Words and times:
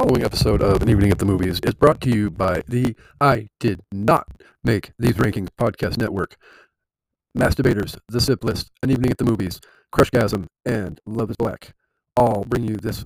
Following 0.00 0.24
episode 0.24 0.62
of 0.62 0.80
An 0.80 0.88
Evening 0.88 1.10
at 1.10 1.18
the 1.18 1.26
Movies 1.26 1.60
is 1.62 1.74
brought 1.74 2.00
to 2.00 2.08
you 2.08 2.30
by 2.30 2.62
the 2.66 2.96
I 3.20 3.50
Did 3.60 3.82
Not 3.92 4.26
Make 4.64 4.92
These 4.98 5.16
Rankings 5.16 5.50
podcast 5.60 5.98
network. 5.98 6.38
Masturbators, 7.36 7.98
The 8.08 8.18
Sip 8.18 8.42
List, 8.42 8.70
An 8.82 8.90
Evening 8.90 9.10
at 9.10 9.18
the 9.18 9.26
Movies, 9.26 9.60
Crushgasm, 9.94 10.46
and 10.64 10.98
Love 11.04 11.28
is 11.28 11.36
Black 11.36 11.74
all 12.16 12.44
bring 12.44 12.64
you 12.64 12.76
this 12.76 13.04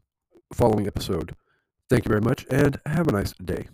following 0.52 0.86
episode. 0.86 1.34
Thank 1.90 2.04
you 2.04 2.10
very 2.10 2.20
much 2.20 2.46
and 2.48 2.80
have 2.86 3.08
a 3.08 3.12
nice 3.12 3.32
day. 3.44 3.66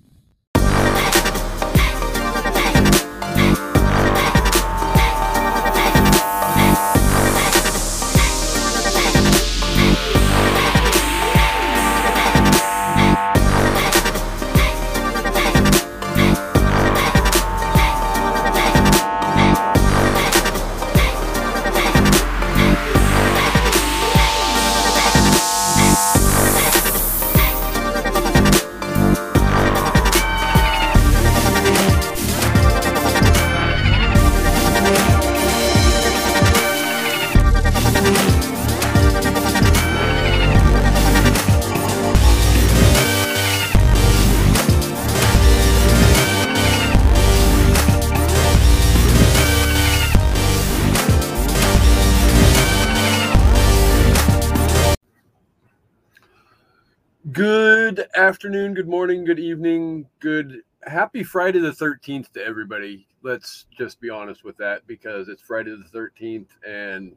Afternoon, 58.20 58.74
good 58.74 58.86
morning, 58.86 59.24
good 59.24 59.38
evening, 59.38 60.06
good 60.18 60.60
happy 60.82 61.24
Friday 61.24 61.58
the 61.58 61.70
13th 61.70 62.30
to 62.32 62.44
everybody. 62.44 63.08
Let's 63.22 63.64
just 63.76 63.98
be 63.98 64.10
honest 64.10 64.44
with 64.44 64.58
that 64.58 64.86
because 64.86 65.30
it's 65.30 65.40
Friday 65.40 65.70
the 65.70 65.98
13th 65.98 66.48
and 66.68 67.16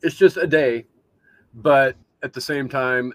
it's 0.00 0.16
just 0.16 0.38
a 0.38 0.46
day. 0.46 0.86
But 1.52 1.96
at 2.22 2.32
the 2.32 2.40
same 2.40 2.66
time, 2.66 3.12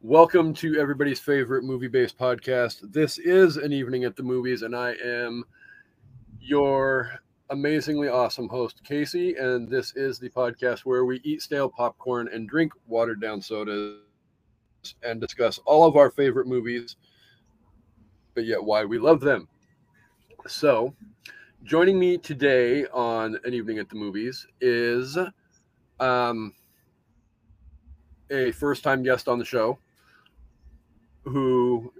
welcome 0.00 0.54
to 0.54 0.80
everybody's 0.80 1.20
favorite 1.20 1.64
movie 1.64 1.88
based 1.88 2.16
podcast. 2.16 2.90
This 2.90 3.18
is 3.18 3.58
an 3.58 3.74
evening 3.74 4.04
at 4.04 4.16
the 4.16 4.22
movies, 4.22 4.62
and 4.62 4.74
I 4.74 4.94
am 5.04 5.44
your 6.40 7.10
amazingly 7.50 8.08
awesome 8.08 8.48
host, 8.48 8.82
Casey. 8.84 9.34
And 9.34 9.68
this 9.68 9.94
is 9.96 10.18
the 10.18 10.30
podcast 10.30 10.80
where 10.80 11.04
we 11.04 11.20
eat 11.24 11.42
stale 11.42 11.68
popcorn 11.68 12.30
and 12.32 12.48
drink 12.48 12.72
watered 12.86 13.20
down 13.20 13.42
sodas 13.42 13.98
and 15.02 15.20
discuss 15.20 15.58
all 15.64 15.86
of 15.86 15.96
our 15.96 16.10
favorite 16.10 16.46
movies, 16.46 16.96
but 18.34 18.44
yet 18.44 18.62
why 18.62 18.84
we 18.84 18.98
love 18.98 19.20
them. 19.20 19.48
So, 20.46 20.94
joining 21.64 21.98
me 21.98 22.16
today 22.18 22.86
on 22.86 23.38
an 23.44 23.54
evening 23.54 23.78
at 23.78 23.88
the 23.88 23.96
movies 23.96 24.46
is 24.60 25.18
um, 25.98 26.54
a 28.30 28.52
first-time 28.52 29.02
guest 29.02 29.28
on 29.28 29.38
the 29.38 29.44
show 29.44 29.78
who 31.24 31.92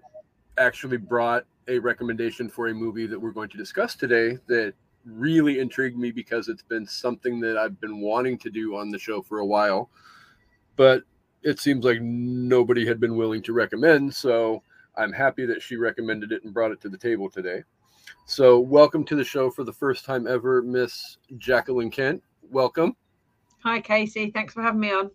actually 0.58 0.96
brought 0.96 1.44
a 1.68 1.78
recommendation 1.78 2.48
for 2.48 2.68
a 2.68 2.74
movie 2.74 3.06
that 3.06 3.20
we're 3.20 3.30
going 3.30 3.48
to 3.48 3.56
discuss 3.56 3.94
today 3.94 4.38
that 4.46 4.74
really 5.04 5.58
intrigued 5.58 5.98
me 5.98 6.10
because 6.10 6.48
it's 6.48 6.62
been 6.62 6.86
something 6.86 7.40
that 7.40 7.56
I've 7.56 7.80
been 7.80 8.00
wanting 8.00 8.38
to 8.38 8.50
do 8.50 8.76
on 8.76 8.90
the 8.90 8.98
show 8.98 9.22
for 9.22 9.38
a 9.38 9.46
while. 9.46 9.90
But 10.76 11.02
it 11.42 11.58
seems 11.58 11.84
like 11.84 12.00
nobody 12.00 12.86
had 12.86 13.00
been 13.00 13.16
willing 13.16 13.42
to 13.42 13.52
recommend. 13.52 14.14
So 14.14 14.62
I'm 14.96 15.12
happy 15.12 15.46
that 15.46 15.62
she 15.62 15.76
recommended 15.76 16.32
it 16.32 16.44
and 16.44 16.52
brought 16.52 16.72
it 16.72 16.80
to 16.82 16.88
the 16.88 16.98
table 16.98 17.30
today. 17.30 17.62
So 18.26 18.58
welcome 18.60 19.04
to 19.04 19.16
the 19.16 19.24
show 19.24 19.50
for 19.50 19.64
the 19.64 19.72
first 19.72 20.04
time 20.04 20.26
ever, 20.26 20.62
Miss 20.62 21.18
Jacqueline 21.38 21.90
Kent. 21.90 22.22
Welcome. 22.50 22.96
Hi, 23.62 23.80
Casey. 23.80 24.30
Thanks 24.30 24.54
for 24.54 24.62
having 24.62 24.80
me 24.80 24.92
on. 24.92 25.10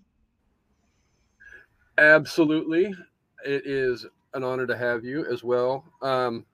Absolutely. 1.97 2.93
It 3.45 3.65
is 3.65 4.05
an 4.33 4.43
honor 4.43 4.67
to 4.67 4.77
have 4.77 5.03
you 5.05 5.25
as 5.31 5.43
well. 5.43 5.85
Um, 6.01 6.45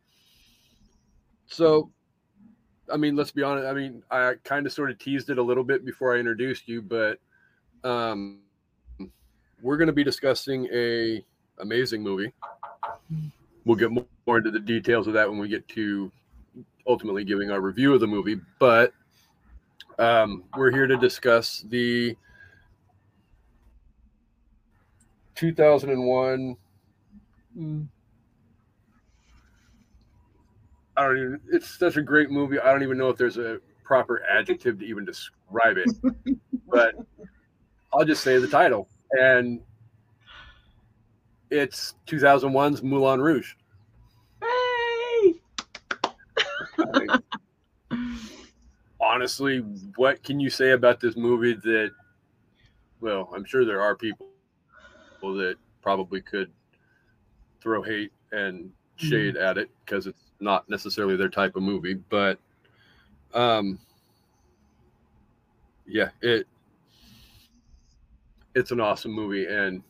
so, 1.48 1.92
I 2.92 2.98
mean, 2.98 3.16
let's 3.16 3.32
be 3.32 3.44
honest. 3.44 3.66
I 3.66 3.74
mean, 3.74 4.04
I 4.12 4.36
kind 4.44 4.66
of 4.66 4.74
sort 4.74 4.92
of 4.92 5.00
teased 5.00 5.30
it 5.30 5.38
a 5.38 5.44
little 5.44 5.64
bit 5.64 5.86
before 5.86 6.16
I 6.16 6.20
introduced 6.20 6.68
you, 6.68 6.82
but 6.82 7.20
um, 7.84 8.42
we're 9.62 9.78
going 9.78 9.88
to 9.88 9.94
be 9.94 10.04
discussing 10.04 10.68
a 10.74 11.24
amazing 11.60 12.02
movie. 12.02 12.34
We'll 13.66 13.78
get 13.78 13.92
more 13.92 14.38
into 14.38 14.52
the 14.52 14.60
details 14.60 15.08
of 15.08 15.14
that 15.14 15.30
when 15.30 15.40
we 15.40 15.48
get 15.48 15.68
to 15.70 16.12
ultimately 16.88 17.24
giving 17.24 17.52
our 17.52 17.62
review 17.62 17.94
of 17.94 18.00
the 18.00 18.08
movie. 18.08 18.40
But 18.60 18.94
um, 20.00 20.44
we're 20.58 20.72
here 20.72 20.88
to 20.88 20.98
discuss 20.98 21.64
the 21.70 22.16
2001. 25.36 26.58
Mm. 27.58 27.88
I 30.98 31.04
don't 31.04 31.18
even. 31.18 31.42
It's 31.52 31.70
such 31.70 31.98
a 31.98 32.02
great 32.02 32.30
movie. 32.32 32.60
I 32.60 32.72
don't 32.72 32.84
even 32.84 32.98
know 32.98 33.10
if 33.10 33.18
there's 33.18 33.38
a 33.38 33.60
proper 33.84 34.24
adjective 34.30 34.80
to 34.80 34.86
even 34.86 35.06
describe 35.06 35.78
it. 35.78 35.90
but 36.68 36.96
I'll 37.94 38.06
just 38.06 38.24
say 38.24 38.38
the 38.38 38.48
title 38.48 38.88
and 39.20 39.60
it's 41.50 41.96
2001's 42.08 42.82
Moulin 42.82 43.22
Rouge. 43.22 43.54
Hey! 44.42 45.34
honestly, 49.02 49.60
what 49.98 50.24
can 50.24 50.40
you 50.40 50.50
say 50.50 50.72
about 50.72 51.00
this 51.00 51.18
movie 51.18 51.54
that, 51.54 51.92
well, 53.02 53.30
I'm 53.36 53.44
sure 53.44 53.66
there 53.66 53.82
are 53.82 53.96
people 53.96 54.28
that 55.22 55.56
probably 55.82 56.22
could 56.22 56.52
throw 57.62 57.82
hate 57.82 58.12
and 58.32 58.72
shade 58.96 59.36
mm-hmm. 59.36 59.44
at 59.44 59.58
it 59.58 59.70
because 59.86 60.08
it's 60.08 60.32
not 60.40 60.70
necessarily 60.70 61.16
their 61.16 61.30
type 61.30 61.56
of 61.56 61.64
movie, 61.64 61.94
but 61.94 62.40
um 63.34 63.80
yeah, 65.86 66.10
it 66.22 66.48
it's 68.56 68.72
an 68.72 68.80
awesome 68.80 69.12
movie. 69.12 69.46
And 69.46 69.84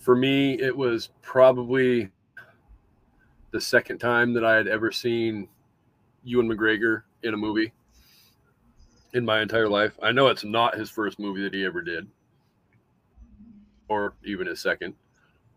for 0.00 0.16
me 0.16 0.54
it 0.54 0.76
was 0.76 1.10
probably 1.22 2.08
the 3.52 3.60
second 3.60 3.98
time 3.98 4.32
that 4.32 4.44
i 4.44 4.54
had 4.54 4.66
ever 4.66 4.90
seen 4.90 5.46
ewan 6.24 6.48
mcgregor 6.48 7.02
in 7.22 7.34
a 7.34 7.36
movie 7.36 7.72
in 9.12 9.24
my 9.24 9.42
entire 9.42 9.68
life. 9.68 9.98
I 10.02 10.12
know 10.12 10.28
it's 10.28 10.44
not 10.44 10.78
his 10.78 10.88
first 10.88 11.18
movie 11.18 11.42
that 11.42 11.52
he 11.52 11.64
ever 11.64 11.82
did 11.82 12.06
or 13.88 14.14
even 14.24 14.46
his 14.46 14.60
second 14.60 14.94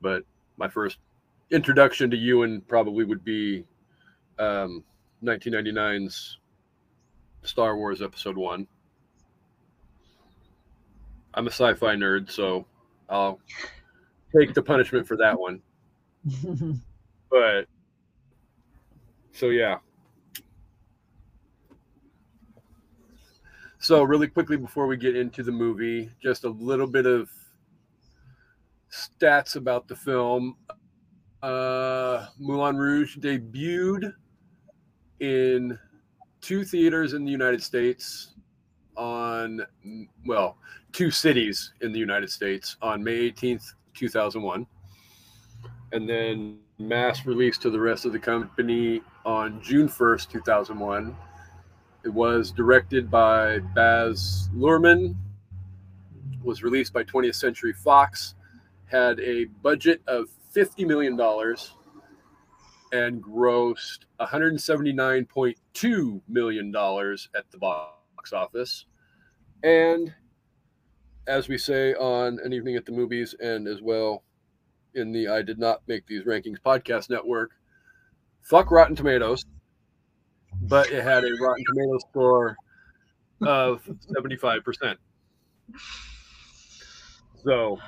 but 0.01 0.23
my 0.57 0.67
first 0.67 0.97
introduction 1.51 2.09
to 2.11 2.17
ewan 2.17 2.61
probably 2.61 3.05
would 3.05 3.23
be 3.23 3.63
um, 4.39 4.83
1999's 5.23 6.37
star 7.43 7.77
wars 7.77 8.01
episode 8.01 8.35
one 8.35 8.67
I'm 11.33 11.47
a 11.47 11.51
sci-fi 11.51 11.95
nerd, 11.95 12.29
so 12.29 12.65
I'll 13.09 13.39
take 14.35 14.53
the 14.53 14.61
punishment 14.61 15.07
for 15.07 15.17
that 15.17 15.39
one. 15.39 15.61
but 17.29 17.67
so 19.31 19.49
yeah. 19.49 19.77
So 23.79 24.03
really 24.03 24.27
quickly 24.27 24.55
before 24.55 24.87
we 24.87 24.95
get 24.95 25.15
into 25.15 25.43
the 25.43 25.51
movie, 25.51 26.09
just 26.21 26.45
a 26.45 26.49
little 26.49 26.87
bit 26.87 27.05
of 27.05 27.29
stats 28.91 29.55
about 29.55 29.87
the 29.87 29.95
film. 29.95 30.55
Uh, 31.41 32.27
Moulin 32.39 32.77
Rouge 32.77 33.17
debuted 33.17 34.13
in 35.19 35.77
two 36.39 36.63
theaters 36.63 37.13
in 37.13 37.25
the 37.25 37.31
United 37.31 37.61
States 37.61 38.32
on 38.95 39.65
well 40.25 40.57
two 40.91 41.11
cities 41.11 41.73
in 41.81 41.91
the 41.91 41.99
United 41.99 42.29
States 42.29 42.77
on 42.81 43.03
May 43.03 43.31
18th, 43.31 43.73
2001. 43.95 44.65
And 45.91 46.09
then 46.09 46.59
mass 46.79 47.25
release 47.25 47.57
to 47.59 47.69
the 47.69 47.79
rest 47.79 48.05
of 48.05 48.13
the 48.13 48.19
company 48.19 49.01
on 49.25 49.61
June 49.61 49.87
1st, 49.87 50.29
2001. 50.29 51.15
It 52.05 52.09
was 52.09 52.51
directed 52.51 53.09
by 53.09 53.59
Baz 53.59 54.49
Luhrmann, 54.55 55.15
was 56.43 56.63
released 56.63 56.93
by 56.93 57.03
20th 57.03 57.35
Century 57.35 57.73
Fox, 57.73 58.35
had 58.85 59.19
a 59.19 59.45
budget 59.61 60.01
of 60.07 60.27
$50 60.53 60.85
million 60.85 61.19
and 62.91 63.23
grossed 63.23 63.99
$179.2 64.19 66.21
million 66.27 66.75
at 67.35 67.51
the 67.51 67.57
box 67.57 68.02
office. 68.31 68.85
And 69.63 70.13
as 71.27 71.47
we 71.47 71.57
say 71.57 71.93
on 71.95 72.39
An 72.43 72.53
Evening 72.53 72.75
at 72.75 72.85
the 72.85 72.91
Movies, 72.91 73.35
and 73.39 73.67
as 73.67 73.81
well 73.81 74.23
in 74.93 75.11
the 75.11 75.27
I 75.27 75.41
Did 75.41 75.59
Not 75.59 75.81
Make 75.87 76.05
These 76.05 76.23
Rankings 76.23 76.59
podcast 76.65 77.09
network, 77.09 77.51
fuck 78.41 78.71
Rotten 78.71 78.95
Tomatoes, 78.95 79.45
but 80.61 80.91
it 80.91 81.03
had 81.03 81.23
a 81.23 81.31
Rotten 81.41 81.63
Tomatoes 81.65 82.01
score 82.09 82.55
of 83.41 83.83
75%. 84.17 84.95
So 87.43 87.79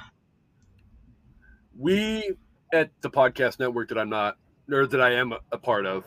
we 1.77 2.35
at 2.73 2.89
the 3.01 3.09
podcast 3.09 3.59
network 3.59 3.89
that 3.89 3.97
I'm 3.97 4.09
not, 4.09 4.37
or 4.71 4.87
that 4.87 5.01
I 5.01 5.11
am 5.13 5.33
a 5.51 5.57
part 5.57 5.85
of, 5.85 6.03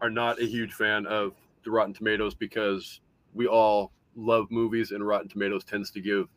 are 0.00 0.10
not 0.10 0.40
a 0.40 0.44
huge 0.44 0.72
fan 0.72 1.06
of 1.06 1.32
the 1.64 1.70
Rotten 1.70 1.94
Tomatoes 1.94 2.34
because 2.34 3.00
we 3.34 3.46
all 3.46 3.92
love 4.16 4.50
movies 4.50 4.92
and 4.92 5.06
Rotten 5.06 5.28
Tomatoes 5.28 5.64
tends 5.64 5.90
to 5.90 6.00
give 6.00 6.28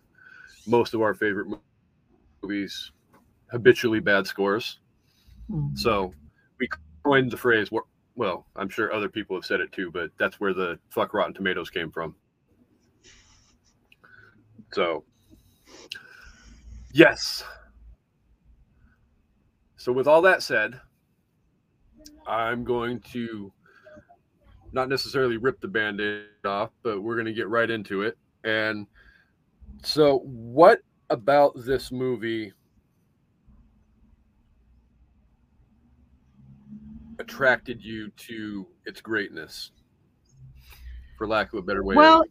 most 0.65 0.93
of 0.93 1.01
our 1.01 1.13
favorite 1.13 1.57
movies 2.41 2.91
habitually 3.51 3.99
bad 3.99 4.27
scores. 4.27 4.79
Mm-hmm. 5.49 5.75
So 5.75 6.13
we 6.59 6.67
coined 7.03 7.31
the 7.31 7.37
phrase, 7.37 7.69
well, 8.15 8.47
I'm 8.55 8.69
sure 8.69 8.91
other 8.91 9.09
people 9.09 9.35
have 9.37 9.45
said 9.45 9.61
it 9.61 9.71
too, 9.71 9.91
but 9.91 10.09
that's 10.17 10.39
where 10.39 10.53
the 10.53 10.79
fuck 10.89 11.13
Rotten 11.13 11.33
Tomatoes 11.33 11.69
came 11.69 11.91
from. 11.91 12.15
So, 14.73 15.05
yes. 16.93 17.43
So, 19.77 19.93
with 19.93 20.07
all 20.07 20.21
that 20.23 20.43
said, 20.43 20.81
I'm 22.27 22.65
going 22.65 22.99
to 23.11 23.53
not 24.77 24.89
necessarily 24.89 25.37
rip 25.37 25.59
the 25.59 25.67
band 25.67 25.99
aid 25.99 26.45
off, 26.45 26.69
but 26.83 27.01
we're 27.01 27.15
going 27.15 27.25
to 27.25 27.33
get 27.33 27.49
right 27.49 27.69
into 27.69 28.03
it. 28.03 28.15
And 28.43 28.85
so, 29.83 30.19
what 30.19 30.81
about 31.09 31.53
this 31.55 31.91
movie 31.91 32.53
attracted 37.17 37.83
you 37.83 38.11
to 38.17 38.67
its 38.85 39.01
greatness, 39.01 39.71
for 41.17 41.27
lack 41.27 41.53
of 41.53 41.59
a 41.59 41.61
better 41.63 41.83
way? 41.83 41.95
Well, 41.95 42.23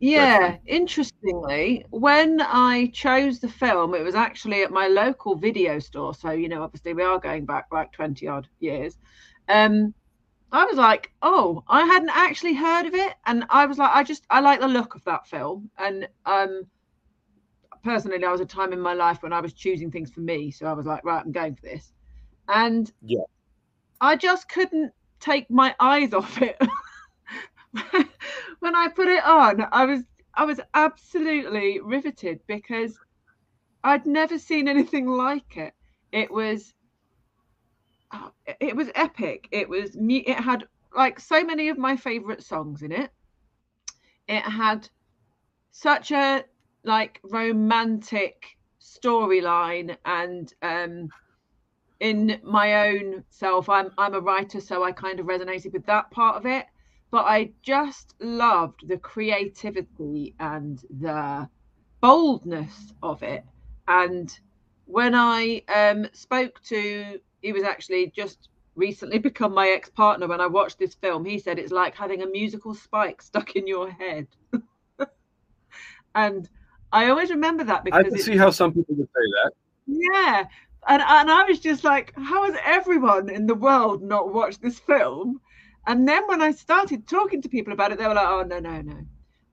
yeah, 0.00 0.56
interestingly, 0.66 1.86
when 1.90 2.40
I 2.40 2.90
chose 2.92 3.38
the 3.38 3.48
film, 3.48 3.94
it 3.94 4.02
was 4.02 4.16
actually 4.16 4.64
at 4.64 4.72
my 4.72 4.88
local 4.88 5.36
video 5.36 5.78
store. 5.78 6.12
So, 6.12 6.32
you 6.32 6.48
know, 6.48 6.64
obviously 6.64 6.92
we 6.92 7.04
are 7.04 7.20
going 7.20 7.46
back 7.46 7.68
like 7.70 7.92
20 7.92 8.26
odd 8.26 8.48
years. 8.58 8.98
Um, 9.48 9.94
I 10.52 10.66
was 10.66 10.76
like, 10.76 11.10
oh, 11.22 11.64
I 11.66 11.86
hadn't 11.86 12.10
actually 12.14 12.54
heard 12.54 12.86
of 12.86 12.94
it. 12.94 13.14
And 13.24 13.44
I 13.48 13.66
was 13.66 13.78
like, 13.78 13.90
I 13.94 14.04
just, 14.04 14.24
I 14.28 14.40
like 14.40 14.60
the 14.60 14.68
look 14.68 14.94
of 14.94 15.02
that 15.04 15.26
film. 15.26 15.70
And 15.78 16.06
um, 16.26 16.64
personally, 17.82 18.18
there 18.18 18.30
was 18.30 18.40
a 18.40 18.46
time 18.46 18.72
in 18.72 18.80
my 18.80 18.92
life 18.92 19.22
when 19.22 19.32
I 19.32 19.40
was 19.40 19.54
choosing 19.54 19.90
things 19.90 20.10
for 20.10 20.20
me. 20.20 20.50
So 20.50 20.66
I 20.66 20.74
was 20.74 20.84
like, 20.84 21.04
right, 21.04 21.24
I'm 21.24 21.32
going 21.32 21.54
for 21.54 21.62
this. 21.62 21.92
And 22.48 22.92
yeah, 23.00 23.22
I 24.00 24.16
just 24.16 24.48
couldn't 24.48 24.92
take 25.20 25.50
my 25.50 25.74
eyes 25.80 26.12
off 26.14 26.40
it. 26.42 26.58
when 28.60 28.76
I 28.76 28.88
put 28.88 29.08
it 29.08 29.24
on, 29.24 29.66
I 29.72 29.86
was 29.86 30.02
I 30.34 30.44
was 30.44 30.60
absolutely 30.74 31.80
riveted 31.80 32.40
because 32.46 32.98
I'd 33.84 34.06
never 34.06 34.38
seen 34.38 34.68
anything 34.68 35.06
like 35.06 35.56
it. 35.56 35.74
It 36.10 36.30
was 36.30 36.74
it 38.60 38.76
was 38.76 38.90
epic. 38.94 39.48
It 39.50 39.68
was 39.68 39.90
it 39.96 40.38
had 40.38 40.64
like 40.94 41.20
so 41.20 41.42
many 41.44 41.68
of 41.68 41.78
my 41.78 41.96
favorite 41.96 42.42
songs 42.42 42.82
in 42.82 42.92
it. 42.92 43.10
It 44.28 44.42
had 44.42 44.88
such 45.70 46.10
a 46.10 46.44
like 46.84 47.20
romantic 47.24 48.44
storyline 48.80 49.96
and 50.04 50.52
um 50.62 51.08
in 52.00 52.40
my 52.42 52.88
own 52.88 53.22
self 53.30 53.68
I'm 53.68 53.90
I'm 53.96 54.14
a 54.14 54.20
writer 54.20 54.60
so 54.60 54.82
I 54.82 54.90
kind 54.90 55.20
of 55.20 55.26
resonated 55.26 55.72
with 55.72 55.86
that 55.86 56.10
part 56.10 56.36
of 56.36 56.46
it 56.46 56.66
but 57.12 57.26
I 57.26 57.52
just 57.62 58.14
loved 58.20 58.88
the 58.88 58.96
creativity 58.96 60.34
and 60.40 60.82
the 61.00 61.48
boldness 62.00 62.92
of 63.02 63.22
it. 63.22 63.44
And 63.86 64.36
when 64.86 65.14
I 65.14 65.62
um, 65.74 66.08
spoke 66.12 66.60
to, 66.64 67.20
he 67.42 67.52
was 67.52 67.62
actually 67.62 68.12
just 68.14 68.48
recently 68.74 69.18
become 69.30 69.54
my 69.54 69.68
ex 69.68 69.88
partner. 69.90 70.26
When 70.26 70.40
I 70.40 70.46
watched 70.46 70.78
this 70.78 70.94
film, 70.94 71.24
he 71.24 71.38
said 71.38 71.58
it's 71.58 71.72
like 71.72 71.94
having 71.94 72.22
a 72.22 72.26
musical 72.26 72.74
spike 72.74 73.22
stuck 73.22 73.56
in 73.56 73.66
your 73.66 73.90
head. 73.90 74.26
and 76.14 76.48
I 76.92 77.08
always 77.08 77.30
remember 77.30 77.64
that 77.64 77.84
because 77.84 78.00
I 78.00 78.08
can 78.08 78.18
see 78.18 78.36
how 78.36 78.50
some 78.50 78.72
people 78.72 78.94
would 78.96 79.08
say 79.08 79.12
that. 79.44 79.52
Yeah. 79.86 80.44
And, 80.88 81.00
and 81.00 81.30
I 81.30 81.44
was 81.44 81.60
just 81.60 81.84
like, 81.84 82.12
how 82.16 82.44
has 82.44 82.56
everyone 82.64 83.28
in 83.28 83.46
the 83.46 83.54
world 83.54 84.02
not 84.02 84.32
watched 84.32 84.60
this 84.60 84.78
film? 84.80 85.40
And 85.86 86.06
then 86.06 86.26
when 86.26 86.40
I 86.40 86.52
started 86.52 87.06
talking 87.06 87.42
to 87.42 87.48
people 87.48 87.72
about 87.72 87.92
it, 87.92 87.98
they 87.98 88.06
were 88.06 88.14
like, 88.14 88.28
"Oh 88.28 88.42
no, 88.42 88.60
no, 88.60 88.82
no." 88.82 89.04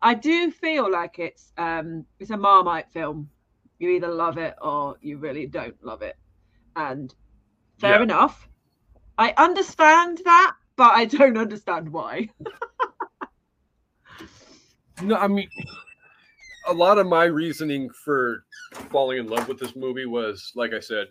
I 0.01 0.13
do 0.13 0.51
feel 0.51 0.89
like 0.89 1.19
it's 1.19 1.51
um, 1.57 2.05
it's 2.19 2.29
a 2.29 2.37
Marmite 2.37 2.91
film. 2.91 3.29
You 3.79 3.89
either 3.89 4.09
love 4.09 4.37
it 4.37 4.55
or 4.61 4.97
you 5.01 5.17
really 5.17 5.47
don't 5.47 5.75
love 5.83 6.01
it, 6.01 6.17
and 6.75 7.13
fair 7.79 7.97
yeah. 7.97 8.03
enough. 8.03 8.47
I 9.17 9.33
understand 9.37 10.21
that, 10.25 10.55
but 10.75 10.93
I 10.93 11.05
don't 11.05 11.37
understand 11.37 11.91
why. 11.91 12.29
no, 15.01 15.15
I 15.15 15.27
mean, 15.27 15.49
a 16.67 16.73
lot 16.73 16.97
of 16.97 17.07
my 17.07 17.25
reasoning 17.25 17.89
for 17.89 18.43
falling 18.89 19.17
in 19.17 19.27
love 19.27 19.47
with 19.47 19.59
this 19.59 19.75
movie 19.75 20.05
was, 20.05 20.51
like 20.55 20.73
I 20.73 20.79
said 20.79 21.07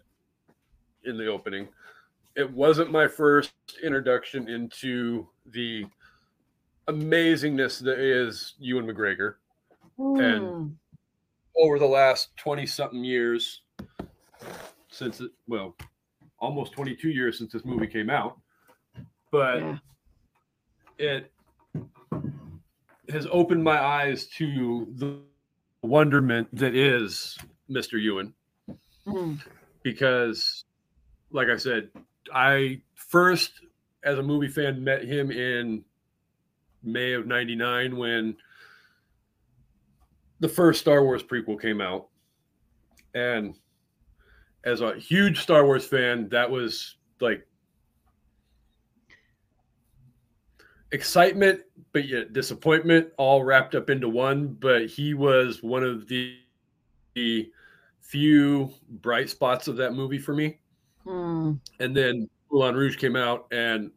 in 1.04 1.18
the 1.18 1.26
opening, 1.26 1.68
it 2.36 2.50
wasn't 2.50 2.92
my 2.92 3.08
first 3.08 3.52
introduction 3.82 4.48
into 4.48 5.26
the 5.46 5.86
amazingness 6.88 7.80
that 7.80 7.98
is 7.98 8.54
Ewan 8.58 8.86
McGregor. 8.86 9.34
Mm. 9.98 10.22
And 10.22 10.46
hmm. 10.46 10.66
over 11.56 11.78
the 11.78 11.86
last 11.86 12.36
20 12.36 12.66
something 12.66 13.04
years, 13.04 13.62
since 14.90 15.20
it, 15.20 15.30
well, 15.48 15.74
almost 16.38 16.72
22 16.72 17.10
years 17.10 17.38
since 17.38 17.52
this 17.52 17.64
movie 17.64 17.86
came 17.86 18.10
out, 18.10 18.38
but 19.30 19.60
yeah. 19.60 19.76
it 20.98 21.32
has 23.10 23.26
opened 23.30 23.62
my 23.62 23.78
eyes 23.78 24.26
to 24.26 24.86
the 24.96 25.18
wonderment 25.82 26.48
that 26.52 26.74
is 26.74 27.38
Mr. 27.70 28.00
Ewan. 28.00 28.34
Mm. 29.06 29.40
Because, 29.82 30.64
like 31.30 31.48
I 31.48 31.56
said, 31.56 31.88
I 32.32 32.82
first, 32.94 33.52
as 34.04 34.18
a 34.18 34.22
movie 34.22 34.48
fan, 34.48 34.82
met 34.82 35.04
him 35.04 35.30
in 35.30 35.84
May 36.82 37.12
of 37.12 37.26
'99 37.26 37.96
when 37.96 38.36
the 40.40 40.48
first 40.48 40.80
Star 40.80 41.02
Wars 41.02 41.22
prequel 41.22 41.60
came 41.60 41.80
out, 41.80 42.08
and 43.14 43.54
as 44.68 44.80
a 44.80 44.94
huge 44.96 45.40
Star 45.40 45.64
Wars 45.64 45.86
fan, 45.86 46.28
that 46.28 46.50
was 46.50 46.96
like 47.20 47.46
excitement, 50.92 51.62
but 51.92 52.06
yet 52.06 52.32
disappointment, 52.32 53.08
all 53.16 53.42
wrapped 53.42 53.74
up 53.74 53.90
into 53.90 54.08
one. 54.08 54.48
But 54.48 54.86
he 54.86 55.14
was 55.14 55.62
one 55.62 55.82
of 55.82 56.06
the, 56.06 56.36
the 57.14 57.50
few 58.00 58.70
bright 58.88 59.30
spots 59.30 59.68
of 59.68 59.76
that 59.76 59.94
movie 59.94 60.18
for 60.18 60.34
me. 60.34 60.60
Mm. 61.06 61.58
And 61.80 61.96
then 61.96 62.28
Moulin 62.50 62.74
Rouge 62.74 62.96
came 62.96 63.16
out, 63.16 63.46
and 63.50 63.90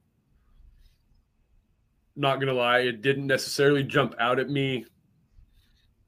not 2.15 2.39
gonna 2.39 2.53
lie, 2.53 2.79
it 2.79 3.01
didn't 3.01 3.27
necessarily 3.27 3.83
jump 3.83 4.15
out 4.19 4.39
at 4.39 4.49
me 4.49 4.85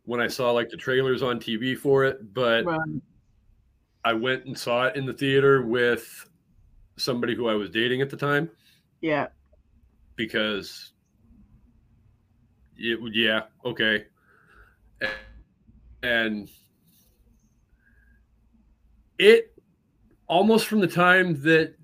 when 0.06 0.20
I 0.20 0.28
saw 0.28 0.52
like 0.52 0.70
the 0.70 0.78
trailers 0.78 1.24
on 1.24 1.40
TV 1.40 1.78
for 1.78 2.06
it, 2.06 2.34
but 2.34 2.66
right. 2.66 2.80
I 4.06 4.14
went 4.14 4.46
and 4.46 4.58
saw 4.58 4.86
it 4.86 4.96
in 4.96 5.06
the 5.06 5.14
theater 5.14 5.62
with 5.62 6.30
somebody 6.98 7.36
who 7.36 7.48
I 7.48 7.54
was 7.54 7.70
dating 7.70 8.02
at 8.02 8.10
the 8.10 8.18
time. 8.18 8.50
Yeah. 9.02 9.28
Because 10.16 10.92
it 12.78 13.02
would, 13.02 13.16
yeah, 13.16 13.44
okay. 13.66 14.06
And 16.02 16.50
it 19.18 19.54
almost 20.28 20.68
from 20.68 20.80
the 20.80 20.88
time 20.88 21.42
that 21.44 21.76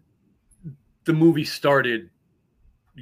the 1.06 1.14
movie 1.14 1.46
started, 1.46 2.10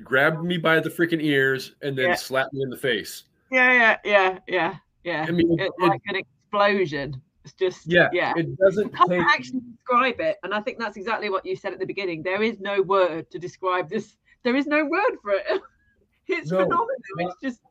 grabbed 0.04 0.44
me 0.44 0.58
by 0.58 0.80
the 0.80 0.90
freaking 0.90 1.24
ears 1.24 1.76
and 1.82 1.98
then 1.98 2.10
yeah. 2.10 2.16
slapped 2.16 2.54
me 2.54 2.62
in 2.62 2.70
the 2.70 2.78
face. 2.78 3.24
Yeah, 3.52 3.74
yeah, 3.74 3.98
yeah, 4.04 4.40
yeah, 4.48 4.76
yeah. 5.04 5.26
I 5.28 5.32
mean, 5.32 5.60
it's 5.60 5.74
it, 5.80 5.84
like 5.84 6.02
an 6.08 6.18
explosion. 6.18 7.22
It's 7.48 7.54
just 7.56 7.88
Yeah, 7.88 8.10
yeah. 8.12 8.34
it 8.36 8.58
doesn't 8.58 8.94
can't 8.94 9.10
take. 9.10 9.22
actually 9.22 9.62
describe 9.78 10.20
it. 10.20 10.36
And 10.44 10.54
I 10.54 10.60
think 10.60 10.80
that's 10.80 10.98
exactly 10.98 11.30
what 11.30 11.46
you 11.46 11.56
said 11.56 11.72
at 11.72 11.80
the 11.80 11.86
beginning. 11.86 12.22
There 12.22 12.44
is 12.44 12.60
no 12.60 12.82
word 12.82 13.32
to 13.32 13.40
describe 13.40 13.90
this. 13.90 14.18
There 14.44 14.56
is 14.58 14.68
no 14.68 14.84
word 14.86 15.14
for 15.22 15.32
it. 15.32 15.46
It's 16.30 16.52
No, 16.52 16.58
phenomenal. 16.64 16.88
not- 17.16 17.32
It's 17.32 17.42
just 17.42 17.62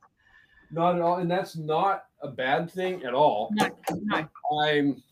Not 0.71 0.97
at 0.97 1.03
all, 1.03 1.17
and 1.17 1.31
that's 1.31 1.59
not 1.59 2.07
a 2.23 2.29
bad 2.29 2.71
thing 2.71 3.05
at 3.05 3.13
all. 3.13 3.51
no, 3.53 3.69
no. 4.05 4.27
I'm 4.63 5.03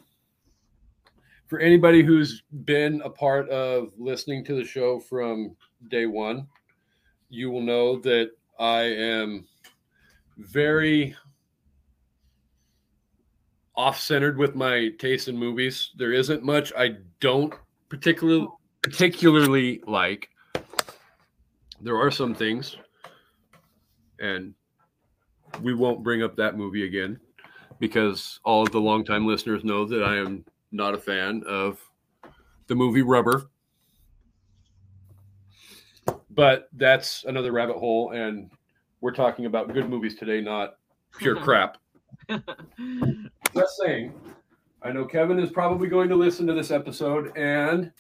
for 1.47 1.59
anybody 1.59 2.03
who's 2.03 2.43
been 2.65 3.03
a 3.05 3.11
part 3.11 3.51
of 3.51 3.93
listening 3.99 4.45
to 4.47 4.55
the 4.55 4.65
show 4.65 4.99
from 4.99 5.55
day 5.91 6.07
one, 6.07 6.47
you 7.29 7.51
will 7.51 7.61
know 7.61 7.99
that 8.01 8.31
I 8.59 8.85
am 8.85 9.47
very 10.39 11.15
off-centered 13.77 14.39
with 14.39 14.55
my 14.55 14.91
taste 14.99 15.29
in 15.29 15.37
movies. 15.37 15.91
There 15.97 16.13
isn't 16.13 16.43
much 16.43 16.73
I 16.77 16.97
don't 17.21 17.55
particularly 17.89 18.47
oh. 18.49 18.59
particularly 18.83 19.83
like. 19.87 20.31
There 21.81 21.99
are 21.99 22.11
some 22.11 22.35
things, 22.35 22.77
and 24.19 24.55
we 25.61 25.75
won't 25.75 26.03
bring 26.03 26.23
up 26.23 26.37
that 26.37 26.57
movie 26.57 26.87
again 26.87 27.21
because 27.79 28.41
all 28.45 28.63
of 28.63 28.73
the 28.73 28.81
longtime 28.81 29.27
listeners 29.27 29.65
know 29.65 29.85
that 29.87 30.03
I 30.03 30.17
am 30.17 30.45
not 30.73 30.95
a 30.95 30.99
fan 30.99 31.43
of 31.47 31.79
the 32.69 32.75
movie 32.75 33.03
Rubber. 33.03 33.51
But 36.31 36.69
that's 36.73 37.25
another 37.25 37.53
rabbit 37.53 37.77
hole, 37.77 38.11
and 38.11 38.51
we're 39.01 39.13
talking 39.13 39.47
about 39.47 39.73
good 39.73 39.89
movies 39.89 40.17
today, 40.17 40.41
not 40.41 40.79
pure 41.19 41.37
crap. 41.41 41.79
Just 43.55 43.77
saying. 43.77 44.13
I 44.83 44.93
know 44.93 45.05
Kevin 45.05 45.39
is 45.39 45.51
probably 45.51 45.89
going 45.89 46.09
to 46.09 46.17
listen 46.17 46.47
to 46.47 46.53
this 46.53 46.71
episode, 46.71 47.37
and 47.37 47.91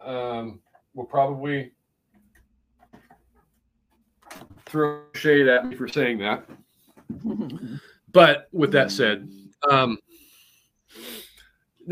um, 0.00 0.60
will 0.94 1.04
probably 1.04 1.72
throw 4.66 5.02
shade 5.14 5.48
at 5.48 5.66
me 5.66 5.76
for 5.76 5.88
saying 5.88 6.18
that. 6.18 6.44
But 8.12 8.48
with 8.52 8.72
that 8.72 8.90
said, 8.90 9.30
um, 9.70 9.96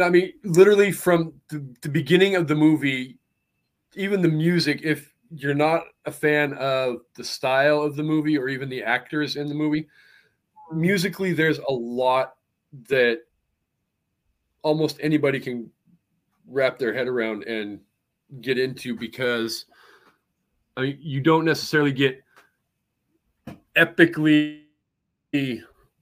I 0.01 0.11
mean, 0.11 0.35
literally 0.45 0.93
from 0.93 1.33
the, 1.49 1.67
the 1.81 1.89
beginning 1.89 2.37
of 2.37 2.47
the 2.47 2.55
movie, 2.55 3.19
even 3.97 4.21
the 4.21 4.29
music, 4.29 4.81
if 4.85 5.10
you're 5.31 5.55
not 5.55 5.85
a 6.07 6.13
fan 6.13 6.55
of 6.55 6.99
the 7.15 7.25
style 7.25 7.83
of 7.83 7.97
the 7.97 8.03
movie 8.03 8.37
or 8.37 8.49
even 8.49 8.69
the 8.69 8.83
actors 8.83 9.37
in 9.37 9.49
the 9.49 9.55
movie, 9.55 9.87
musically, 10.73 11.33
there's 11.33 11.59
a 11.59 11.73
lot 11.73 12.35
that 12.89 13.21
almost 14.63 14.99
anybody 15.01 15.41
can 15.41 15.71
wrap 16.47 16.79
their 16.79 16.93
head 16.93 17.07
around 17.07 17.45
and 17.45 17.81
get 18.41 18.59
into 18.59 18.97
because 18.97 19.67
I 20.77 20.83
mean, 20.83 20.99
you 21.01 21.21
don't 21.21 21.45
necessarily 21.45 21.93
get 21.93 22.23
epically 23.77 24.63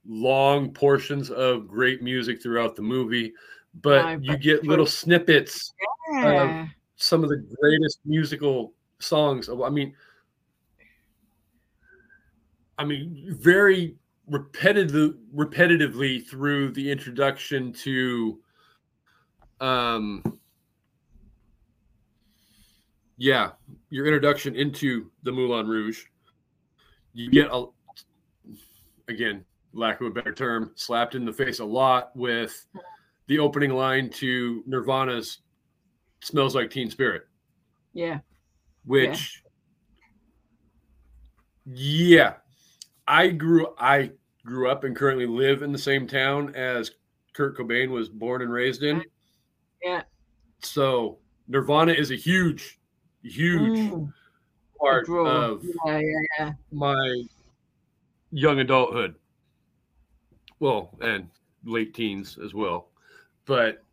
long 0.07 0.71
portions 0.71 1.29
of 1.29 1.67
great 1.67 2.01
music 2.01 2.41
throughout 2.41 2.75
the 2.75 2.81
movie, 2.81 3.33
but 3.81 4.23
you 4.23 4.37
get 4.37 4.63
little 4.63 4.85
snippets 4.85 5.73
Yeah. 6.23 6.65
some 6.95 7.23
of 7.23 7.29
the 7.29 7.37
greatest 7.61 7.99
musical 8.05 8.73
songs. 8.99 9.49
I 9.49 9.69
mean, 9.69 9.93
I 12.77 12.85
mean, 12.85 13.35
very 13.39 13.95
repetitive, 14.27 15.15
repetitively 15.35 16.25
through 16.25 16.71
the 16.71 16.89
introduction 16.89 17.73
to, 17.73 18.39
um, 19.59 20.39
yeah, 23.17 23.51
your 23.89 24.05
introduction 24.05 24.55
into 24.55 25.11
the 25.23 25.31
Moulin 25.31 25.67
Rouge. 25.67 26.03
You 27.13 27.29
get 27.29 27.49
a, 27.51 27.65
again, 29.09 29.43
lack 29.73 29.99
of 29.99 30.07
a 30.07 30.11
better 30.11 30.33
term, 30.33 30.71
slapped 30.75 31.15
in 31.15 31.25
the 31.25 31.33
face 31.33 31.59
a 31.59 31.65
lot 31.65 32.15
with 32.15 32.65
the 33.27 33.39
opening 33.39 33.71
line 33.71 34.09
to 34.11 34.63
Nirvana's 34.65 35.39
"Smells 36.21 36.55
Like 36.55 36.71
Teen 36.71 36.89
Spirit." 36.89 37.23
yeah. 37.93 38.19
Which 38.85 39.43
yeah. 41.65 42.35
i 43.07 43.27
grew 43.27 43.67
i 43.77 44.11
grew 44.45 44.69
up 44.69 44.83
and 44.83 44.95
currently 44.95 45.25
live 45.25 45.61
in 45.61 45.71
the 45.71 45.77
same 45.77 46.07
town 46.07 46.53
as 46.55 46.91
kurt 47.33 47.57
cobain 47.57 47.89
was 47.91 48.09
born 48.09 48.41
and 48.41 48.51
raised 48.51 48.83
in 48.83 49.03
Yeah. 49.83 50.03
so 50.61 51.19
nirvana 51.47 51.93
is 51.93 52.11
a 52.11 52.15
huge 52.15 52.79
huge 53.21 53.91
Mm, 53.91 54.13
part 54.79 55.09
of 55.09 55.63
yeah, 55.85 55.99
yeah, 55.99 56.21
yeah. 56.39 56.53
my 56.71 57.23
young 58.31 58.59
adulthood 58.59 59.15
well 60.59 60.97
and 61.01 61.29
late 61.65 61.93
teens 61.93 62.37
as 62.43 62.53
well 62.53 62.87
but 63.45 63.83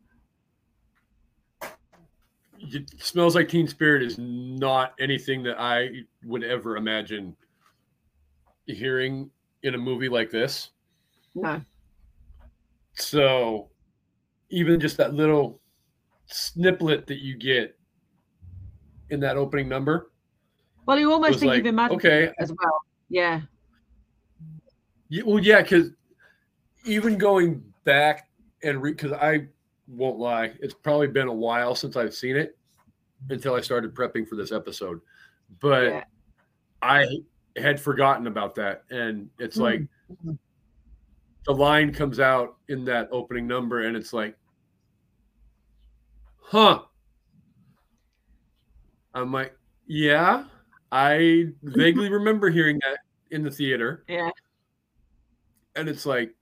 smells 2.98 3.34
like 3.34 3.48
teen 3.48 3.66
spirit 3.66 4.02
is 4.02 4.16
not 4.18 4.94
anything 5.00 5.42
that 5.42 5.58
i 5.60 5.88
would 6.24 6.42
ever 6.44 6.76
imagine 6.76 7.36
hearing 8.66 9.30
in 9.62 9.74
a 9.74 9.78
movie 9.78 10.08
like 10.08 10.30
this 10.30 10.70
No. 11.34 11.60
so 12.94 13.68
even 14.50 14.80
just 14.80 14.96
that 14.96 15.14
little 15.14 15.60
snippet 16.26 17.06
that 17.06 17.18
you 17.18 17.36
get 17.36 17.76
in 19.10 19.20
that 19.20 19.36
opening 19.36 19.68
number 19.68 20.10
Well, 20.86 20.98
you 20.98 21.12
almost 21.12 21.40
think 21.40 21.50
like, 21.50 21.58
you've 21.58 21.66
imagined 21.66 22.00
okay 22.00 22.32
as 22.38 22.50
well. 22.50 22.80
Yeah. 23.08 23.42
Yeah, 25.08 25.22
well, 25.24 25.38
yeah, 25.38 25.62
because 25.62 25.90
even 26.84 27.16
going 27.18 27.62
back 27.84 28.28
and 28.64 28.82
because 28.82 29.12
I 29.12 29.46
won't 29.88 30.18
lie, 30.18 30.52
it's 30.60 30.74
probably 30.74 31.08
been 31.08 31.28
a 31.28 31.32
while 31.34 31.74
since 31.74 31.96
I've 31.96 32.14
seen 32.14 32.36
it 32.36 32.58
until 33.30 33.54
I 33.54 33.60
started 33.60 33.94
prepping 33.94 34.26
for 34.28 34.36
this 34.36 34.52
episode. 34.52 35.00
But 35.60 35.84
Yeah. 35.84 36.04
I 36.82 37.06
had 37.56 37.80
forgotten 37.80 38.26
about 38.26 38.54
that, 38.56 38.84
and 38.90 39.30
it's 39.38 39.56
like 39.56 39.80
Mhm. 40.10 40.38
the 41.46 41.52
line 41.54 41.92
comes 41.92 42.20
out 42.20 42.58
in 42.68 42.84
that 42.86 43.08
opening 43.12 43.46
number, 43.46 43.82
and 43.82 43.96
it's 43.96 44.12
like, 44.12 44.36
huh. 46.40 46.84
I'm 49.14 49.32
like, 49.32 49.56
yeah, 49.86 50.44
I 50.92 51.52
vaguely 51.62 52.10
remember 52.12 52.50
hearing 52.50 52.78
that 52.80 52.98
in 53.30 53.42
the 53.42 53.50
theater 53.50 54.04
Yeah. 54.08 54.30
and 55.74 55.88
it's 55.88 56.06
like 56.06 56.34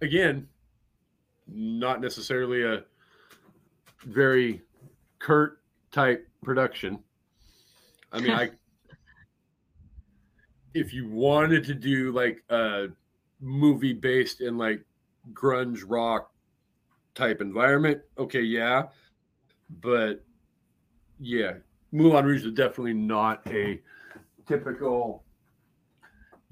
again 0.00 0.48
not 1.46 2.00
necessarily 2.00 2.64
a 2.64 2.82
very 4.04 4.62
Kurt 5.18 5.60
type 5.90 6.28
production 6.42 6.98
i 8.12 8.20
mean 8.20 8.32
i 8.32 8.50
if 10.74 10.92
you 10.92 11.08
wanted 11.08 11.64
to 11.64 11.74
do 11.74 12.12
like 12.12 12.42
a 12.50 12.88
movie 13.40 13.92
based 13.92 14.40
in 14.40 14.58
like 14.58 14.84
grunge 15.32 15.82
rock 15.86 16.30
type 17.14 17.40
environment 17.40 18.00
okay 18.18 18.42
yeah 18.42 18.82
but 19.80 20.22
yeah 21.20 21.52
moulin 21.92 22.24
rouge 22.24 22.44
is 22.44 22.52
definitely 22.52 22.92
not 22.92 23.40
a 23.46 23.80
typical 24.46 25.24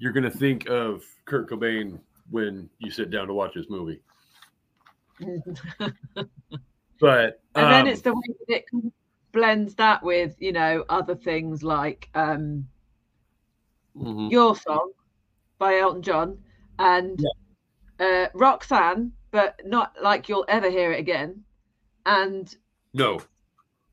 you're 0.03 0.11
going 0.11 0.23
to 0.23 0.29
think 0.29 0.67
of 0.67 1.01
Kurt 1.23 1.49
Cobain 1.49 1.97
when 2.29 2.69
you 2.79 2.91
sit 2.91 3.09
down 3.09 3.27
to 3.27 3.33
watch 3.33 3.53
this 3.55 3.67
movie. 3.69 4.01
But 6.99 7.41
and 7.55 7.71
then 7.73 7.81
um, 7.81 7.87
it's 7.87 8.01
the 8.01 8.13
way 8.13 8.21
that 8.47 8.55
it 8.55 8.65
blends 9.31 9.75
that 9.75 10.03
with 10.03 10.35
you 10.39 10.51
know 10.53 10.85
other 10.87 11.15
things 11.15 11.63
like 11.63 12.07
um 12.13 12.67
mhm. 13.97 14.31
your 14.31 14.55
song 14.55 14.91
by 15.57 15.79
elton 15.79 16.01
john 16.01 16.37
and 16.79 17.19
uh 17.99 18.27
roxanne 18.35 19.11
but 19.33 19.59
not 19.65 19.95
like 20.01 20.29
you'll 20.29 20.45
ever 20.47 20.69
hear 20.69 20.93
it 20.93 20.99
again. 20.99 21.43
And 22.05 22.55
no, 22.93 23.19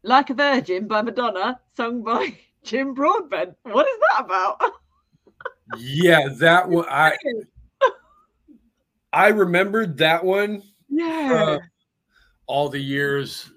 like 0.05 0.31
a 0.31 0.35
virgin 0.35 0.87
by 0.87 1.03
madonna 1.03 1.59
sung 1.77 2.05
by 2.05 2.37
jim 2.63 2.95
broadbent. 2.95 3.57
What 3.65 3.89
is 3.89 3.97
that 3.99 4.25
about? 4.25 4.61
Yeah, 5.79 6.29
that 6.39 6.69
one 6.69 6.85
I 6.89 7.17
I 9.13 9.29
remembered 9.29 9.97
that 9.99 10.23
one 10.23 10.63
yeah 11.01 11.43
uh, 11.43 11.59
all 12.47 12.69
the 12.69 12.81
years 12.81 13.51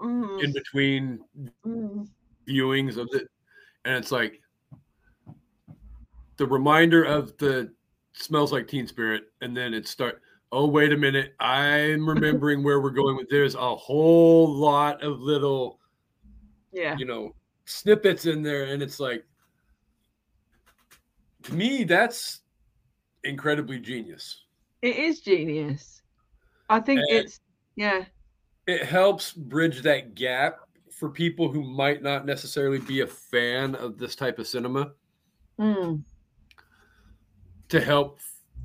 Mm, 0.00 0.42
in 0.42 0.52
between 0.52 1.20
mm. 1.66 2.08
viewings 2.48 2.96
of 2.96 3.08
it, 3.12 3.28
and 3.84 3.96
it's 3.96 4.10
like 4.10 4.40
the 6.38 6.46
reminder 6.46 7.04
of 7.04 7.36
the 7.36 7.70
smells 8.12 8.50
like 8.50 8.66
Teen 8.66 8.86
Spirit, 8.86 9.24
and 9.42 9.54
then 9.54 9.74
it 9.74 9.86
start. 9.86 10.22
Oh 10.52 10.66
wait 10.66 10.92
a 10.92 10.96
minute, 10.96 11.34
I'm 11.38 12.08
remembering 12.08 12.62
where 12.62 12.80
we're 12.80 12.90
going 12.90 13.16
with. 13.16 13.28
There's 13.28 13.54
a 13.54 13.76
whole 13.76 14.48
lot 14.48 15.02
of 15.02 15.20
little, 15.20 15.78
Yeah. 16.72 16.96
you 16.96 17.04
know, 17.04 17.34
snippets 17.66 18.24
in 18.24 18.42
there, 18.42 18.64
and 18.64 18.82
it's 18.82 19.00
like, 19.00 19.24
to 21.42 21.54
me, 21.54 21.84
that's 21.84 22.40
incredibly 23.22 23.78
genius. 23.78 24.44
It 24.80 24.96
is 24.96 25.20
genius. 25.20 25.99
I 26.70 26.80
think 26.80 27.00
And- 27.00 27.10
it's 27.18 27.40
yeah. 27.76 28.04
It 28.66 28.84
helps 28.84 29.32
bridge 29.32 29.82
that 29.82 30.14
gap 30.14 30.60
for 30.92 31.08
people 31.10 31.50
who 31.50 31.62
might 31.62 32.02
not 32.02 32.24
necessarily 32.24 32.78
be 32.78 33.00
a 33.00 33.06
fan 33.06 33.74
of 33.74 33.98
this 33.98 34.14
type 34.14 34.38
of 34.38 34.46
cinema. 34.46 34.92
Mm. 35.58 36.02
to 37.68 37.80
help 37.80 38.18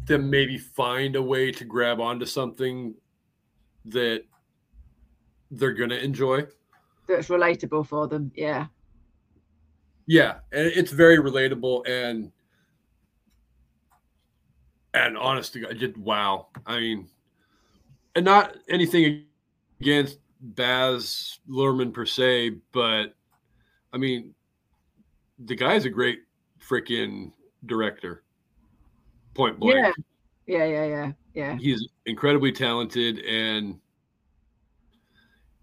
them 0.06 0.30
maybe 0.30 0.58
find 0.58 1.16
a 1.16 1.22
way 1.22 1.52
to 1.52 1.66
grab 1.66 2.00
onto 2.00 2.26
something 2.26 2.96
that 3.86 4.24
they're 5.52 5.74
going 5.74 5.90
to 5.92 6.04
enjoy. 6.04 6.44
That's 7.08 7.28
relatable 7.28 7.86
for 7.86 8.08
them. 8.08 8.32
Yeah. 8.34 8.68
Yeah, 10.08 10.40
and 10.52 10.68
it's 10.68 10.92
very 10.92 11.18
relatable 11.18 11.88
and 11.88 12.32
and 14.94 15.18
honest 15.18 15.54
to 15.54 15.60
God, 15.60 15.72
I 15.72 15.74
just 15.74 15.98
wow. 15.98 16.48
I 16.66 16.80
mean, 16.80 17.08
and 18.16 18.26
not 18.26 18.56
anything 18.70 19.26
against 19.82 20.20
Baz 20.40 21.40
Luhrmann 21.50 21.94
per 21.94 22.06
se, 22.06 22.52
but 22.72 23.14
I 23.94 23.98
mean, 23.98 24.34
the 25.40 25.56
guy's 25.56 25.86
a 25.86 25.90
great 25.90 26.20
freaking 26.60 27.32
director. 27.66 28.24
Point 29.34 29.60
blank. 29.60 29.96
Yeah. 30.48 30.64
Yeah. 30.64 30.66
Yeah. 30.66 30.86
Yeah. 30.86 31.12
Yeah. 31.34 31.58
he's 31.58 31.86
incredibly 32.06 32.52
talented 32.52 33.20
and 33.20 33.78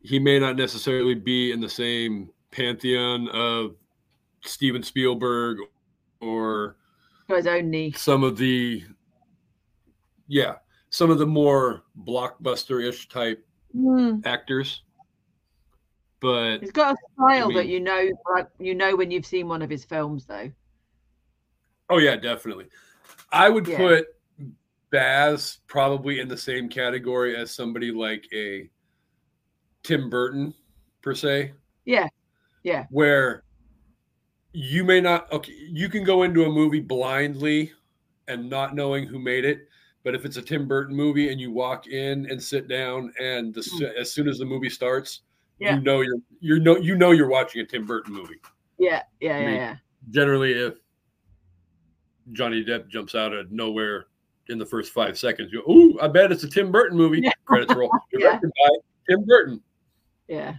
he 0.02 0.18
may 0.18 0.38
not 0.38 0.56
necessarily 0.56 1.14
be 1.14 1.52
in 1.52 1.61
the 1.61 1.68
same 1.68 2.28
pantheon 2.50 3.28
of 3.28 3.76
Steven 4.44 4.82
Spielberg 4.82 5.59
or 6.21 6.76
his 7.28 7.47
own 7.47 7.71
niche. 7.71 7.97
some 7.97 8.23
of 8.23 8.37
the 8.37 8.85
yeah, 10.26 10.56
some 10.92 11.11
of 11.11 11.18
the 11.18 11.26
more 11.26 11.82
blockbuster-ish 12.06 13.08
type 13.08 13.44
Mm. 13.75 14.25
actors. 14.26 14.82
But 16.20 16.58
He's 16.61 16.70
got 16.70 16.94
a 16.94 16.96
style 17.14 17.49
that 17.49 17.64
mean- 17.64 17.70
you 17.70 17.80
know, 17.80 18.11
like 18.34 18.49
you 18.61 18.75
know 18.75 18.94
when 18.94 19.11
you've 19.11 19.25
seen 19.26 19.49
one 19.49 19.62
of 19.62 19.70
his 19.70 19.84
films, 19.84 20.26
though. 20.26 20.52
oh 21.88 21.99
yeah, 21.99 22.16
definitely. 22.16 22.68
I 23.32 23.49
would 23.49 23.66
Yeah. 23.66 23.76
put 23.78 24.06
Baz 24.90 25.58
probably 25.66 26.20
in 26.20 26.28
the 26.28 26.37
same 26.37 26.68
category 26.68 27.34
as 27.37 27.50
somebody 27.50 27.90
like 27.90 28.26
a 28.32 28.70
Tim 29.82 30.08
Burton 30.11 30.54
per 31.00 31.14
se. 31.14 31.52
Yeah. 31.87 32.08
Yeah. 32.62 32.87
where 32.90 33.42
you 34.52 34.84
may 34.84 35.00
not 35.00 35.32
okay 35.32 35.52
you 35.52 35.88
can 35.88 36.04
go 36.04 36.22
into 36.22 36.44
a 36.44 36.49
movie 36.50 36.78
blindly 36.80 37.72
and 38.28 38.49
not 38.50 38.75
knowing 38.75 39.06
who 39.06 39.18
made 39.18 39.44
it 39.46 39.66
but 40.04 40.14
if 40.14 40.25
it's 40.25 40.37
a 40.37 40.42
tim 40.42 40.66
burton 40.66 40.94
movie 40.97 41.30
and 41.30 41.40
you 41.40 41.50
walk 41.52 41.87
in 41.87 42.26
and 42.30 42.42
sit 42.42 42.68
down 42.68 43.12
and 43.21 43.54
the, 43.54 43.61
s- 43.61 43.82
as 43.99 44.12
soon 44.12 44.28
as 44.28 44.38
the 44.38 44.44
movie 44.44 44.71
starts 44.71 45.21
Hmm. 45.58 45.65
Yeah. 45.65 45.75
you 45.76 45.82
know 45.82 46.00
you're 46.00 46.19
you're 46.41 46.58
know 46.60 46.76
you 46.78 46.97
know 46.97 47.10
you're 47.12 47.28
watching 47.28 47.60
a 47.60 47.65
tim 47.67 47.86
burton 47.86 48.12
movie 48.15 48.41
Yeah. 48.78 49.02
Yeah. 49.21 49.38
Yeah. 49.38 49.47
mean- 49.47 49.54
Yeah. 49.56 49.76
generally 50.10 50.52
if 50.52 50.75
johnny 52.32 52.65
depp 52.65 52.88
jumps 52.88 53.15
out 53.15 53.32
of 53.32 53.50
nowhere 53.52 54.06
in 54.49 54.58
the 54.58 54.67
first 54.67 54.93
five 54.93 55.17
seconds 55.19 55.52
you 55.52 55.62
go, 55.67 55.73
ooh 55.73 55.99
i 56.00 56.08
bet 56.08 56.32
it's 56.32 56.43
a 56.45 56.49
tim 56.50 56.73
burton 56.73 56.97
movie 56.97 57.21
Yeah. 57.21 57.30
credits 57.45 57.75
roll 57.75 57.91
Yeah. 58.12 58.19
directed 58.41 58.50
by 58.65 58.69
tim 59.08 59.25
burton 59.26 59.60
Yeah. 60.28 60.54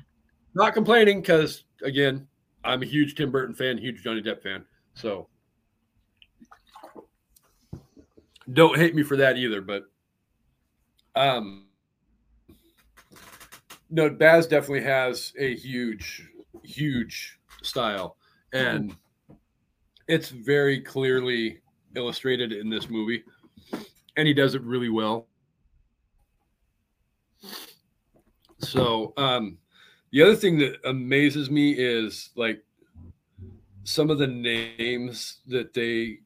not 0.56 0.74
complaining 0.74 1.22
because 1.22 1.64
again 1.84 2.28
i'm 2.64 2.82
a 2.82 2.86
huge 2.86 3.16
tim 3.16 3.32
burton 3.32 3.56
fan 3.56 3.78
huge 3.78 4.04
johnny 4.04 4.22
depp 4.22 4.42
fan 4.42 4.64
so 4.94 5.28
don't 8.52 8.78
hate 8.78 8.94
me 8.94 9.04
for 9.04 9.16
that 9.16 9.38
either 9.38 9.62
but 9.62 9.84
um 11.16 11.68
no 13.90 14.10
baz 14.10 14.48
definitely 14.48 14.82
has 14.82 15.34
a 15.38 15.56
huge 15.56 16.28
huge 16.64 17.40
style. 17.62 18.18
And 18.52 18.96
it's 20.08 20.30
very 20.30 20.82
clearly 20.82 21.62
illustrated 21.96 22.52
in 22.52 22.70
this 22.70 22.90
movie 22.90 23.24
and 24.16 24.28
he 24.28 24.34
does 24.34 24.56
it 24.56 24.62
really 24.64 24.90
well. 24.90 25.28
So 28.60 29.14
um 29.18 29.58
the 30.12 30.22
other 30.22 30.36
thing 30.36 30.60
that 30.60 30.78
amazes 30.86 31.50
me 31.50 31.72
is 31.72 32.30
like 32.36 32.64
some 33.84 34.10
of 34.10 34.18
the 34.20 34.28
names 34.28 35.40
that 35.48 35.74
they 35.74 36.20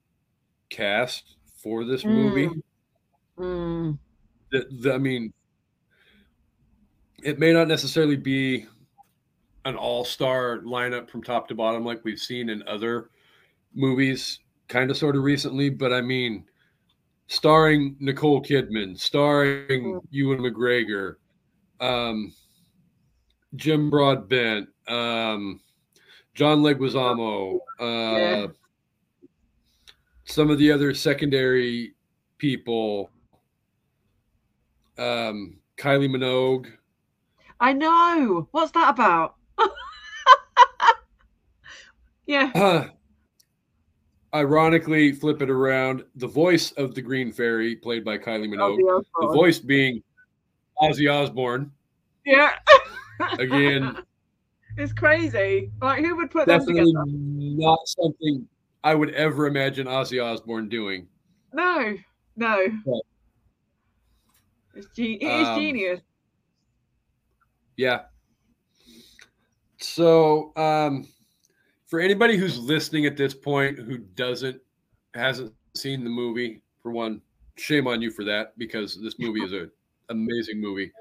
cast 0.70 1.37
for 1.68 1.84
this 1.84 2.06
movie. 2.06 2.50
Mm. 3.38 4.00
That, 4.52 4.82
that- 4.82 4.96
I 4.96 4.98
mean, 4.98 5.34
it 7.22 7.40
may 7.40 7.52
not 7.52 7.68
necessarily 7.68 8.16
be 8.16 8.66
an 9.66 9.76
all-star 9.76 10.60
lineup 10.60 11.10
from 11.10 11.22
top 11.22 11.50
to 11.50 11.56
bottom 11.56 11.84
like 11.84 12.06
we've 12.06 12.20
seen 12.20 12.48
in 12.50 12.64
other 12.68 13.10
movies, 13.76 14.40
kind 14.70 14.90
of 14.90 14.96
sort 14.96 15.18
of 15.18 15.24
recently, 15.24 15.70
but 15.70 15.92
I 15.92 16.00
mean, 16.00 16.46
starring 17.28 17.98
Nicole 18.00 18.42
Kidman, 18.42 18.98
starring 18.98 20.00
Ewan 20.10 20.40
McGregor, 20.40 21.16
um, 21.82 22.34
Jim 23.56 23.90
Broadbent, 23.90 24.70
um, 24.88 25.60
John 26.34 26.60
Leguizamo, 26.60 27.58
uh, 27.82 27.84
Yeah. 27.84 28.48
Some 30.28 30.50
of 30.50 30.58
the 30.58 30.72
other 30.72 30.94
secondary 30.94 31.96
people, 32.38 33.10
um, 34.98 35.58
Kylie 35.78 36.10
Minogue. 36.10 36.68
I 37.60 37.74
know. 37.74 38.48
What's 38.52 38.72
that 38.74 38.90
about? 38.90 39.36
yeah. 42.28 42.52
Uh, 42.54 42.88
ironically, 44.34 45.14
flip 45.14 45.42
it 45.42 45.50
around. 45.50 46.04
The 46.16 46.28
voice 46.28 46.72
of 46.74 46.94
the 46.94 47.02
Green 47.02 47.32
Fairy, 47.32 47.76
played 47.76 48.04
by 48.04 48.18
Kylie 48.18 48.48
Minogue, 48.48 49.04
the 49.22 49.28
voice 49.28 49.60
being 49.60 50.04
Ozzy 50.82 51.12
Osbourne. 51.12 51.72
Yeah. 52.26 52.54
Again, 53.40 53.98
it's 54.78 54.94
crazy. 54.94 55.72
Like, 55.82 56.04
who 56.04 56.16
would 56.18 56.30
put 56.30 56.48
definitely 56.48 56.92
together? 56.92 57.06
not 57.08 57.80
something 57.86 58.48
I 58.84 58.96
would 58.96 59.12
ever 59.12 59.48
imagine 59.48 59.88
Ozzy 59.88 60.24
Osbourne 60.24 60.70
doing. 60.70 61.08
No. 61.54 61.96
No. 62.36 62.66
But- 62.86 63.02
It's 64.76 64.88
ge- 64.90 65.18
it 65.20 65.24
is 65.24 65.48
Um, 65.48 65.60
genius. 65.60 66.02
Yeah. 67.78 68.06
So, 69.80 70.56
um, 70.56 71.08
for 71.88 72.00
anybody 72.00 72.38
who's 72.38 72.60
listening 72.60 73.06
at 73.06 73.18
this 73.18 73.34
point 73.34 73.78
who 73.80 73.98
doesn't 73.98 74.62
hasn't 75.14 75.54
seen 75.76 76.04
the 76.04 76.10
movie, 76.10 76.62
for 76.84 76.92
one, 76.92 77.22
shame 77.56 77.88
on 77.88 78.02
you 78.02 78.12
for 78.12 78.24
that 78.24 78.58
because 78.58 79.02
this 79.02 79.18
movie 79.18 79.42
is 79.44 79.52
an 79.52 79.72
amazing 80.10 80.62
movie 80.62 80.92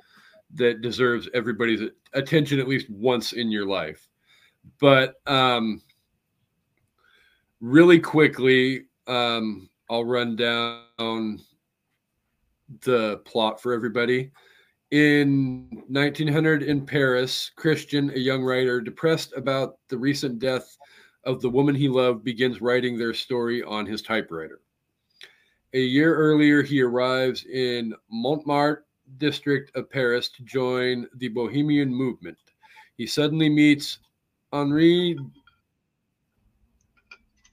that 0.55 0.81
deserves 0.81 1.29
everybody's 1.35 1.83
attention 2.15 2.59
at 2.59 2.69
least 2.69 2.89
once 2.89 3.33
in 3.35 3.51
your 3.51 3.67
life. 3.67 4.09
But 4.81 5.17
um, 5.27 5.83
really 7.61 7.99
quickly, 7.99 8.87
um, 9.07 9.69
I'll 9.91 10.05
run 10.05 10.37
down 10.37 11.41
the 12.83 13.19
plot 13.25 13.61
for 13.61 13.73
everybody. 13.73 14.31
In 14.91 15.69
1900 15.89 16.63
in 16.63 16.87
Paris, 16.87 17.51
Christian, 17.57 18.11
a 18.11 18.19
young 18.19 18.43
writer, 18.43 18.81
depressed 18.81 19.33
about 19.37 19.79
the 19.89 19.99
recent 19.99 20.39
death 20.39 20.77
of 21.25 21.41
the 21.41 21.51
woman 21.51 21.75
he 21.75 21.89
loved, 21.89 22.25
begins 22.25 22.61
writing 22.61 22.97
their 22.97 23.15
story 23.15 23.63
on 23.63 23.85
his 23.85 24.03
typewriter. 24.03 24.61
A 25.75 25.81
year 25.81 26.15
earlier, 26.15 26.63
he 26.63 26.81
arrives 26.83 27.45
in 27.45 27.95
Montmartre 28.11 28.87
district 29.19 29.77
of 29.77 29.91
Paris 29.91 30.29
to 30.31 30.43
join 30.43 31.09
the 31.17 31.29
Bohemian 31.29 31.93
movement. 31.93 32.39
He 32.97 33.07
suddenly 33.07 33.49
meets 33.49 33.99
Henri. 34.53 35.19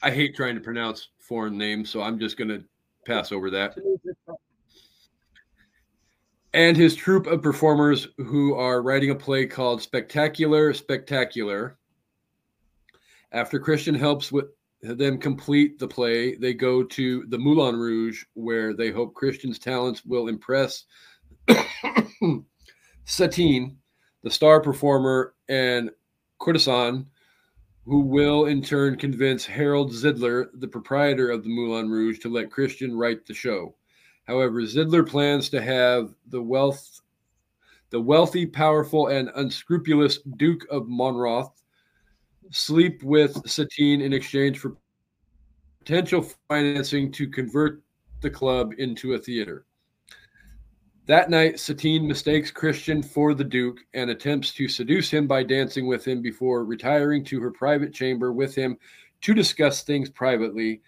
I 0.04 0.12
hate 0.12 0.36
trying 0.36 0.56
to 0.56 0.62
pronounce 0.62 1.10
foreign 1.18 1.58
names, 1.58 1.90
so 1.90 2.02
I'm 2.02 2.20
just 2.20 2.38
going 2.38 2.50
to 2.50 2.64
pass 3.06 3.32
over 3.32 3.50
that 3.50 3.76
and 6.54 6.78
his 6.78 6.96
troupe 6.96 7.28
of 7.28 7.42
performers 7.42 8.08
who 8.18 8.54
are 8.54 8.82
writing 8.82 9.10
a 9.10 9.16
play 9.16 9.46
called 9.46 9.82
Spectacular 9.82 10.74
Spectacular. 10.74 11.78
After 13.32 13.60
Christian 13.60 13.96
helps 13.96 14.32
with 14.32 14.46
them 14.82 15.18
complete 15.18 15.80
the 15.80 15.88
play, 15.88 16.36
they 16.36 16.54
go 16.54 16.84
to 16.84 17.26
the 17.30 17.38
Moulin 17.38 17.76
Rouge, 17.76 18.24
where 18.34 18.74
they 18.74 18.92
hope 18.92 19.16
Christian's 19.16 19.58
talents 19.58 20.06
will 20.06 20.28
impress 20.28 20.86
Satine, 23.06 23.78
the 24.22 24.30
star 24.30 24.62
performer 24.62 25.34
and 25.50 25.90
courtesan, 26.38 27.08
who 27.86 28.00
will 28.00 28.46
in 28.46 28.62
turn 28.62 28.98
convince 28.98 29.46
Harold 29.46 29.92
Zidler, 29.92 30.48
the 30.54 30.68
proprietor 30.68 31.30
of 31.30 31.44
the 31.44 31.50
Moulin 31.50 31.90
Rouge, 31.90 32.20
to 32.20 32.30
let 32.30 32.52
Christian 32.52 32.96
write 32.96 33.26
the 33.26 33.34
show. 33.34 33.76
However, 34.26 34.62
Zidler 34.62 35.08
plans 35.08 35.50
to 35.50 35.62
have 35.62 36.14
the 36.28 36.42
wealth, 36.42 37.02
the 37.90 38.00
wealthy, 38.00 38.46
powerful, 38.46 39.08
and 39.08 39.30
unscrupulous 39.36 40.20
Duke 40.38 40.66
of 40.72 40.88
Monmouth 40.88 41.62
sleep 42.52 43.04
with 43.04 43.50
Satine 43.50 44.02
in 44.02 44.14
exchange 44.14 44.60
for 44.60 44.78
potential 45.80 46.26
financing 46.48 47.12
to 47.12 47.28
convert 47.28 47.84
the 48.22 48.30
club 48.30 48.74
into 48.78 49.14
a 49.14 49.20
theater. 49.20 49.66
That 51.06 51.30
night, 51.30 51.60
Satine 51.60 52.08
mistakes 52.08 52.50
Christian 52.50 53.04
for 53.04 53.34
the 53.34 53.44
Duke 53.44 53.80
and 53.94 54.10
attempts 54.10 54.54
to 54.54 54.70
seduce 54.70 55.10
him 55.10 55.28
by 55.28 55.44
dancing 55.44 55.86
with 55.86 56.06
him 56.08 56.22
before 56.22 56.64
retiring 56.64 57.26
to 57.26 57.42
her 57.42 57.52
private 57.52 57.94
chamber 57.94 58.32
with 58.32 58.56
him 58.56 58.78
to 59.22 59.34
discuss 59.34 59.84
things 59.84 60.10
privately. 60.10 60.82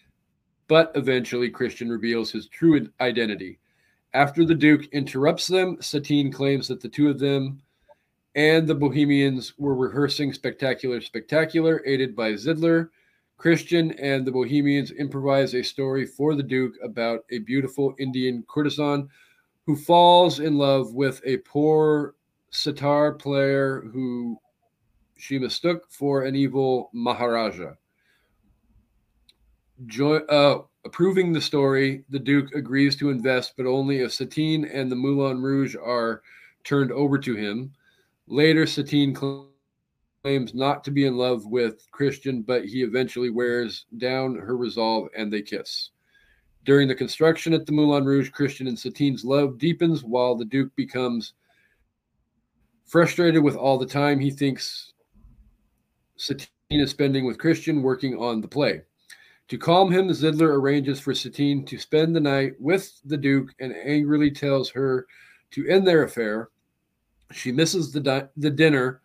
But 0.69 0.93
eventually, 0.95 1.49
Christian 1.49 1.89
reveals 1.89 2.31
his 2.31 2.47
true 2.47 2.87
identity. 3.01 3.59
After 4.13 4.45
the 4.45 4.55
Duke 4.55 4.85
interrupts 4.93 5.47
them, 5.47 5.77
Satine 5.81 6.31
claims 6.31 6.69
that 6.69 6.79
the 6.79 6.87
two 6.87 7.09
of 7.09 7.19
them 7.19 7.61
and 8.35 8.65
the 8.65 8.75
Bohemians 8.75 9.53
were 9.57 9.75
rehearsing 9.75 10.31
Spectacular 10.31 11.01
Spectacular, 11.01 11.83
aided 11.85 12.15
by 12.15 12.31
Zidler. 12.33 12.89
Christian 13.37 13.91
and 13.99 14.25
the 14.25 14.31
Bohemians 14.31 14.91
improvise 14.91 15.53
a 15.53 15.61
story 15.61 16.05
for 16.05 16.35
the 16.35 16.43
Duke 16.43 16.75
about 16.81 17.25
a 17.31 17.39
beautiful 17.39 17.93
Indian 17.99 18.43
courtesan 18.47 19.09
who 19.65 19.75
falls 19.75 20.39
in 20.39 20.57
love 20.57 20.93
with 20.93 21.21
a 21.25 21.37
poor 21.37 22.15
sitar 22.51 23.13
player 23.13 23.81
who 23.91 24.37
she 25.17 25.39
mistook 25.39 25.89
for 25.89 26.23
an 26.23 26.35
evil 26.35 26.89
Maharaja. 26.93 27.73
Uh, 30.29 30.57
approving 30.85 31.33
the 31.33 31.41
story, 31.41 32.03
the 32.09 32.19
Duke 32.19 32.53
agrees 32.53 32.95
to 32.97 33.09
invest, 33.09 33.53
but 33.57 33.65
only 33.65 33.99
if 33.99 34.13
Satine 34.13 34.65
and 34.65 34.91
the 34.91 34.95
Moulin 34.95 35.41
Rouge 35.41 35.75
are 35.75 36.21
turned 36.63 36.91
over 36.91 37.17
to 37.17 37.35
him. 37.35 37.73
Later, 38.27 38.65
Satine 38.65 39.13
claims 39.13 40.53
not 40.53 40.83
to 40.83 40.91
be 40.91 41.05
in 41.05 41.17
love 41.17 41.45
with 41.45 41.85
Christian, 41.91 42.41
but 42.41 42.65
he 42.65 42.83
eventually 42.83 43.29
wears 43.29 43.85
down 43.97 44.35
her 44.35 44.55
resolve 44.57 45.09
and 45.15 45.31
they 45.31 45.41
kiss. 45.41 45.91
During 46.65 46.87
the 46.87 46.95
construction 46.95 47.53
at 47.53 47.67
the 47.67 47.71
Moulin 47.71 48.05
Rouge, 48.05 48.31
Christian 48.31 48.65
and 48.67 48.77
Satine's 48.77 49.23
love 49.23 49.59
deepens 49.59 50.03
while 50.03 50.35
the 50.35 50.45
Duke 50.45 50.75
becomes 50.75 51.33
frustrated 52.85 53.43
with 53.43 53.55
all 53.55 53.77
the 53.77 53.85
time 53.85 54.19
he 54.19 54.31
thinks 54.31 54.93
Satine 56.17 56.47
is 56.71 56.89
spending 56.89 57.23
with 57.23 57.37
Christian 57.37 57.83
working 57.83 58.17
on 58.17 58.41
the 58.41 58.47
play. 58.47 58.81
To 59.49 59.59
calm 59.59 59.91
him, 59.91 60.09
Zidler 60.09 60.59
arranges 60.59 60.99
for 60.99 61.13
Satine 61.13 61.65
to 61.65 61.77
spend 61.77 62.15
the 62.15 62.19
night 62.19 62.53
with 62.59 62.99
the 63.05 63.17
Duke 63.17 63.53
and 63.59 63.75
angrily 63.75 64.31
tells 64.31 64.71
her 64.71 65.05
to 65.51 65.67
end 65.67 65.85
their 65.85 66.01
affair. 66.01 66.49
She 67.31 67.51
misses 67.51 67.91
the, 67.91 67.99
di- 67.99 68.27
the 68.37 68.49
dinner 68.49 69.01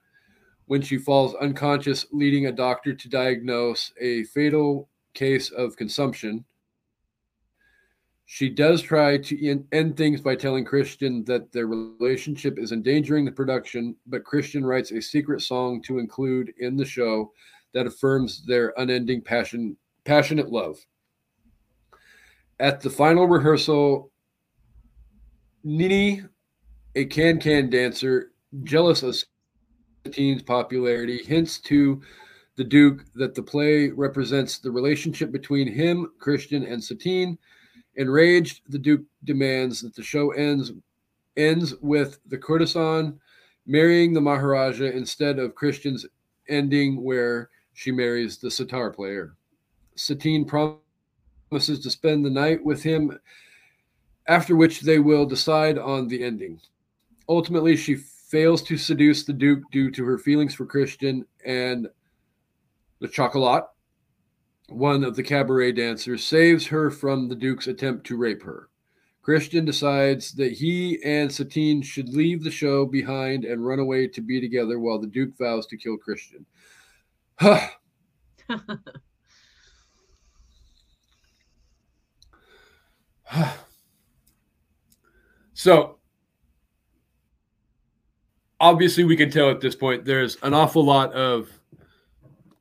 when 0.65 0.81
she 0.81 0.97
falls 0.97 1.35
unconscious, 1.35 2.07
leading 2.11 2.47
a 2.47 2.53
doctor 2.53 2.95
to 2.95 3.09
diagnose 3.11 3.93
a 4.01 4.25
fatal 4.25 4.89
case 5.13 5.51
of 5.51 5.77
consumption. 5.77 6.45
She 8.33 8.49
does 8.49 8.81
try 8.81 9.19
to 9.19 9.65
end 9.73 9.97
things 9.97 10.21
by 10.21 10.37
telling 10.37 10.65
Christian 10.65 11.25
that 11.25 11.51
their 11.51 11.67
relationship 11.67 12.61
is 12.61 12.71
endangering 12.71 13.25
the 13.25 13.33
production, 13.33 13.97
but 14.07 14.23
Christian 14.23 14.65
writes 14.65 14.93
a 14.93 15.03
secret 15.03 15.43
song 15.43 15.83
to 15.83 15.99
include 15.99 16.53
in 16.61 16.77
the 16.77 16.85
show 16.85 17.33
that 17.75 17.89
affirms 17.89 18.47
their 18.47 18.73
unending 18.77 19.21
passion, 19.21 19.77
passionate 20.05 20.49
love. 20.49 20.79
At 22.61 22.81
the 22.81 22.89
final 22.89 23.27
rehearsal, 23.27 24.13
Nini, 25.65 26.23
a 26.95 27.07
can-can 27.07 27.69
dancer, 27.69 28.31
jealous 28.63 29.03
of 29.03 29.17
Satine's 30.07 30.45
popularity, 30.45 31.19
hints 31.25 31.59
to 31.63 32.01
the 32.55 32.65
Duke 32.65 33.07
that 33.17 33.35
the 33.35 33.43
play 33.43 33.89
represents 33.89 34.59
the 34.59 34.71
relationship 34.71 35.33
between 35.33 35.67
him, 35.67 36.13
Christian, 36.21 36.65
and 36.65 36.83
Satine 36.83 37.37
Enraged, 38.01 38.63
the 38.67 38.79
Duke 38.79 39.03
demands 39.25 39.83
that 39.83 39.95
the 39.95 40.03
show 40.03 40.31
ends 40.31 40.73
ends 41.37 41.75
with 41.83 42.19
the 42.27 42.39
courtesan 42.39 43.21
marrying 43.67 44.15
the 44.15 44.23
Maharaja 44.23 44.87
instead 44.87 45.39
of 45.39 45.55
Christian's 45.55 46.07
ending 46.49 47.05
where 47.05 47.51
she 47.75 47.93
marries 47.93 48.39
the 48.39 48.51
sitar 48.51 48.91
player. 48.91 49.37
Satine 49.97 50.47
promises 50.47 51.81
to 51.81 51.91
spend 51.91 52.25
the 52.25 52.31
night 52.31 52.65
with 52.65 52.83
him, 52.83 53.19
after 54.27 54.57
which 54.57 54.81
they 54.81 54.99
will 54.99 55.27
decide 55.27 55.77
on 55.77 56.09
the 56.09 56.25
ending. 56.25 56.59
Ultimately, 57.29 57.77
she 57.77 57.97
fails 57.97 58.63
to 58.63 58.79
seduce 58.79 59.25
the 59.25 59.35
Duke 59.35 59.63
due 59.71 59.91
to 59.91 60.07
her 60.07 60.17
feelings 60.17 60.55
for 60.55 60.65
Christian 60.65 61.27
and 61.45 61.87
the 63.01 63.09
chocolat 63.09 63.69
one 64.71 65.05
of 65.05 65.17
the 65.17 65.23
cabaret 65.23 65.73
dancers, 65.73 66.25
saves 66.25 66.67
her 66.67 66.91
from 66.91 67.29
the 67.29 67.35
Duke's 67.35 67.67
attempt 67.67 68.07
to 68.07 68.17
rape 68.17 68.43
her. 68.43 68.69
Christian 69.23 69.65
decides 69.65 70.33
that 70.33 70.53
he 70.53 70.99
and 71.05 71.31
Satine 71.31 71.83
should 71.83 72.09
leave 72.09 72.43
the 72.43 72.51
show 72.51 72.87
behind 72.87 73.45
and 73.45 73.65
run 73.65 73.79
away 73.79 74.09
to 74.09 74.21
be 74.21 74.41
together 74.41 74.81
while 74.81 74.99
the 74.99 75.07
Duke 75.07 75.37
vows 75.39 75.67
to 75.67 75.77
kill 75.77 75.97
Christian. 75.99 76.47
Huh. 77.39 77.69
so 85.55 85.99
obviously 88.59 89.05
we 89.05 89.17
can 89.17 89.31
tell 89.31 89.51
at 89.51 89.61
this 89.61 89.77
point 89.77 90.05
there's 90.05 90.37
an 90.43 90.55
awful 90.55 90.85
lot 90.85 91.13
of 91.13 91.60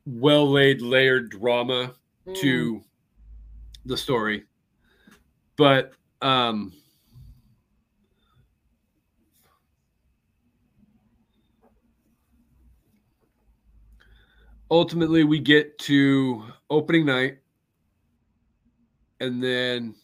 well 0.10 0.50
laid 0.50 0.82
layered 0.82 1.30
drama 1.30 1.94
to 2.36 2.76
mm. 2.76 2.84
the 3.86 3.98
story. 3.98 4.44
But 5.56 5.94
um 6.22 6.74
ultimately 14.72 15.24
we 15.24 15.40
get 15.40 15.78
to 15.80 16.44
opening 16.70 17.06
night 17.06 17.38
and 19.20 19.44
then 19.44 19.96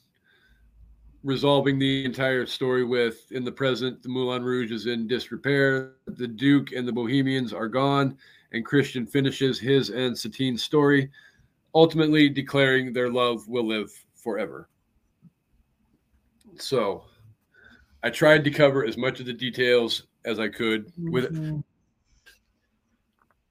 resolving 1.24 1.80
the 1.80 2.06
entire 2.06 2.46
story 2.46 2.84
with 2.84 3.32
in 3.32 3.44
the 3.44 3.52
present 3.52 4.02
the 4.04 4.10
moulin 4.10 4.44
rouge 4.44 4.72
is 4.72 4.86
in 4.86 5.08
disrepair 5.08 5.96
the 6.06 6.28
duke 6.28 6.72
and 6.72 6.88
the 6.88 6.92
bohemians 6.92 7.52
are 7.54 7.68
gone 7.68 8.18
and 8.56 8.66
christian 8.66 9.06
finishes 9.06 9.60
his 9.60 9.90
and 9.92 10.18
satine's 10.18 10.64
story 10.64 11.10
ultimately 11.76 12.30
declaring 12.30 12.94
their 12.94 13.10
love 13.10 13.48
will 13.48 13.68
live 13.68 13.92
forever. 14.16 14.70
So 16.58 17.04
I 18.02 18.10
tried 18.10 18.46
to 18.46 18.50
cover 18.50 18.86
as 18.86 18.98
much 18.98 19.20
of 19.20 19.26
the 19.26 19.34
details 19.34 20.08
as 20.24 20.40
I 20.40 20.48
could 20.48 20.92
with 20.98 21.26
mm-hmm. 21.26 21.60
it. 21.60 21.66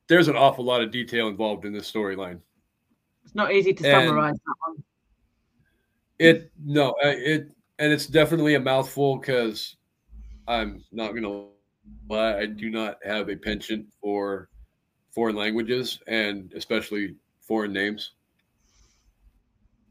There's 0.08 0.28
an 0.28 0.36
awful 0.36 0.64
lot 0.64 0.82
of 0.82 0.90
detail 0.90 1.28
involved 1.28 1.66
in 1.66 1.72
this 1.72 1.90
storyline. 1.90 2.40
It's 3.24 3.34
not 3.34 3.52
easy 3.52 3.74
to 3.74 3.84
and 3.84 4.08
summarize 4.08 4.34
that 4.34 4.54
one. 4.66 4.82
It 6.18 6.50
no, 6.64 6.94
it 7.02 7.50
and 7.78 7.92
it's 7.92 8.06
definitely 8.06 8.54
a 8.54 8.60
mouthful 8.60 9.18
because 9.18 9.76
I'm 10.46 10.82
not 10.92 11.14
gonna 11.14 11.46
lie, 12.08 12.38
I 12.38 12.46
do 12.46 12.70
not 12.70 12.98
have 13.04 13.28
a 13.28 13.36
penchant 13.36 13.86
for 14.00 14.48
foreign 15.14 15.36
languages 15.36 16.00
and 16.08 16.52
especially 16.54 17.14
foreign 17.40 17.72
names. 17.72 18.12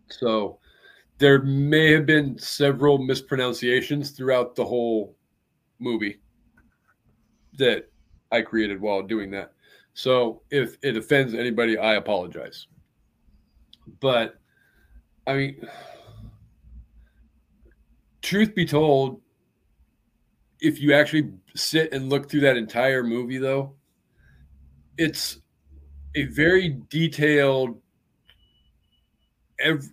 So 0.09 0.59
there 1.17 1.41
may 1.41 1.91
have 1.93 2.05
been 2.05 2.37
several 2.37 2.97
mispronunciations 2.97 4.11
throughout 4.11 4.55
the 4.55 4.65
whole 4.65 5.15
movie 5.79 6.19
that 7.57 7.89
I 8.31 8.41
created 8.41 8.81
while 8.81 9.01
doing 9.01 9.31
that. 9.31 9.53
So 9.93 10.41
if 10.49 10.77
it 10.81 10.97
offends 10.97 11.33
anybody, 11.33 11.77
I 11.77 11.95
apologize. 11.95 12.67
But 13.99 14.39
I 15.25 15.33
mean, 15.35 15.67
truth 18.21 18.53
be 18.55 18.65
told, 18.65 19.21
if 20.59 20.81
you 20.81 20.93
actually 20.93 21.31
sit 21.55 21.93
and 21.93 22.09
look 22.09 22.29
through 22.29 22.41
that 22.41 22.57
entire 22.57 23.03
movie, 23.03 23.37
though, 23.37 23.75
it's 24.97 25.39
a 26.15 26.25
very 26.25 26.77
detailed 26.89 27.79
every, 29.59 29.89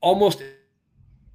almost 0.00 0.42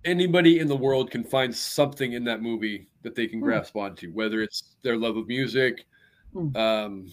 anybody 0.05 0.59
in 0.59 0.67
the 0.67 0.75
world 0.75 1.11
can 1.11 1.23
find 1.23 1.53
something 1.53 2.13
in 2.13 2.23
that 2.23 2.41
movie 2.41 2.87
that 3.03 3.15
they 3.15 3.27
can 3.27 3.39
mm. 3.39 3.43
grasp 3.43 3.75
onto, 3.75 4.11
whether 4.11 4.41
it's 4.41 4.75
their 4.83 4.97
love 4.97 5.17
of 5.17 5.27
music, 5.27 5.85
mm. 6.33 6.55
um, 6.57 7.11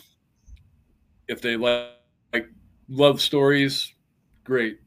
if 1.29 1.41
they 1.41 1.57
like, 1.57 1.91
like 2.33 2.49
love 2.89 3.21
stories, 3.21 3.93
great. 4.45 4.79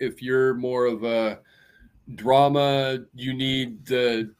If 0.00 0.22
you're 0.22 0.54
more 0.54 0.86
of 0.86 1.04
a 1.04 1.40
drama, 2.14 2.98
you 3.14 3.34
need 3.34 3.84
the 3.86 4.32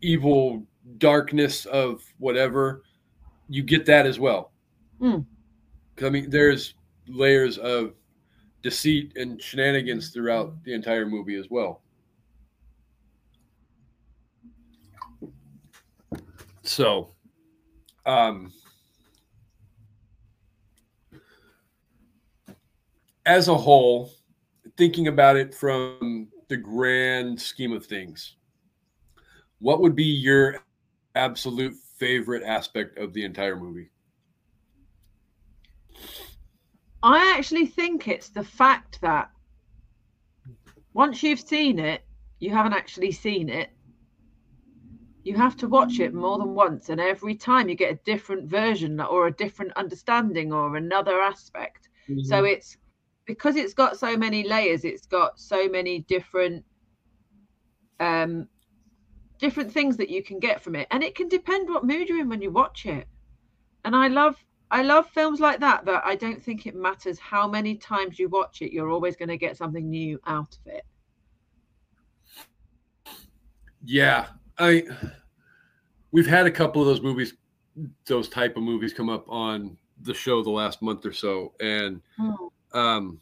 evil 0.00 0.66
darkness 0.98 1.66
of 1.66 2.02
whatever, 2.18 2.82
you 3.50 3.64
get 3.64 3.84
that 3.86 4.06
as 4.06 4.18
well. 4.20 4.52
Mm. 5.00 5.26
I 6.02 6.08
mean, 6.08 6.30
there's 6.30 6.74
layers 7.08 7.58
of 7.58 7.94
deceit 8.62 9.12
and 9.16 9.42
shenanigans 9.42 10.10
throughout 10.10 10.62
the 10.62 10.72
entire 10.72 11.04
movie 11.04 11.34
as 11.34 11.50
well. 11.50 11.82
So, 16.62 17.10
um, 18.06 18.52
as 23.26 23.48
a 23.48 23.56
whole, 23.56 24.12
thinking 24.76 25.08
about 25.08 25.36
it 25.36 25.52
from 25.52 26.28
the 26.48 26.56
grand 26.56 27.40
scheme 27.40 27.72
of 27.72 27.84
things, 27.84 28.36
what 29.58 29.80
would 29.80 29.96
be 29.96 30.04
your 30.04 30.62
absolute 31.16 31.74
favorite 32.00 32.42
aspect 32.42 32.98
of 32.98 33.12
the 33.12 33.24
entire 33.24 33.56
movie? 33.56 33.90
I 37.02 37.34
actually 37.36 37.66
think 37.66 38.08
it's 38.08 38.30
the 38.30 38.42
fact 38.42 39.00
that 39.02 39.30
once 40.94 41.22
you've 41.22 41.40
seen 41.40 41.78
it, 41.78 42.02
you 42.40 42.50
haven't 42.50 42.72
actually 42.72 43.12
seen 43.12 43.48
it. 43.48 43.70
You 45.24 45.36
have 45.36 45.56
to 45.58 45.68
watch 45.68 46.00
it 46.00 46.14
more 46.14 46.38
than 46.38 46.54
once, 46.54 46.88
and 46.88 46.98
every 46.98 47.34
time 47.34 47.68
you 47.68 47.74
get 47.74 47.92
a 47.92 48.00
different 48.04 48.48
version 48.48 48.98
or 49.00 49.26
a 49.26 49.32
different 49.32 49.72
understanding 49.76 50.52
or 50.52 50.76
another 50.76 51.20
aspect. 51.20 51.90
Mm-hmm. 52.08 52.24
So 52.24 52.44
it's 52.44 52.78
because 53.26 53.56
it's 53.56 53.74
got 53.74 53.98
so 53.98 54.16
many 54.16 54.42
layers, 54.48 54.84
it's 54.84 55.06
got 55.06 55.38
so 55.38 55.68
many 55.68 56.00
different 56.00 56.64
um 58.00 58.48
different 59.40 59.72
things 59.72 59.96
that 59.96 60.10
you 60.10 60.22
can 60.22 60.38
get 60.38 60.62
from 60.62 60.76
it. 60.76 60.86
And 60.90 61.02
it 61.02 61.14
can 61.14 61.28
depend 61.28 61.68
what 61.68 61.84
mood 61.84 62.08
you're 62.08 62.20
in 62.20 62.28
when 62.28 62.42
you 62.42 62.50
watch 62.50 62.86
it. 62.86 63.08
And 63.84 63.96
I 63.96 64.08
love 64.08 64.36
I 64.70 64.82
love 64.82 65.08
films 65.10 65.40
like 65.40 65.58
that 65.60 65.84
that 65.86 66.04
I 66.04 66.14
don't 66.14 66.40
think 66.42 66.66
it 66.66 66.76
matters 66.76 67.18
how 67.18 67.48
many 67.48 67.74
times 67.74 68.18
you 68.18 68.28
watch 68.28 68.62
it, 68.62 68.72
you're 68.72 68.90
always 68.90 69.16
going 69.16 69.30
to 69.30 69.36
get 69.36 69.56
something 69.56 69.90
new 69.90 70.20
out 70.26 70.56
of 70.64 70.72
it. 70.72 70.84
Yeah, 73.84 74.26
I 74.58 74.84
we've 76.12 76.26
had 76.26 76.46
a 76.46 76.50
couple 76.50 76.82
of 76.82 76.86
those 76.86 77.00
movies 77.00 77.34
those 78.06 78.28
type 78.28 78.56
of 78.56 78.62
movies 78.62 78.92
come 78.92 79.08
up 79.08 79.24
on 79.28 79.76
the 80.02 80.14
show 80.14 80.42
the 80.42 80.50
last 80.50 80.82
month 80.82 81.06
or 81.06 81.12
so 81.12 81.52
and 81.60 82.00
hmm. 82.16 82.32
um 82.76 83.20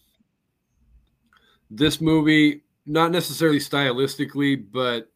this 1.71 2.01
movie 2.01 2.63
not 2.87 3.11
necessarily 3.11 3.59
stylistically 3.59 4.65
but 4.73 5.11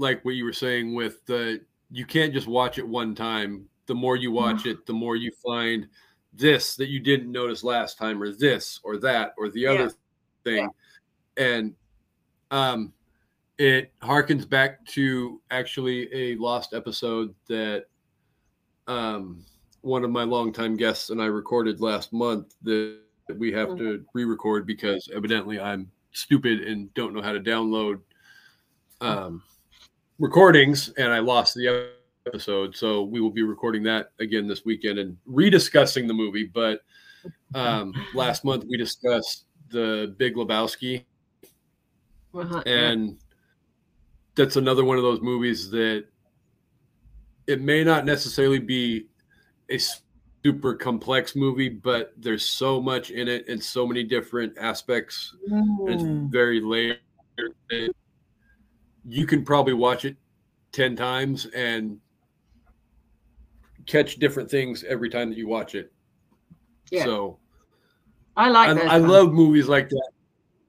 like 0.00 0.24
what 0.24 0.34
you 0.34 0.44
were 0.44 0.52
saying 0.52 0.94
with 0.94 1.24
the 1.26 1.60
you 1.90 2.06
can't 2.06 2.32
just 2.32 2.46
watch 2.46 2.78
it 2.78 2.86
one 2.86 3.14
time 3.14 3.68
the 3.90 3.94
more 3.94 4.14
you 4.14 4.30
watch 4.30 4.66
it, 4.66 4.86
the 4.86 4.92
more 4.92 5.16
you 5.16 5.32
find 5.44 5.88
this 6.32 6.76
that 6.76 6.90
you 6.90 7.00
didn't 7.00 7.32
notice 7.32 7.64
last 7.64 7.98
time, 7.98 8.22
or 8.22 8.30
this, 8.30 8.78
or 8.84 8.96
that, 8.98 9.34
or 9.36 9.50
the 9.50 9.66
other 9.66 9.82
yeah. 9.82 9.88
thing. 10.44 10.70
Yeah. 11.36 11.44
And 11.44 11.74
um, 12.52 12.92
it 13.58 13.92
harkens 14.00 14.48
back 14.48 14.84
to 14.90 15.40
actually 15.50 16.08
a 16.14 16.36
lost 16.36 16.72
episode 16.72 17.34
that 17.48 17.86
um, 18.86 19.44
one 19.80 20.04
of 20.04 20.10
my 20.10 20.22
longtime 20.22 20.76
guests 20.76 21.10
and 21.10 21.20
I 21.20 21.26
recorded 21.26 21.80
last 21.80 22.12
month 22.12 22.54
that 22.62 23.00
we 23.38 23.50
have 23.50 23.70
mm-hmm. 23.70 23.78
to 23.78 24.04
re 24.14 24.22
record 24.22 24.68
because 24.68 25.10
evidently 25.12 25.58
I'm 25.58 25.90
stupid 26.12 26.60
and 26.60 26.94
don't 26.94 27.12
know 27.12 27.22
how 27.22 27.32
to 27.32 27.40
download 27.40 28.00
um, 29.00 29.42
recordings 30.20 30.90
and 30.98 31.12
I 31.12 31.18
lost 31.18 31.54
the 31.54 31.90
episode. 32.26 32.76
So 32.76 33.02
we 33.02 33.20
will 33.20 33.30
be 33.30 33.42
recording 33.42 33.82
that 33.84 34.12
again 34.20 34.46
this 34.46 34.64
weekend 34.64 34.98
and 34.98 35.16
rediscussing 35.28 36.06
the 36.06 36.14
movie. 36.14 36.44
But 36.44 36.82
um, 37.54 37.92
last 38.14 38.44
month 38.44 38.64
we 38.68 38.76
discussed 38.76 39.46
the 39.70 40.14
Big 40.18 40.36
Lebowski, 40.36 41.04
uh-huh. 42.34 42.62
and 42.66 43.18
that's 44.34 44.56
another 44.56 44.84
one 44.84 44.96
of 44.96 45.02
those 45.02 45.20
movies 45.20 45.70
that 45.70 46.04
it 47.46 47.60
may 47.60 47.82
not 47.82 48.04
necessarily 48.04 48.58
be 48.58 49.06
a 49.70 49.78
super 50.44 50.74
complex 50.74 51.34
movie, 51.34 51.68
but 51.68 52.12
there's 52.16 52.44
so 52.44 52.80
much 52.80 53.10
in 53.10 53.28
it 53.28 53.48
and 53.48 53.62
so 53.62 53.86
many 53.86 54.04
different 54.04 54.56
aspects. 54.58 55.34
Mm. 55.50 55.90
it's 55.90 56.32
very 56.32 56.60
layered. 56.60 56.98
You 59.06 59.26
can 59.26 59.44
probably 59.44 59.74
watch 59.74 60.04
it 60.04 60.16
10 60.72 60.96
times 60.96 61.46
and 61.46 61.98
catch 63.86 64.16
different 64.16 64.50
things 64.50 64.84
every 64.84 65.08
time 65.08 65.30
that 65.30 65.38
you 65.38 65.48
watch 65.48 65.74
it. 65.74 65.92
Yeah. 66.90 67.04
So 67.04 67.38
I 68.36 68.48
like 68.48 68.76
I, 68.76 68.94
I 68.94 68.96
love 68.98 69.32
movies 69.32 69.68
like 69.68 69.88
that. 69.88 70.10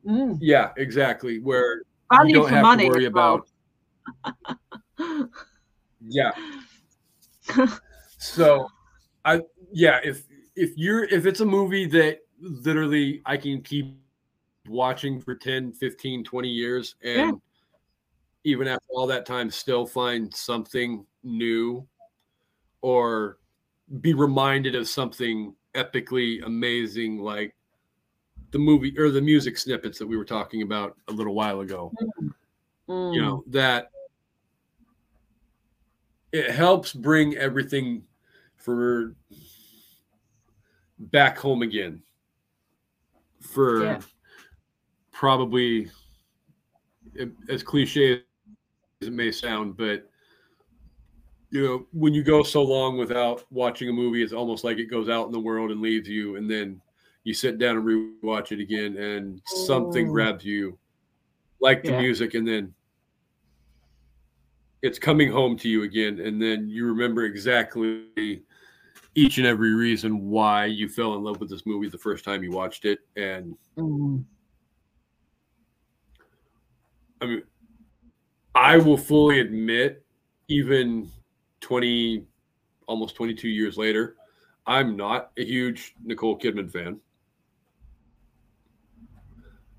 Mm. 0.06 0.38
Yeah, 0.42 0.72
exactly. 0.78 1.40
Where 1.40 1.84
Value 2.12 2.28
you 2.28 2.42
don't 2.42 2.50
have 2.50 2.64
money 2.64 2.86
to 2.86 2.90
worry 2.90 3.06
about. 3.06 3.48
yeah. 6.02 6.32
so 8.18 8.68
I 9.26 9.42
yeah, 9.72 10.00
if 10.04 10.24
if 10.56 10.72
you're 10.76 11.04
if 11.06 11.26
it's 11.26 11.40
a 11.40 11.46
movie 11.46 11.86
that 11.88 12.20
literally 12.40 13.22
I 13.26 13.38
can 13.38 13.62
keep 13.62 13.98
watching 14.68 15.20
for 15.20 15.36
10, 15.36 15.74
15, 15.74 16.24
20 16.24 16.48
years 16.48 16.96
and 17.04 17.16
yeah. 17.16 17.32
Even 18.44 18.68
after 18.68 18.86
all 18.90 19.08
that 19.08 19.26
time 19.26 19.50
still 19.50 19.86
find 19.86 20.34
something 20.34 21.06
new 21.24 21.86
or 22.82 23.38
be 24.02 24.14
reminded 24.14 24.76
of 24.76 24.88
something 24.88 25.54
epically 25.76 26.44
amazing 26.46 27.20
like 27.20 27.56
the 28.52 28.60
movie 28.60 28.98
or 28.98 29.10
the 29.10 29.22
music 29.22 29.58
snippets 29.58 29.98
that 29.98 30.08
we 30.08 30.18
were 30.18 30.26
talking 30.26 30.62
about 30.62 30.98
a 31.08 31.12
little 31.12 31.34
while 31.34 31.62
ago. 31.62 31.92
Mm. 32.90 33.14
You 33.14 33.22
know, 33.22 33.44
that 33.48 33.90
it 36.32 36.52
helps 36.52 36.94
bring 36.94 37.36
everything 37.38 38.04
for 38.58 39.16
back 41.00 41.38
home 41.38 41.62
again 41.62 42.02
for 43.42 43.84
yeah. 43.84 44.02
probably 45.12 45.90
as 47.50 47.64
cliche 47.64 48.14
as 48.14 48.20
it 49.02 49.14
may 49.14 49.32
sound, 49.32 49.78
but 49.78 50.08
you 51.50 51.66
know, 51.66 51.86
when 51.92 52.14
you 52.14 52.24
go 52.24 52.44
so 52.44 52.64
long 52.64 52.98
without 52.98 53.44
watching 53.52 53.90
a 53.90 53.94
movie, 53.94 54.24
it's 54.24 54.32
almost 54.32 54.64
like 54.64 54.78
it 54.78 54.86
goes 54.86 55.10
out 55.10 55.26
in 55.26 55.32
the 55.32 55.40
world 55.40 55.72
and 55.72 55.82
leaves 55.82 56.08
you, 56.08 56.38
and 56.38 56.50
then 56.50 56.82
you 57.24 57.34
sit 57.34 57.58
down 57.58 57.78
and 57.78 57.86
rewatch 57.86 58.52
it 58.52 58.60
again, 58.60 58.98
and 58.98 59.42
something 59.46 60.08
oh. 60.08 60.12
grabs 60.12 60.46
you, 60.46 60.78
like 61.60 61.84
the 61.84 61.92
yeah. 61.92 62.00
music, 62.00 62.36
and 62.36 62.48
then 62.48 62.74
it's 64.82 64.98
coming 64.98 65.32
home 65.32 65.58
to 65.58 65.68
you 65.68 65.84
again, 65.84 66.22
and 66.22 66.42
then 66.42 66.70
you 66.70 66.86
remember 66.86 67.26
exactly 67.26 68.44
each 69.16 69.38
and 69.38 69.46
every 69.46 69.74
reason 69.74 70.30
why 70.30 70.66
you 70.66 70.88
fell 70.88 71.16
in 71.16 71.24
love 71.24 71.40
with 71.42 71.50
this 71.50 71.66
movie 71.66 71.90
the 71.90 71.98
first 71.98 72.24
time 72.24 72.44
you 72.44 72.52
watched 72.52 72.86
it, 72.86 73.00
and 73.18 73.58
mm. 73.78 74.24
I 77.20 77.26
mean, 77.26 77.44
I 78.56 78.78
will 78.78 78.98
fully 78.98 79.40
admit, 79.40 80.04
even 80.48 81.10
20, 81.62 82.26
almost 82.88 83.16
22 83.16 83.48
years 83.48 83.78
later, 83.78 84.16
I'm 84.66 84.96
not 84.96 85.32
a 85.38 85.46
huge 85.46 85.96
Nicole 86.04 86.38
Kidman 86.38 86.72
fan. 86.72 87.00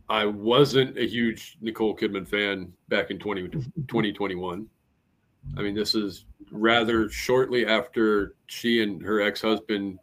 I 0.08 0.26
wasn't 0.26 0.98
a 0.98 1.06
huge 1.06 1.56
Nicole 1.60 1.96
Kidman 1.96 2.26
fan 2.28 2.72
back 2.88 3.10
in 3.10 3.18
20, 3.18 3.48
2021. 3.48 4.66
I 5.56 5.62
mean, 5.62 5.74
this 5.74 5.94
is 5.94 6.24
rather 6.50 7.08
shortly 7.08 7.66
after 7.66 8.34
she 8.46 8.82
and 8.82 9.02
her 9.02 9.20
ex 9.20 9.40
husband 9.40 9.98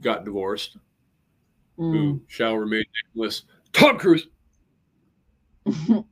got 0.00 0.24
divorced, 0.24 0.76
mm. 1.78 1.92
who 1.92 2.20
shall 2.26 2.56
remain 2.56 2.84
nameless. 3.14 3.44
Tom 3.72 3.98
Cruise. 3.98 4.28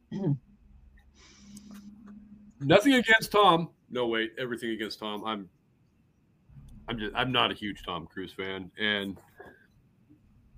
Nothing 2.60 2.94
against 2.94 3.32
Tom 3.32 3.70
no 3.90 4.06
wait, 4.06 4.32
everything 4.38 4.70
against 4.70 4.98
Tom. 4.98 5.24
I'm 5.24 5.48
I'm 6.88 6.98
just 6.98 7.14
I'm 7.14 7.32
not 7.32 7.50
a 7.50 7.54
huge 7.54 7.82
Tom 7.84 8.06
Cruise 8.06 8.32
fan, 8.32 8.70
and 8.78 9.18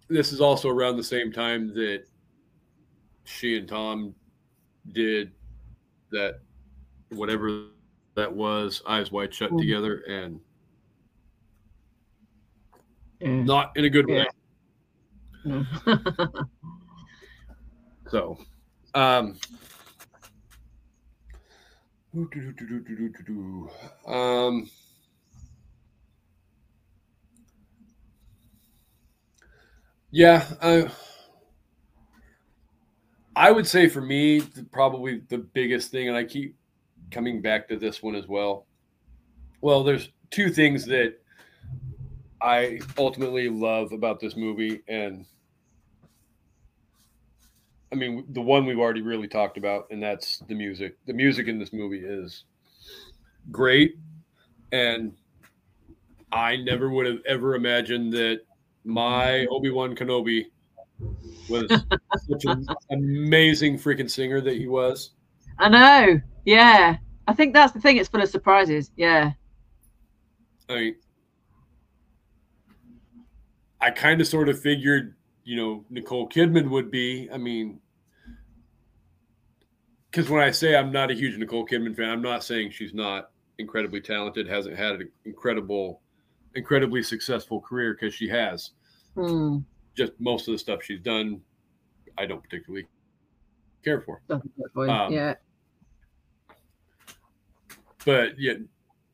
this 0.09 0.33
is 0.33 0.41
also 0.41 0.69
around 0.69 0.97
the 0.97 1.05
same 1.05 1.33
time 1.33 1.73
that 1.75 2.05
she 3.25 3.57
and 3.57 3.69
Tom 3.69 4.15
did 4.93 5.33
that 6.11 6.41
whatever 7.11 7.67
that 8.15 8.33
was, 8.33 8.83
eyes 8.89 9.13
wide 9.13 9.33
shut 9.33 9.53
Mm. 9.53 9.59
together 9.59 9.99
and 10.09 10.41
Yeah. 13.21 13.43
not 13.45 13.77
in 13.77 13.85
a 13.85 13.91
good 13.91 14.07
way. 14.07 14.27
No. 15.45 15.65
So, 18.09 18.37
um, 18.95 19.39
um, 24.07 24.68
yeah, 30.11 30.46
I, 30.61 30.90
I 33.37 33.51
would 33.53 33.66
say 33.66 33.88
for 33.88 34.01
me, 34.01 34.40
the- 34.40 34.64
probably 34.64 35.18
the 35.29 35.38
biggest 35.38 35.90
thing, 35.90 36.09
and 36.09 36.16
I 36.16 36.25
keep 36.25 36.57
coming 37.11 37.42
back 37.42 37.68
to 37.68 37.77
this 37.79 38.03
one 38.03 38.14
as 38.14 38.27
well. 38.27 38.66
Well, 39.62 39.85
there's 39.85 40.11
two 40.31 40.51
things 40.51 40.87
that 40.87 41.16
I 42.40 42.81
ultimately 42.96 43.49
love 43.49 43.92
about 43.92 44.20
this 44.20 44.37
movie, 44.37 44.83
and 44.88 45.27
I 47.92 47.96
mean, 47.96 48.24
the 48.31 48.40
one 48.40 48.66
we've 48.66 48.79
already 48.79 49.03
really 49.03 49.29
talked 49.29 49.57
about, 49.57 49.87
and 49.90 50.03
that's 50.03 50.38
the 50.48 50.55
music. 50.55 50.96
The 51.07 51.12
music 51.12 51.48
in 51.48 51.59
this 51.59 51.72
movie 51.72 52.00
is 52.05 52.44
great, 53.50 53.96
and 54.70 55.12
I 56.33 56.57
never 56.57 56.90
would 56.90 57.07
have 57.07 57.18
ever 57.26 57.55
imagined 57.55 58.12
that 58.12 58.42
my 58.85 59.46
Obi 59.46 59.70
Wan 59.70 59.94
Kenobi 59.96 60.46
was 61.48 61.68
such 62.29 62.44
an 62.44 62.66
amazing 62.90 63.79
freaking 63.79 64.11
singer 64.11 64.40
that 64.40 64.57
he 64.57 64.68
was. 64.68 65.11
I 65.59 65.68
know. 65.68 66.20
Yeah. 66.44 66.96
I 67.26 67.35
think 67.35 67.55
that's 67.55 67.72
the 67.72 67.81
thing. 67.81 67.96
It's 67.96 68.09
full 68.09 68.22
of 68.22 68.29
surprises. 68.29 68.90
Yeah. 68.96 69.33
I 70.68 70.74
mean, 70.74 70.96
I 73.81 73.90
kind 73.90 74.20
of 74.20 74.26
sort 74.26 74.48
of 74.48 74.61
figured, 74.61 75.14
you 75.51 75.57
know, 75.57 75.85
Nicole 75.91 76.29
Kidman 76.29 76.71
would 76.71 76.93
be. 76.93 77.29
I 77.33 77.37
mean, 77.37 77.81
because 80.09 80.31
when 80.31 80.41
I 80.41 80.53
say 80.53 80.77
I'm 80.77 80.93
not 80.93 81.11
a 81.11 81.15
huge 81.15 81.37
Nicole 81.39 81.67
Kidman 81.67 81.97
fan, 81.97 82.09
I'm 82.09 82.23
not 82.23 82.45
saying 82.45 82.71
she's 82.71 82.95
not 82.95 83.33
incredibly 83.59 84.01
talented, 84.01 84.47
hasn't 84.47 84.77
had 84.77 84.93
an 84.93 85.11
incredible, 85.25 86.03
incredibly 86.55 87.03
successful 87.03 87.61
career 87.61 87.95
because 87.95 88.15
she 88.15 88.29
has. 88.29 88.71
Hmm. 89.17 89.59
Just 89.97 90.13
most 90.21 90.47
of 90.47 90.53
the 90.53 90.59
stuff 90.59 90.85
she's 90.85 91.01
done, 91.01 91.41
I 92.17 92.27
don't 92.27 92.41
particularly 92.41 92.87
care 93.85 94.03
for. 94.03 94.23
Doesn't 94.29 94.53
work 94.57 94.73
for 94.73 94.87
you. 94.87 94.93
Um, 94.93 95.13
yeah. 95.13 95.35
But 98.07 98.39
yeah, 98.39 98.53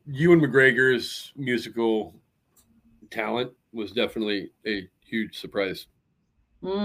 Ewan 0.07 0.43
McGregor's 0.43 1.33
musical 1.35 2.15
talent 3.11 3.53
was 3.73 3.93
definitely 3.93 4.51
a 4.67 4.87
huge 5.01 5.41
surprise 5.41 5.87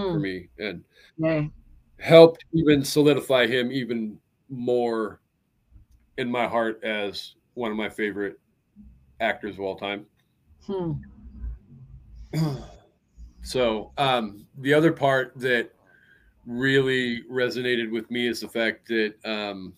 for 0.10 0.20
Mm. 0.20 0.22
me 0.22 0.50
and 0.60 0.84
Yeah. 1.18 1.48
helped 2.00 2.44
even 2.54 2.84
solidify 2.84 3.48
him 3.48 3.72
even 3.72 4.20
more 4.50 5.22
in 6.18 6.30
my 6.30 6.48
heart 6.48 6.84
as 6.84 7.36
one 7.54 7.72
of 7.72 7.78
my 7.78 7.90
favorite 7.90 8.40
actors 9.20 9.56
of 9.56 9.62
all 9.62 9.76
time. 9.76 10.06
Hmm. 10.66 10.94
So, 13.44 13.92
um, 13.98 14.48
the 14.60 14.74
other 14.74 14.92
part 14.94 15.34
that 15.38 15.72
really 16.46 17.24
resonated 17.24 17.92
with 17.92 18.12
me 18.12 18.28
is 18.28 18.42
the 18.42 18.48
fact 18.48 18.88
that 18.90 19.16
um, 19.26 19.74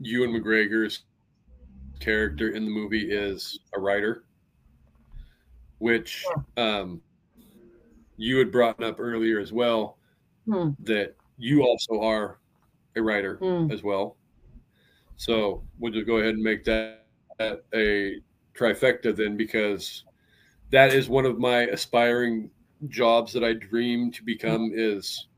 Ewan 0.00 0.30
McGregor's 0.32 1.04
character 2.00 2.50
in 2.50 2.64
the 2.64 2.70
movie 2.70 3.10
is 3.12 3.60
a 3.74 3.80
writer, 3.80 4.24
which 5.78 6.24
um, 6.56 7.02
you 8.18 8.36
had 8.36 8.52
brought 8.52 8.82
up 8.82 8.96
earlier 9.00 9.40
as 9.40 9.52
well. 9.52 9.96
Hmm. 10.46 10.70
That 10.80 11.14
you 11.38 11.62
also 11.62 12.00
are 12.00 12.38
a 12.96 13.02
writer 13.02 13.36
Hmm. 13.36 13.70
as 13.70 13.82
well. 13.82 14.16
So 15.16 15.64
we'll 15.78 15.92
just 15.92 16.06
go 16.06 16.16
ahead 16.18 16.34
and 16.34 16.42
make 16.42 16.64
that, 16.64 17.06
that 17.38 17.64
a 17.74 18.20
trifecta 18.54 19.14
then, 19.16 19.36
because 19.36 20.04
that 20.70 20.92
is 20.92 21.08
one 21.08 21.24
of 21.24 21.38
my 21.38 21.62
aspiring 21.62 22.50
jobs 22.88 23.32
that 23.32 23.42
I 23.44 23.52
dream 23.54 24.10
to 24.12 24.22
become 24.24 24.70
is 24.74 25.28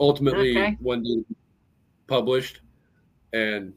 ultimately 0.00 0.50
Okay. 0.58 0.76
one 0.80 1.02
day 1.02 1.24
published. 2.06 2.60
And 3.32 3.72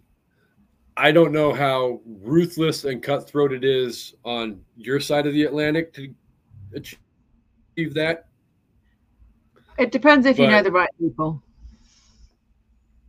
I 0.95 1.12
don't 1.12 1.31
know 1.31 1.53
how 1.53 2.01
ruthless 2.05 2.83
and 2.86 3.01
cutthroat 3.03 3.53
it 3.53 3.63
is 3.63 4.15
on 4.25 4.62
your 4.75 4.99
side 4.99 5.27
of 5.27 5.33
the 5.33 5.43
Atlantic 5.43 5.93
to 5.93 6.13
achieve 6.73 7.93
that. 7.93 8.27
It 9.77 9.91
depends 9.91 10.25
if 10.25 10.39
you 10.39 10.47
know 10.47 10.63
the 10.63 10.71
right 10.71 10.89
people. 10.99 11.43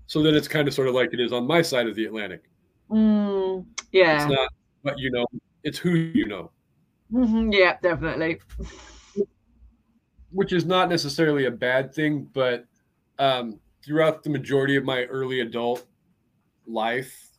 So 0.07 0.22
then 0.22 0.35
it's 0.35 0.48
kind 0.48 0.66
of 0.68 0.74
sort 0.74 0.88
of 0.88 0.94
like 0.94 1.12
it 1.12 1.20
is 1.20 1.33
on 1.33 1.46
my 1.46 1.62
side 1.62 1.87
of 1.87 1.94
the 1.94 2.07
Atlantic. 2.07 2.44
Mm. 2.90 3.66
Yeah. 3.92 4.22
It's 4.22 4.33
not 4.33 4.48
what 4.83 4.98
you 4.98 5.11
know, 5.11 5.26
it's 5.64 5.78
who 5.78 5.90
you 5.94 6.26
know. 6.26 6.50
Mhm, 7.12 7.54
Yeah, 7.54 7.76
definitely. 7.83 8.40
which 10.31 10.52
is 10.52 10.66
not 10.66 10.90
necessarily 10.90 11.46
a 11.46 11.50
bad 11.50 11.94
thing, 11.94 12.28
but 12.35 12.66
um, 13.18 13.59
throughout 13.85 14.22
the 14.22 14.31
majority 14.31 14.76
of 14.76 14.85
my 14.85 15.04
early 15.04 15.40
adult 15.40 15.87
life, 16.66 17.31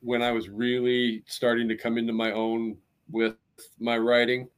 when 0.00 0.22
I 0.22 0.32
was 0.32 0.48
really 0.48 1.22
starting 1.26 1.66
to 1.68 1.76
come 1.76 1.96
into 1.96 2.12
my 2.12 2.32
own 2.32 2.76
with 3.10 3.36
my 3.78 3.96
writing, 3.96 4.48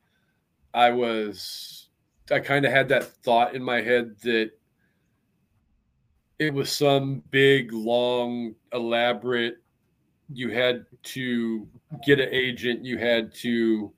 I 0.75 0.91
was, 0.91 1.88
I 2.31 2.41
kind 2.41 2.65
of 2.65 2.73
had 2.73 2.89
that 2.89 3.05
thought 3.05 3.55
in 3.55 3.63
my 3.63 3.81
head 3.81 4.17
that 4.23 4.51
it 6.39 6.53
was 6.53 6.71
some 6.71 7.23
big, 7.31 7.73
long, 7.73 8.55
elaborate, 8.73 9.59
you 10.33 10.51
had 10.51 10.85
to 11.03 11.67
get 12.05 12.21
an 12.21 12.29
agent, 12.31 12.85
you 12.85 12.99
had 12.99 13.35
to 13.37 13.93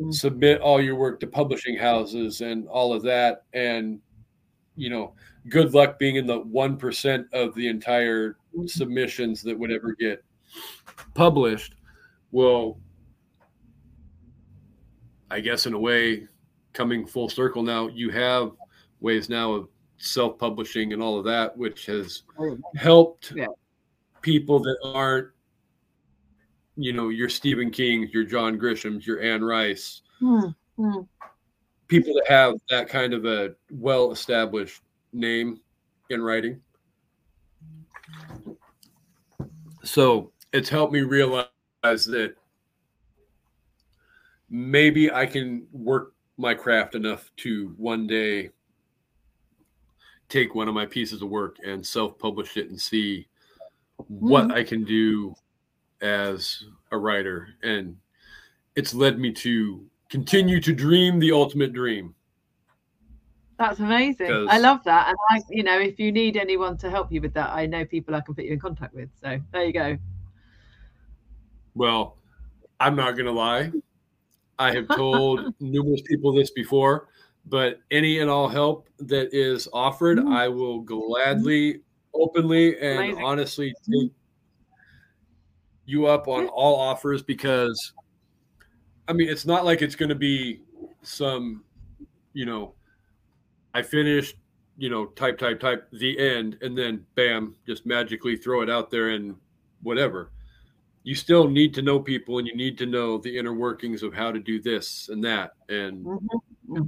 mm. 0.00 0.12
submit 0.14 0.60
all 0.60 0.80
your 0.80 0.96
work 0.96 1.20
to 1.20 1.26
publishing 1.26 1.76
houses 1.76 2.40
and 2.40 2.66
all 2.68 2.92
of 2.92 3.02
that. 3.02 3.44
And 3.52 4.00
you 4.78 4.88
know 4.88 5.12
good 5.48 5.74
luck 5.74 5.98
being 5.98 6.16
in 6.16 6.26
the 6.26 6.40
1% 6.40 7.24
of 7.32 7.54
the 7.54 7.68
entire 7.68 8.36
mm. 8.56 8.70
submissions 8.70 9.42
that 9.42 9.58
would 9.58 9.72
ever 9.72 9.94
get 9.98 10.24
published. 11.14 11.74
Well 12.30 12.78
i 15.30 15.40
guess 15.40 15.66
in 15.66 15.74
a 15.74 15.78
way 15.78 16.26
coming 16.78 17.04
full 17.04 17.28
circle 17.28 17.60
now 17.64 17.88
you 17.88 18.08
have 18.08 18.52
ways 19.00 19.28
now 19.28 19.52
of 19.52 19.68
self-publishing 19.96 20.92
and 20.92 21.02
all 21.02 21.18
of 21.18 21.24
that 21.24 21.56
which 21.56 21.86
has 21.86 22.22
helped 22.76 23.32
Yeah. 23.34 23.46
people 24.22 24.60
that 24.60 24.76
aren't 24.84 25.30
you 26.76 26.92
know 26.92 27.08
your 27.08 27.28
stephen 27.28 27.70
kings 27.72 28.14
your 28.14 28.22
john 28.22 28.56
grishams 28.56 29.04
your 29.04 29.20
anne 29.20 29.42
rice 29.42 30.02
Hmm, 30.20 30.46
hmm. 30.76 31.00
people 31.88 32.14
that 32.14 32.26
have 32.28 32.54
that 32.70 32.88
kind 32.88 33.12
of 33.12 33.24
a 33.24 33.54
well 33.72 34.12
established 34.12 34.82
name 35.12 35.58
in 36.10 36.20
writing. 36.22 36.60
So 39.84 40.32
it's 40.52 40.68
helped 40.68 40.92
me 40.92 41.00
realize 41.02 41.46
that 41.86 42.34
maybe 44.50 45.10
I 45.12 45.24
can 45.26 45.66
work 45.72 46.14
my 46.38 46.54
craft 46.54 46.94
enough 46.94 47.30
to 47.36 47.74
one 47.76 48.06
day 48.06 48.50
take 50.28 50.54
one 50.54 50.68
of 50.68 50.74
my 50.74 50.86
pieces 50.86 51.20
of 51.20 51.28
work 51.28 51.56
and 51.64 51.84
self 51.84 52.18
publish 52.18 52.56
it 52.56 52.70
and 52.70 52.80
see 52.80 53.26
what 54.06 54.48
Mhm. 54.48 54.52
I 54.52 54.62
can 54.64 54.84
do 54.84 55.34
as 56.00 56.64
a 56.92 56.98
writer. 56.98 57.48
And 57.62 57.98
it's 58.76 58.94
led 58.94 59.18
me 59.18 59.32
to 59.32 59.84
continue 60.08 60.60
to 60.60 60.72
dream 60.72 61.18
the 61.18 61.32
ultimate 61.32 61.72
dream. 61.72 62.14
That's 63.58 63.80
amazing. 63.80 64.46
I 64.48 64.58
love 64.58 64.84
that. 64.84 65.08
And 65.08 65.16
I, 65.30 65.42
you 65.50 65.64
know, 65.64 65.80
if 65.80 65.98
you 65.98 66.12
need 66.12 66.36
anyone 66.36 66.78
to 66.78 66.88
help 66.88 67.10
you 67.10 67.20
with 67.20 67.34
that, 67.34 67.50
I 67.50 67.66
know 67.66 67.84
people 67.84 68.14
I 68.14 68.20
can 68.20 68.36
put 68.36 68.44
you 68.44 68.52
in 68.52 68.60
contact 68.60 68.94
with. 68.94 69.10
So 69.20 69.40
there 69.50 69.64
you 69.64 69.72
go. 69.72 69.98
Well, 71.74 72.16
I'm 72.78 72.94
not 72.94 73.12
going 73.12 73.26
to 73.26 73.32
lie. 73.32 73.72
I 74.58 74.72
have 74.72 74.88
told 74.88 75.54
numerous 75.60 76.02
people 76.02 76.32
this 76.32 76.50
before, 76.50 77.08
but 77.46 77.80
any 77.90 78.18
and 78.18 78.30
all 78.30 78.48
help 78.48 78.88
that 78.98 79.32
is 79.32 79.68
offered, 79.72 80.18
Mm. 80.18 80.32
I 80.32 80.48
will 80.48 80.80
gladly, 80.80 81.82
openly, 82.14 82.78
and 82.80 82.98
Amazing. 82.98 83.24
honestly 83.24 83.74
take 83.90 84.12
you 85.86 86.06
up 86.06 86.28
on 86.28 86.48
all 86.48 86.76
offers 86.76 87.22
because, 87.22 87.92
I 89.06 89.12
mean, 89.12 89.28
it's 89.28 89.46
not 89.46 89.64
like 89.64 89.80
it's 89.80 89.94
going 89.94 90.10
to 90.10 90.14
be 90.14 90.60
some 91.02 91.64
you 92.38 92.46
know, 92.46 92.74
I 93.74 93.82
finished, 93.82 94.36
you 94.76 94.88
know, 94.90 95.06
type, 95.06 95.38
type, 95.38 95.58
type, 95.58 95.88
the 95.92 96.16
end, 96.18 96.56
and 96.62 96.78
then 96.78 97.04
bam, 97.16 97.56
just 97.66 97.84
magically 97.84 98.36
throw 98.36 98.62
it 98.62 98.70
out 98.70 98.90
there 98.90 99.08
and 99.10 99.34
whatever. 99.82 100.30
You 101.04 101.14
still 101.14 101.48
need 101.48 101.72
to 101.74 101.82
know 101.82 102.00
people 102.00 102.38
and 102.38 102.46
you 102.46 102.54
need 102.56 102.76
to 102.78 102.86
know 102.86 103.18
the 103.18 103.38
inner 103.38 103.54
workings 103.54 104.02
of 104.02 104.12
how 104.12 104.30
to 104.32 104.38
do 104.38 104.60
this 104.60 105.08
and 105.08 105.22
that 105.24 105.52
and 105.68 106.04
Mm-hmm. 106.04 106.36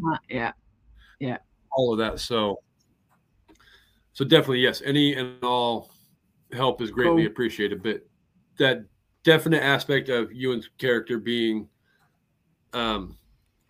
Uh-huh. 0.06 0.18
Yeah. 0.28 0.52
Yeah. 1.20 1.38
all 1.72 1.92
of 1.92 1.98
that. 1.98 2.20
So, 2.20 2.60
so 4.12 4.24
definitely, 4.26 4.60
yes, 4.60 4.82
any 4.84 5.14
and 5.14 5.42
all 5.42 5.90
help 6.52 6.82
is 6.82 6.90
greatly 6.90 7.22
Cool. 7.22 7.30
appreciated. 7.32 7.82
But 7.82 8.06
that 8.58 8.84
definite 9.24 9.62
aspect 9.62 10.10
of 10.10 10.32
Ewan's 10.32 10.68
character 10.78 11.18
being 11.18 11.66
um, 12.74 13.16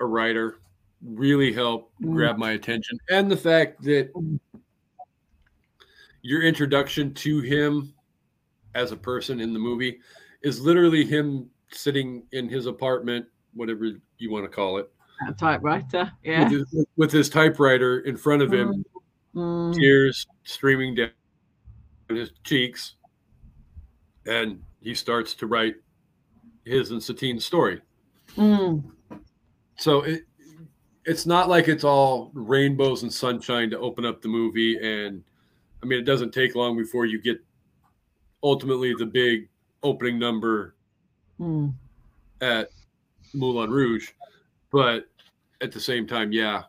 a 0.01 0.07
writer 0.07 0.59
really 1.03 1.53
helped 1.53 1.95
Mm. 2.03 2.13
grab 2.13 2.37
my 2.37 2.53
attention, 2.53 2.99
and 3.09 3.31
the 3.31 3.37
fact 3.37 3.83
that 3.83 4.13
Mm. 4.15 4.41
your 6.23 6.43
introduction 6.43 7.15
to 7.15 7.41
him 7.41 7.95
as 8.75 8.91
a 8.93 8.97
person 8.97 9.41
in 9.41 9.53
the 9.53 9.59
movie 9.59 10.01
is 10.43 10.61
literally 10.61 11.05
him 11.05 11.49
sitting 11.71 12.23
in 12.33 12.49
his 12.49 12.67
apartment, 12.67 13.27
whatever 13.55 13.91
you 14.19 14.31
want 14.31 14.45
to 14.45 14.49
call 14.49 14.79
it, 14.79 14.91
A 15.29 15.33
typewriter. 15.33 16.11
Yeah. 16.25 16.45
with, 16.49 16.53
his, 16.53 16.87
with 16.97 17.13
his 17.13 17.29
typewriter 17.29 18.01
in 18.01 18.17
front 18.17 18.43
of 18.43 18.53
him 18.53 18.85
Mm. 19.35 19.73
tears 19.75 20.27
streaming 20.43 20.97
down 20.97 21.11
his 22.09 22.33
cheeks, 22.43 22.97
and 24.27 24.61
he 24.81 24.93
starts 24.93 25.35
to 25.35 25.47
write 25.47 25.77
his 26.65 26.91
and 26.91 27.01
Satine's 27.01 27.45
story. 27.45 27.81
Mm. 28.37 28.83
So 29.77 30.03
it 30.03 30.23
it's 31.05 31.27
not 31.27 31.49
like 31.49 31.69
it's 31.69 31.85
all 31.85 32.31
rainbows 32.35 33.05
and 33.05 33.13
sunshine 33.13 33.71
to 33.71 33.79
open 33.79 34.05
up 34.05 34.21
the 34.21 34.29
movie, 34.29 34.79
and 34.79 35.23
I 35.81 35.87
mean 35.87 36.01
it 36.01 36.05
doesn't 36.07 36.33
take 36.33 36.57
long 36.57 36.77
before 36.77 37.07
you 37.07 37.21
get 37.23 37.39
ultimately 38.43 38.95
the 38.99 39.07
big 39.07 39.49
opening 39.83 40.19
number 40.19 40.75
Mm. 41.39 41.73
at 42.41 42.71
Moulin 43.35 43.71
Rouge, 43.71 44.11
but 44.71 45.09
at 45.63 45.73
the 45.73 45.81
same 45.81 46.07
time, 46.07 46.33
yeah, 46.33 46.65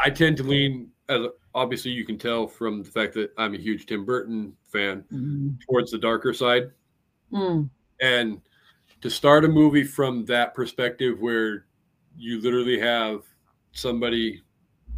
I 0.00 0.10
tend 0.10 0.36
to 0.38 0.42
lean 0.42 0.90
as 1.08 1.26
obviously 1.54 1.90
you 1.90 2.04
can 2.04 2.16
tell 2.18 2.46
from 2.46 2.82
the 2.82 2.90
fact 2.90 3.12
that 3.14 3.32
I'm 3.36 3.54
a 3.54 3.58
huge 3.58 3.86
Tim 3.86 4.04
Burton 4.04 4.56
fan 4.72 5.04
Mm. 5.12 5.58
towards 5.68 5.90
the 5.90 5.98
darker 5.98 6.32
side, 6.32 6.72
Mm. 7.30 7.68
and 8.00 8.40
to 9.02 9.10
start 9.10 9.44
a 9.44 9.48
movie 9.48 9.84
from 9.84 10.24
that 10.26 10.54
perspective 10.54 11.20
where 11.20 11.66
you 12.16 12.40
literally 12.40 12.78
have 12.78 13.24
somebody 13.72 14.42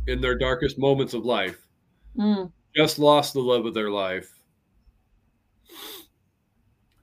in 0.06 0.20
their 0.20 0.36
darkest 0.36 0.78
moments 0.78 1.14
of 1.14 1.24
life 1.24 1.66
Mm. 2.16 2.52
just 2.76 2.98
lost 2.98 3.34
the 3.34 3.40
love 3.40 3.66
of 3.66 3.74
their 3.74 3.90
life 3.90 4.33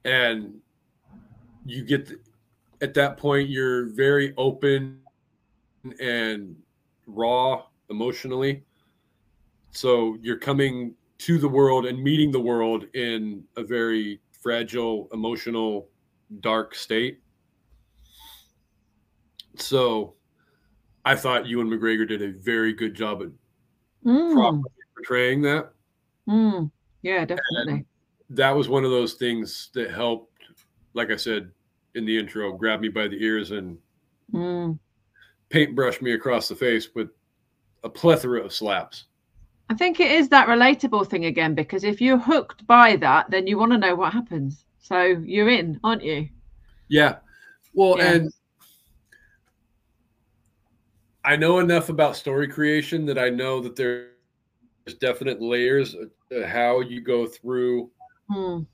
and 0.06 0.54
you 1.66 1.84
get 1.84 2.08
the, 2.08 2.20
at 2.82 2.94
that 2.94 3.18
point 3.18 3.50
you're 3.50 3.88
very 3.90 4.34
open 4.38 5.00
and 6.00 6.56
raw 7.06 7.64
emotionally 7.90 8.64
so 9.72 10.18
you're 10.22 10.38
coming 10.38 10.94
to 11.18 11.38
the 11.38 11.48
world 11.48 11.86
and 11.86 12.02
meeting 12.02 12.32
the 12.32 12.40
world 12.40 12.86
in 12.96 13.44
a 13.58 13.64
very 13.64 14.20
fragile 14.42 15.08
emotional 15.14 15.88
dark 16.40 16.74
state 16.74 17.20
so 19.58 20.16
i 21.06 21.16
thought 21.16 21.46
Ewan 21.46 21.70
McGregor 21.70 22.08
did 22.08 22.22
a 22.22 22.32
very 22.32 22.74
good 22.74 22.94
job 22.94 23.22
at 23.22 23.30
Mm. 24.04 24.34
properly 24.34 24.64
portraying 24.96 25.42
that 25.44 25.74
Mm. 26.28 26.72
Yeah, 27.04 27.26
definitely. 27.26 27.86
That 28.36 28.52
was 28.56 28.70
one 28.70 28.84
of 28.86 28.92
those 28.92 29.14
things 29.16 29.70
that 29.74 29.92
helped 29.92 30.32
like 30.94 31.12
i 31.12 31.16
said 31.16 31.52
in 31.96 32.06
the 32.06 32.18
intro 32.18 32.52
grab 32.54 32.80
me 32.82 32.88
by 32.90 33.08
the 33.08 33.22
ears 33.24 33.52
and 33.52 33.78
Mm. 34.34 34.80
paintbrush 35.50 36.02
me 36.02 36.14
across 36.14 36.48
the 36.48 36.56
face 36.56 36.90
with 36.96 37.10
a 37.84 37.90
plethora 37.90 38.42
of 38.46 38.54
slaps 38.54 39.06
I 39.70 39.74
think 39.74 40.00
it 40.00 40.12
is 40.12 40.28
that 40.30 40.48
relatable 40.48 41.08
thing 41.10 41.26
again 41.26 41.54
because 41.56 41.84
if 41.86 42.02
you're 42.02 42.18
hooked 42.18 42.68
by 42.68 42.98
that, 42.98 43.30
then 43.32 43.48
you 43.48 43.58
want 43.58 43.72
to 43.72 43.78
know 43.78 43.96
what 43.96 44.12
happens. 44.12 44.66
So 44.80 45.02
you're 45.02 45.50
in, 45.50 45.80
aren't 45.84 46.04
you? 46.04 46.28
yeah 46.90 47.18
well 47.74 47.98
Yeah. 47.98 48.12
and 48.14 48.32
i 51.24 51.36
know 51.36 51.60
enough 51.60 51.90
about 51.90 52.16
story 52.16 52.48
creation 52.48 53.06
that 53.06 53.18
i 53.18 53.30
know 53.30 53.60
that 53.62 53.76
there's 53.76 54.10
definite 55.00 55.42
layers 55.42 55.94
of 55.96 56.10
of 56.32 56.44
how 56.46 56.80
you 56.82 57.02
go 57.02 57.26
through 57.26 57.90
Mm. 58.32 58.66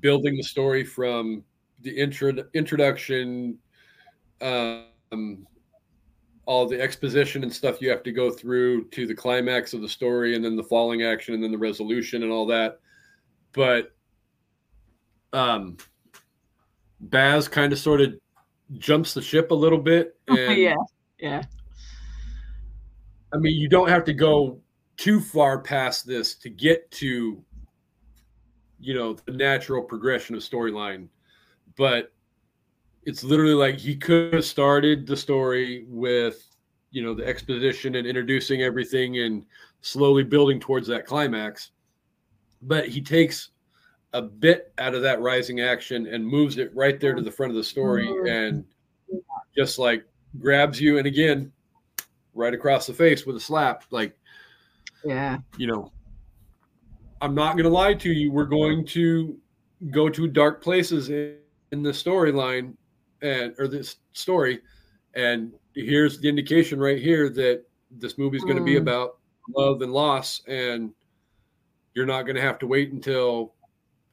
building 0.00 0.36
the 0.36 0.42
story 0.42 0.84
from 0.84 1.42
the 1.80 1.90
intro 1.90 2.32
introduction 2.54 3.58
um 4.40 5.46
all 6.44 6.66
the 6.66 6.80
exposition 6.80 7.42
and 7.42 7.52
stuff 7.52 7.80
you 7.80 7.88
have 7.88 8.02
to 8.02 8.12
go 8.12 8.30
through 8.30 8.88
to 8.88 9.06
the 9.06 9.14
climax 9.14 9.72
of 9.72 9.80
the 9.80 9.88
story 9.88 10.34
and 10.34 10.44
then 10.44 10.56
the 10.56 10.62
falling 10.62 11.02
action 11.02 11.34
and 11.34 11.42
then 11.42 11.52
the 11.52 11.58
resolution 11.58 12.22
and 12.22 12.32
all 12.32 12.46
that 12.46 12.80
but 13.52 13.92
um 15.32 15.76
baz 17.00 17.48
kind 17.48 17.72
of 17.72 17.78
sort 17.78 18.00
of 18.00 18.14
jumps 18.78 19.14
the 19.14 19.22
ship 19.22 19.50
a 19.50 19.54
little 19.54 19.78
bit 19.78 20.16
and 20.28 20.58
yeah. 20.58 20.74
Yeah. 21.22 21.42
I 23.32 23.38
mean, 23.38 23.58
you 23.58 23.68
don't 23.68 23.88
have 23.88 24.04
to 24.04 24.12
go 24.12 24.60
too 24.96 25.20
far 25.20 25.60
past 25.60 26.04
this 26.06 26.34
to 26.34 26.50
get 26.50 26.90
to, 26.92 27.42
you 28.82 28.94
know, 28.94 29.14
the 29.14 29.32
natural 29.32 29.82
progression 29.82 30.34
of 30.34 30.42
storyline. 30.42 31.08
But 31.76 32.12
it's 33.04 33.24
literally 33.24 33.54
like 33.54 33.78
he 33.78 33.96
could 33.96 34.34
have 34.34 34.44
started 34.44 35.06
the 35.06 35.16
story 35.16 35.86
with, 35.88 36.46
you 36.90 37.02
know, 37.02 37.14
the 37.14 37.26
exposition 37.26 37.94
and 37.94 38.06
introducing 38.06 38.62
everything 38.62 39.20
and 39.20 39.46
slowly 39.80 40.24
building 40.24 40.60
towards 40.60 40.86
that 40.88 41.06
climax. 41.06 41.70
But 42.60 42.88
he 42.88 43.00
takes 43.00 43.50
a 44.12 44.20
bit 44.20 44.72
out 44.78 44.94
of 44.94 45.02
that 45.02 45.20
rising 45.20 45.60
action 45.60 46.06
and 46.06 46.26
moves 46.26 46.58
it 46.58 46.74
right 46.74 47.00
there 47.00 47.14
to 47.14 47.22
the 47.22 47.30
front 47.30 47.50
of 47.50 47.56
the 47.56 47.64
story 47.64 48.06
mm-hmm. 48.06 48.26
and 48.26 48.64
just 49.56 49.78
like 49.78 50.04
grabs 50.38 50.80
you. 50.80 50.98
And 50.98 51.06
again, 51.06 51.52
right 52.34 52.52
across 52.52 52.86
the 52.86 52.94
face 52.94 53.26
with 53.26 53.36
a 53.36 53.40
slap. 53.40 53.84
Like, 53.90 54.16
Yeah. 55.04 55.38
you 55.56 55.66
know, 55.66 55.92
I'm 57.22 57.34
not 57.36 57.52
going 57.52 57.64
to 57.64 57.70
lie 57.70 57.94
to 57.94 58.10
you. 58.12 58.32
We're 58.32 58.44
going 58.44 58.84
to 58.86 59.38
go 59.90 60.08
to 60.08 60.26
dark 60.26 60.60
places 60.62 61.08
in, 61.08 61.36
in 61.70 61.82
the 61.82 61.90
storyline 61.90 62.74
and 63.22 63.54
or 63.58 63.68
this 63.68 63.96
story. 64.12 64.60
And 65.14 65.52
here's 65.74 66.18
the 66.18 66.28
indication 66.28 66.80
right 66.80 66.98
here 67.00 67.28
that 67.30 67.62
this 67.92 68.18
movie 68.18 68.36
is 68.38 68.42
going 68.44 68.56
to 68.56 68.62
be 68.64 68.74
Mm. 68.74 68.82
about 68.82 69.18
love 69.56 69.82
and 69.82 69.92
loss. 69.92 70.42
And 70.48 70.92
you're 71.94 72.06
not 72.06 72.22
going 72.24 72.34
to 72.34 72.42
have 72.42 72.58
to 72.58 72.66
wait 72.66 72.90
until 72.92 73.54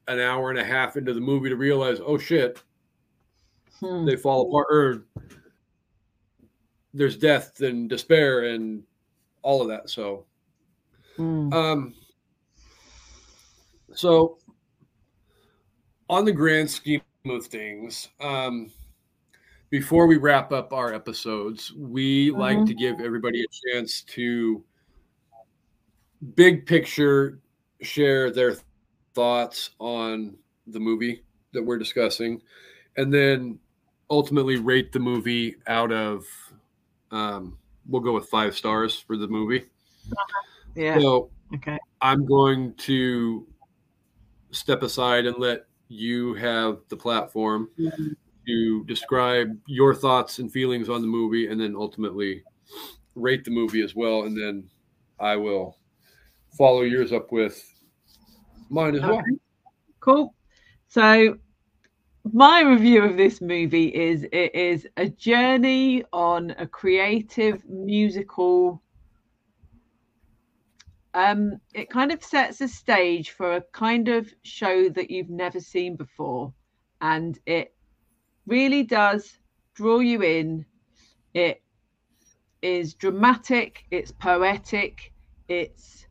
an 0.07 0.20
hour 0.20 0.51
and 0.51 0.60
a 0.60 0.64
half 0.64 0.95
into 0.95 1.14
the 1.14 1.20
movie 1.22 1.49
to 1.49 1.55
realize, 1.55 1.99
oh 2.05 2.18
shit, 2.20 2.62
Hmm. 3.80 4.05
they 4.05 4.18
fall 4.18 4.47
apart 4.49 4.68
or 4.70 5.05
there's 6.93 7.18
death 7.18 7.62
and 7.62 7.89
despair 7.89 8.43
and 8.53 8.84
all 9.41 9.62
of 9.62 9.68
that. 9.70 9.89
So, 9.89 10.26
Mm. 11.18 11.53
um, 11.53 11.95
so 13.99 14.37
on 16.09 16.23
the 16.23 16.31
grand 16.31 16.69
scheme 16.69 17.01
of 17.25 17.45
things, 17.45 18.07
um, 18.21 18.71
before 19.69 20.07
we 20.07 20.15
wrap 20.15 20.53
up 20.53 20.71
our 20.71 20.93
episodes, 20.93 21.73
we 21.73 22.31
like 22.31 22.57
Mhm. 22.59 22.67
to 22.67 22.73
give 22.73 23.01
everybody 23.01 23.43
a 23.43 23.47
chance 23.67 24.01
to 24.03 24.63
big 26.35 26.65
picture 26.65 27.41
share 27.81 28.31
their 28.31 28.55
thoughts 29.13 29.71
on 29.79 30.37
the 30.67 30.79
movie 30.79 31.23
that 31.51 31.61
we're 31.61 31.77
discussing, 31.77 32.41
and 32.95 33.13
then 33.13 33.59
ultimately 34.09 34.55
rate 34.55 34.91
the 34.93 34.99
movie 34.99 35.55
out 35.67 35.91
of. 35.91 36.25
Um, 37.11 37.57
we'll 37.85 38.01
go 38.01 38.13
with 38.13 38.29
five 38.29 38.55
stars 38.55 38.97
for 38.97 39.17
the 39.17 39.27
movie. 39.27 39.69
Yeah. 40.75 40.99
So 40.99 41.31
Okay. 41.53 41.77
I'm 42.01 42.25
going 42.25 42.73
to 42.75 43.47
step 44.51 44.83
aside 44.83 45.25
and 45.25 45.37
let 45.37 45.65
you 45.87 46.33
have 46.35 46.79
the 46.89 46.97
platform 46.97 47.69
Mhm. 47.77 48.15
to 48.47 48.83
describe 48.85 49.59
your 49.67 49.93
thoughts 49.93 50.39
and 50.39 50.51
feelings 50.51 50.89
on 50.89 51.01
the 51.01 51.07
movie 51.07 51.47
and 51.47 51.59
then 51.59 51.75
ultimately 51.75 52.43
rate 53.15 53.43
the 53.43 53.51
movie 53.51 53.81
as 53.81 53.95
well. 53.95 54.23
And 54.23 54.35
then 54.35 54.69
I 55.19 55.35
will 55.35 55.77
follow 56.57 56.81
yours 56.81 57.11
up 57.11 57.31
with 57.31 57.63
mine 58.69 58.95
as 58.95 59.01
well. 59.01 59.23
Cool. 59.99 60.33
So 60.87 61.37
my 62.31 62.61
review 62.61 63.03
of 63.03 63.17
this 63.17 63.41
movie 63.41 63.93
is 63.93 64.23
it 64.31 64.53
is 64.55 64.87
a 64.97 65.09
journey 65.09 66.03
on 66.13 66.51
a 66.51 66.67
creative 66.67 67.67
musical 67.67 68.81
um 71.14 71.60
it 71.74 71.89
kind 71.89 72.12
of 72.12 72.24
sets 72.24 72.62
a 72.62 72.68
stage 72.68 73.32
for 73.32 73.55
a 73.55 73.62
kind 73.74 74.10
of 74.10 74.32
show 74.43 74.89
that 74.89 75.10
you've 75.10 75.30
never 75.30 75.60
seen 75.60 75.95
before 75.95 76.53
and 77.01 77.39
it 77.45 77.74
really 78.45 78.84
does 78.84 79.39
draw 79.74 79.99
you 79.99 80.22
in 80.22 80.66
it 81.34 81.62
is 82.62 82.93
dramatic 82.93 83.84
it's 83.91 84.12
poetic 84.12 85.12
it's 85.47 86.05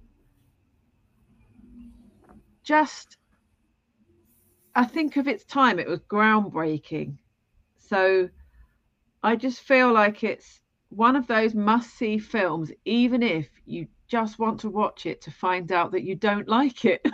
just 2.64 3.18
I 4.78 4.84
think 4.84 5.16
of 5.16 5.26
its 5.26 5.44
time, 5.44 5.80
it 5.80 5.88
was 5.88 5.98
groundbreaking. 6.02 7.18
So 7.78 8.28
I 9.24 9.34
just 9.34 9.60
feel 9.62 9.92
like 9.92 10.22
it's 10.22 10.60
one 10.90 11.16
of 11.16 11.26
those 11.26 11.52
must 11.52 11.96
see 11.96 12.18
films, 12.18 12.70
even 12.84 13.22
if 13.24 13.48
you 13.66 13.88
just 14.08 14.38
want 14.38 14.60
to 14.60 14.70
watch 14.70 15.06
it 15.06 15.20
to 15.22 15.30
find 15.30 15.70
out 15.72 15.92
that 15.92 16.02
you 16.02 16.14
don't 16.14 16.48
like 16.48 16.84
it. 16.84 17.06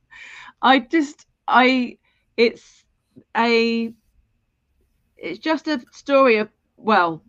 I 0.62 0.80
just, 0.80 1.26
I, 1.48 1.98
it's 2.36 2.84
a, 3.36 3.92
it's 5.16 5.38
just 5.38 5.68
a 5.68 5.82
story 5.92 6.36
of, 6.38 6.48
well, 6.76 7.22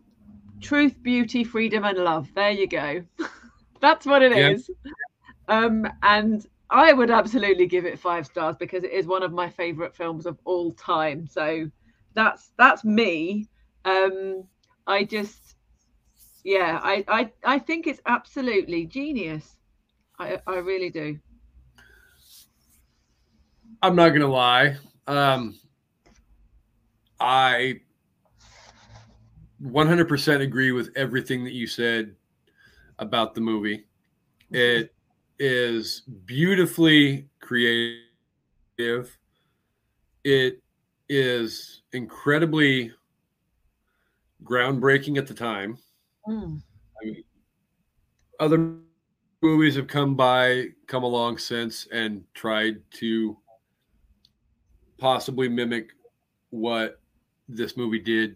truth, 0.61 1.01
beauty, 1.01 1.43
freedom, 1.43 1.83
and 1.83 1.97
love. 1.97 2.29
There 2.33 2.51
you 2.51 2.67
go. 2.67 3.03
That's 3.81 4.05
what 4.05 4.21
it 4.21 4.35
yeah. 4.35 4.49
is. 4.49 4.69
Um, 5.47 5.87
and 6.01 6.45
I 6.69 6.93
would 6.93 7.11
absolutely 7.11 7.67
give 7.67 7.85
it 7.85 7.99
five 7.99 8.25
stars 8.25 8.55
because 8.57 8.83
it 8.83 8.91
is 8.91 9.05
one 9.05 9.21
of 9.23 9.31
my 9.31 9.49
favorite 9.49 9.95
films 9.95 10.25
of 10.25 10.39
all 10.45 10.71
time. 10.71 11.27
So 11.27 11.69
that's 12.15 12.51
that's 12.57 12.83
me. 12.83 13.47
Um, 13.85 14.45
I 14.87 15.03
just, 15.03 15.42
yeah, 16.43 16.79
I, 16.83 17.03
I 17.07 17.31
I 17.43 17.59
think 17.59 17.87
it's 17.87 18.01
absolutely 18.05 18.85
genius. 18.85 19.57
I 20.19 20.39
I 20.45 20.55
really 20.57 20.89
do. 20.89 21.19
I'm 23.81 23.95
not 23.95 24.09
gonna 24.09 24.27
lie. 24.27 24.77
Um, 25.07 25.59
I 27.19 27.81
100% 29.63 30.41
agree 30.41 30.71
with 30.71 30.89
everything 30.95 31.43
that 31.43 31.53
you 31.53 31.67
said 31.67 32.15
about 32.99 33.33
the 33.33 33.41
movie. 33.41 33.85
It 34.51 34.93
is 35.39 36.01
beautifully 36.25 37.27
creative. 37.39 38.05
It 40.23 40.61
is 41.09 41.81
incredibly 41.91 42.91
groundbreaking 44.43 45.17
at 45.17 45.27
the 45.27 45.33
time. 45.33 45.77
Mm. 46.27 46.61
I 47.01 47.05
mean, 47.05 47.23
other 48.39 48.75
movies 49.41 49.75
have 49.75 49.87
come 49.87 50.15
by, 50.15 50.67
come 50.87 51.03
along 51.03 51.37
since, 51.37 51.87
and 51.91 52.23
tried 52.33 52.81
to 52.91 53.37
possibly 54.97 55.49
mimic 55.49 55.89
what 56.49 57.01
this 57.49 57.75
movie 57.75 57.99
did 57.99 58.35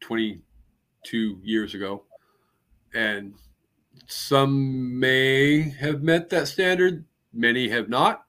22 0.00 1.40
years 1.42 1.74
ago. 1.74 2.04
And 2.94 3.34
some 4.06 4.98
may 4.98 5.68
have 5.68 6.02
met 6.02 6.30
that 6.30 6.48
standard, 6.48 7.04
many 7.32 7.68
have 7.68 7.88
not. 7.88 8.24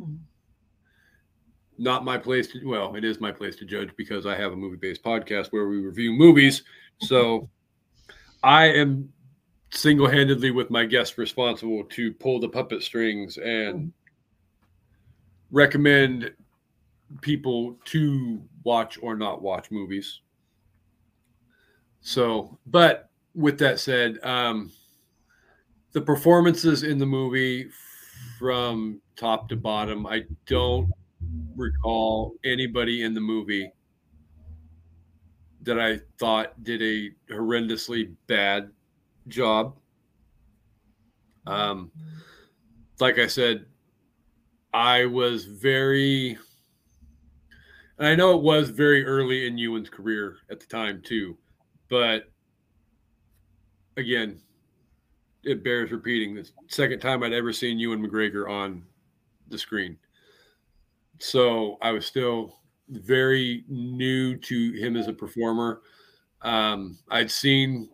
Mm-hmm. 0.00 0.16
Not 1.80 2.04
my 2.04 2.18
place 2.18 2.48
to, 2.48 2.66
well, 2.66 2.96
it 2.96 3.04
is 3.04 3.20
my 3.20 3.30
place 3.30 3.54
to 3.56 3.64
judge 3.64 3.90
because 3.96 4.26
I 4.26 4.34
have 4.36 4.52
a 4.52 4.56
movie 4.56 4.78
based 4.78 5.02
podcast 5.02 5.48
where 5.48 5.68
we 5.68 5.78
review 5.78 6.12
movies. 6.12 6.62
So 7.00 7.48
I 8.42 8.66
am 8.66 9.12
single 9.70 10.08
handedly 10.08 10.50
with 10.50 10.70
my 10.70 10.84
guest 10.84 11.18
responsible 11.18 11.84
to 11.84 12.12
pull 12.14 12.40
the 12.40 12.48
puppet 12.48 12.82
strings 12.82 13.36
and 13.36 13.74
mm-hmm. 13.74 13.88
recommend 15.50 16.32
people 17.20 17.76
to 17.86 18.42
watch 18.64 18.98
or 19.02 19.16
not 19.16 19.42
watch 19.42 19.70
movies. 19.70 20.20
So, 22.00 22.58
but 22.66 23.10
with 23.34 23.58
that 23.58 23.80
said, 23.80 24.18
um, 24.22 24.70
the 25.92 26.00
performances 26.00 26.82
in 26.82 26.98
the 26.98 27.06
movie 27.06 27.70
from 28.38 29.00
top 29.16 29.48
to 29.48 29.56
bottom, 29.56 30.06
I 30.06 30.24
don't 30.46 30.90
recall 31.56 32.34
anybody 32.44 33.02
in 33.02 33.14
the 33.14 33.20
movie 33.20 33.72
that 35.62 35.78
I 35.78 36.00
thought 36.18 36.62
did 36.62 36.82
a 36.82 37.10
horrendously 37.32 38.14
bad 38.26 38.70
job. 39.26 39.76
Um, 41.46 41.90
like 43.00 43.18
I 43.18 43.26
said, 43.26 43.66
I 44.72 45.06
was 45.06 45.44
very, 45.44 46.38
and 47.98 48.06
I 48.06 48.14
know 48.14 48.36
it 48.36 48.42
was 48.42 48.70
very 48.70 49.04
early 49.04 49.46
in 49.46 49.58
Ewan's 49.58 49.88
career 49.88 50.36
at 50.50 50.60
the 50.60 50.66
time 50.66 51.02
too, 51.02 51.36
but 51.88 52.24
again, 53.96 54.40
it 55.42 55.64
bears 55.64 55.90
repeating. 55.90 56.34
The 56.34 56.48
second 56.66 57.00
time 57.00 57.22
I'd 57.22 57.32
ever 57.32 57.52
seen 57.52 57.78
Ewan 57.78 58.06
McGregor 58.06 58.48
on 58.48 58.84
the 59.48 59.58
screen. 59.58 59.96
So 61.18 61.78
I 61.80 61.90
was 61.90 62.06
still 62.06 62.57
very 62.90 63.64
new 63.68 64.36
to 64.36 64.72
him 64.72 64.96
as 64.96 65.08
a 65.08 65.12
performer. 65.12 65.80
Um, 66.42 66.98
I'd 67.10 67.30
seen 67.30 67.90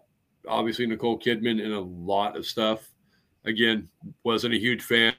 obviously 0.48 0.86
Nicole 0.86 1.18
Kidman 1.18 1.62
in 1.62 1.72
a 1.72 1.80
lot 1.80 2.36
of 2.36 2.46
stuff. 2.46 2.90
Again, 3.44 3.88
wasn't 4.22 4.54
a 4.54 4.58
huge 4.58 4.82
fan, 4.82 5.14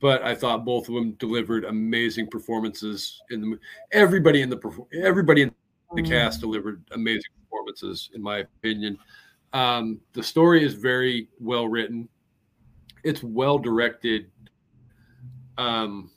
but 0.00 0.22
I 0.22 0.34
thought 0.34 0.64
both 0.64 0.88
of 0.88 0.94
them 0.94 1.12
delivered 1.12 1.64
amazing 1.64 2.28
performances. 2.28 3.20
In 3.30 3.40
the 3.40 3.58
everybody 3.92 4.42
in 4.42 4.50
the 4.50 4.86
everybody 5.02 5.42
in 5.42 5.54
the 5.94 6.02
cast 6.02 6.40
delivered 6.40 6.82
amazing 6.92 7.30
performances, 7.42 8.10
in 8.14 8.22
my 8.22 8.38
opinion. 8.38 8.98
Um, 9.52 10.00
the 10.12 10.22
story 10.22 10.64
is 10.64 10.74
very 10.74 11.28
well 11.40 11.68
written. 11.68 12.08
It's 13.04 13.22
well 13.22 13.58
directed. 13.58 14.30
Um, 15.56 16.10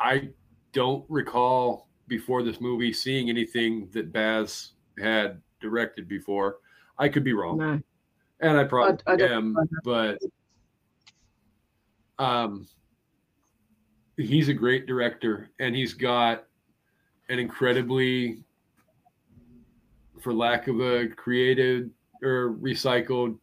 I 0.00 0.30
don't 0.72 1.04
recall 1.08 1.88
before 2.08 2.42
this 2.42 2.60
movie 2.60 2.92
seeing 2.92 3.28
anything 3.28 3.88
that 3.92 4.12
Baz 4.12 4.72
had 4.98 5.40
directed 5.60 6.08
before. 6.08 6.58
I 6.98 7.08
could 7.08 7.24
be 7.24 7.32
wrong, 7.32 7.58
no. 7.58 7.80
and 8.40 8.58
I 8.58 8.64
probably 8.64 8.98
I, 9.06 9.12
I 9.12 9.32
am, 9.32 9.56
but 9.84 10.18
um, 12.18 12.66
he's 14.16 14.48
a 14.48 14.54
great 14.54 14.86
director, 14.86 15.50
and 15.58 15.74
he's 15.74 15.94
got 15.94 16.44
an 17.28 17.38
incredibly, 17.38 18.44
for 20.20 20.32
lack 20.32 20.68
of 20.68 20.80
a 20.80 21.08
creative 21.08 21.88
or 22.22 22.54
recycled 22.60 23.38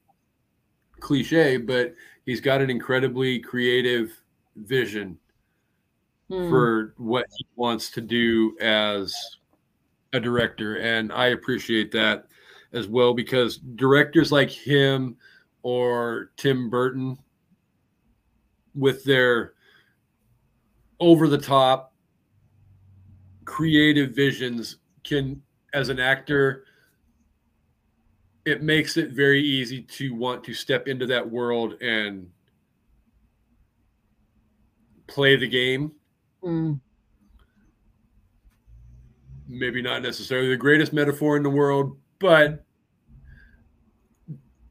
cliche, 0.99 1.57
but 1.57 1.95
he's 2.25 2.39
got 2.39 2.61
an 2.61 2.69
incredibly 2.69 3.39
creative 3.39 4.21
vision 4.55 5.17
hmm. 6.29 6.49
for 6.49 6.93
what 6.97 7.25
he 7.37 7.45
wants 7.55 7.89
to 7.91 8.01
do 8.01 8.57
as 8.61 9.15
a 10.13 10.19
director. 10.19 10.77
And 10.77 11.11
I 11.11 11.27
appreciate 11.27 11.91
that 11.91 12.25
as 12.71 12.87
well 12.87 13.13
because 13.13 13.57
directors 13.57 14.31
like 14.31 14.49
him 14.49 15.17
or 15.63 16.31
Tim 16.37 16.69
Burton 16.69 17.17
with 18.75 19.03
their 19.03 19.53
over 20.99 21.27
the 21.27 21.37
top 21.37 21.93
creative 23.45 24.15
visions 24.15 24.77
can 25.03 25.41
as 25.73 25.89
an 25.89 25.99
actor 25.99 26.63
it 28.49 28.63
makes 28.63 28.97
it 28.97 29.11
very 29.11 29.43
easy 29.43 29.81
to 29.83 30.13
want 30.15 30.43
to 30.43 30.53
step 30.53 30.87
into 30.87 31.05
that 31.05 31.29
world 31.29 31.79
and 31.81 32.27
play 35.07 35.35
the 35.35 35.47
game. 35.47 35.91
Mm. 36.43 36.79
Maybe 39.47 39.81
not 39.81 40.01
necessarily 40.01 40.49
the 40.49 40.57
greatest 40.57 40.93
metaphor 40.93 41.35
in 41.35 41.43
the 41.43 41.49
world, 41.49 41.97
but 42.19 42.63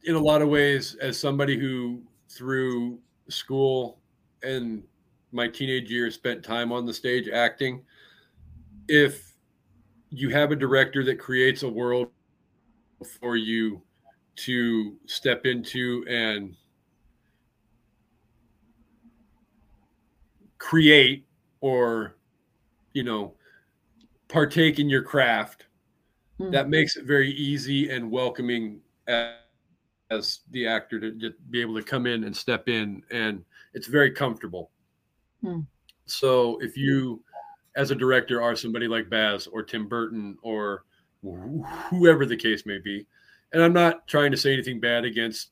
in 0.04 0.14
a 0.14 0.18
lot 0.18 0.40
of 0.40 0.48
ways, 0.48 0.96
as 1.00 1.18
somebody 1.18 1.58
who 1.58 2.02
through 2.30 2.98
school 3.28 3.98
and 4.42 4.82
my 5.32 5.48
teenage 5.48 5.90
years 5.90 6.14
spent 6.14 6.42
time 6.42 6.72
on 6.72 6.86
the 6.86 6.94
stage 6.94 7.28
acting, 7.28 7.82
if 8.88 9.34
you 10.10 10.30
have 10.30 10.52
a 10.52 10.56
director 10.56 11.04
that 11.04 11.18
creates 11.18 11.62
a 11.62 11.68
world 11.68 12.08
for 13.20 13.36
you 13.36 13.82
to 14.36 14.96
step 15.06 15.44
into 15.44 16.04
and 16.08 16.54
create 20.58 21.27
or 21.60 22.16
you 22.94 23.02
know, 23.02 23.34
partake 24.28 24.78
in 24.78 24.88
your 24.88 25.02
craft, 25.02 25.66
Mm. 26.40 26.52
that 26.52 26.68
makes 26.68 26.96
it 26.96 27.04
very 27.04 27.32
easy 27.32 27.90
and 27.90 28.08
welcoming 28.10 28.80
as, 29.08 29.34
as 30.10 30.40
the 30.52 30.66
actor 30.68 31.00
to 31.00 31.34
be 31.50 31.60
able 31.60 31.74
to 31.74 31.82
come 31.82 32.06
in 32.06 32.24
and 32.24 32.36
step 32.36 32.68
in, 32.68 33.02
and 33.10 33.44
it's 33.74 33.88
very 33.88 34.10
comfortable. 34.12 34.70
Hmm. 35.42 35.60
So 36.06 36.58
if 36.62 36.76
you, 36.76 37.22
as 37.76 37.90
a 37.90 37.94
director, 37.96 38.40
are 38.40 38.54
somebody 38.54 38.86
like 38.86 39.10
Baz 39.10 39.48
or 39.48 39.62
Tim 39.64 39.88
Burton 39.88 40.38
or 40.42 40.84
wh- 41.26 41.66
whoever 41.90 42.24
the 42.24 42.36
case 42.36 42.64
may 42.64 42.78
be, 42.78 43.06
and 43.52 43.60
I'm 43.62 43.72
not 43.72 44.06
trying 44.06 44.30
to 44.30 44.36
say 44.36 44.52
anything 44.52 44.78
bad 44.80 45.04
against 45.04 45.50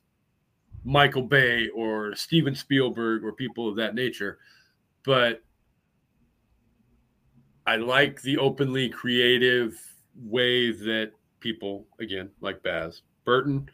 Michael 0.85 1.23
Bay 1.23 1.67
or 1.69 2.15
Steven 2.15 2.55
Spielberg 2.55 3.25
or 3.25 3.33
people 3.33 3.67
of 3.67 3.75
that 3.75 3.93
nature, 3.93 4.39
but 5.03 5.43
I 7.67 7.75
like 7.75 8.21
the 8.21 8.37
openly 8.37 8.87
creative 8.87 9.77
way 10.15 10.71
that 10.71 11.11
people, 11.41 11.85
again, 11.99 12.29
like 12.39 12.63
Baz, 12.63 13.01
Burton, 13.25 13.69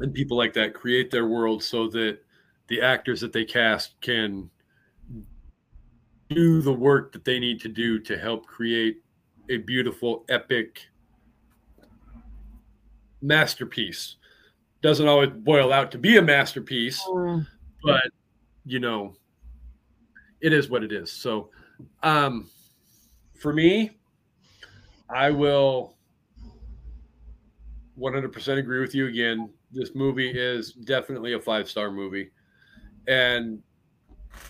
and 0.00 0.12
people 0.12 0.36
like 0.36 0.52
that 0.54 0.74
create 0.74 1.10
their 1.10 1.26
world 1.28 1.62
so 1.62 1.86
that 1.90 2.18
the 2.66 2.82
actors 2.82 3.20
that 3.20 3.32
they 3.32 3.44
cast 3.44 3.98
can 4.00 4.50
do 6.28 6.60
the 6.60 6.72
work 6.72 7.12
that 7.12 7.24
they 7.24 7.38
need 7.38 7.60
to 7.60 7.68
do 7.68 8.00
to 8.00 8.18
help 8.18 8.44
create 8.44 9.02
a 9.48 9.58
beautiful, 9.58 10.24
epic 10.28 10.80
masterpiece. 13.22 14.16
Doesn't 14.82 15.06
always 15.06 15.30
boil 15.30 15.72
out 15.72 15.92
to 15.92 15.98
be 15.98 16.16
a 16.16 16.22
masterpiece, 16.22 17.00
Mm. 17.08 17.46
but 17.84 18.10
you 18.64 18.80
know, 18.80 19.14
it 20.40 20.52
is 20.52 20.68
what 20.68 20.82
it 20.82 20.90
is. 20.90 21.10
So, 21.12 21.50
um, 22.02 22.48
for 23.38 23.52
me, 23.52 23.98
I 25.08 25.30
will 25.30 25.96
100% 27.98 28.58
agree 28.58 28.80
with 28.80 28.94
you 28.94 29.06
again. 29.06 29.50
This 29.72 29.94
movie 29.94 30.30
is 30.30 30.72
definitely 30.72 31.34
a 31.34 31.40
five 31.40 31.68
star 31.68 31.90
movie. 31.90 32.30
And 33.08 33.62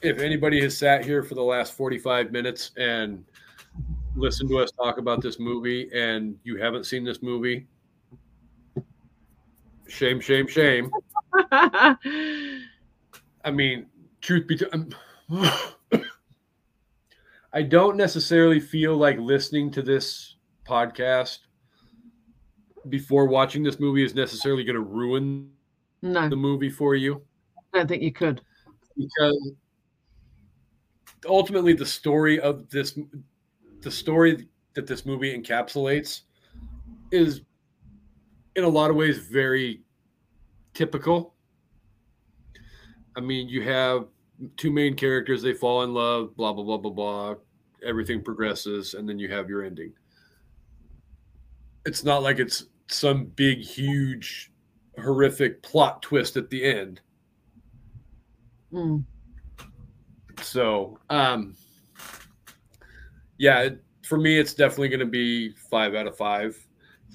if 0.02 0.18
anybody 0.18 0.60
has 0.62 0.76
sat 0.76 1.04
here 1.04 1.22
for 1.22 1.34
the 1.34 1.42
last 1.42 1.74
45 1.74 2.32
minutes 2.32 2.72
and 2.76 3.24
listened 4.14 4.48
to 4.50 4.58
us 4.58 4.70
talk 4.72 4.98
about 4.98 5.20
this 5.20 5.38
movie 5.38 5.90
and 5.94 6.36
you 6.44 6.56
haven't 6.56 6.84
seen 6.84 7.04
this 7.04 7.22
movie, 7.22 7.66
shame, 9.88 10.20
shame, 10.20 10.46
shame. 10.46 10.90
I 11.52 13.50
mean, 13.52 13.86
truth 14.20 14.46
be 14.46 14.56
told, 14.56 14.94
I 17.56 17.62
don't 17.62 17.96
necessarily 17.96 18.60
feel 18.60 18.98
like 18.98 19.18
listening 19.18 19.70
to 19.70 19.80
this 19.80 20.36
podcast 20.68 21.38
before 22.90 23.24
watching 23.28 23.62
this 23.62 23.80
movie 23.80 24.04
is 24.04 24.14
necessarily 24.14 24.62
going 24.62 24.74
to 24.74 24.82
ruin 24.82 25.52
no, 26.02 26.28
the 26.28 26.36
movie 26.36 26.68
for 26.68 26.94
you. 26.94 27.22
I 27.72 27.78
don't 27.78 27.86
think 27.86 28.02
you 28.02 28.12
could. 28.12 28.42
because 28.94 29.52
ultimately 31.26 31.72
the 31.72 31.86
story 31.86 32.38
of 32.40 32.68
this 32.68 32.98
the 33.80 33.90
story 33.90 34.46
that 34.74 34.86
this 34.86 35.06
movie 35.06 35.34
encapsulates 35.34 36.24
is 37.10 37.40
in 38.54 38.64
a 38.64 38.68
lot 38.68 38.90
of 38.90 38.96
ways 38.96 39.16
very 39.16 39.80
typical. 40.74 41.32
I 43.16 43.20
mean 43.20 43.48
you 43.48 43.62
have 43.62 44.08
two 44.58 44.70
main 44.70 44.94
characters 44.94 45.40
they 45.40 45.54
fall 45.54 45.84
in 45.84 45.94
love 45.94 46.36
blah 46.36 46.52
blah 46.52 46.62
blah 46.62 46.76
blah 46.76 46.90
blah 46.90 47.34
everything 47.84 48.22
progresses 48.22 48.94
and 48.94 49.08
then 49.08 49.18
you 49.18 49.28
have 49.28 49.48
your 49.48 49.62
ending 49.62 49.92
it's 51.84 52.04
not 52.04 52.22
like 52.22 52.38
it's 52.38 52.66
some 52.88 53.24
big 53.24 53.58
huge 53.58 54.52
horrific 55.02 55.62
plot 55.62 56.00
twist 56.02 56.36
at 56.36 56.50
the 56.50 56.64
end 56.64 57.00
Mm. 58.72 59.04
So, 60.42 60.98
um, 61.08 61.56
yeah, 63.38 63.60
it, 63.62 63.84
for 64.04 64.18
me, 64.18 64.38
it's 64.38 64.54
definitely 64.54 64.88
going 64.88 65.00
to 65.00 65.06
be 65.06 65.50
five 65.70 65.94
out 65.94 66.06
of 66.06 66.16
five, 66.16 66.56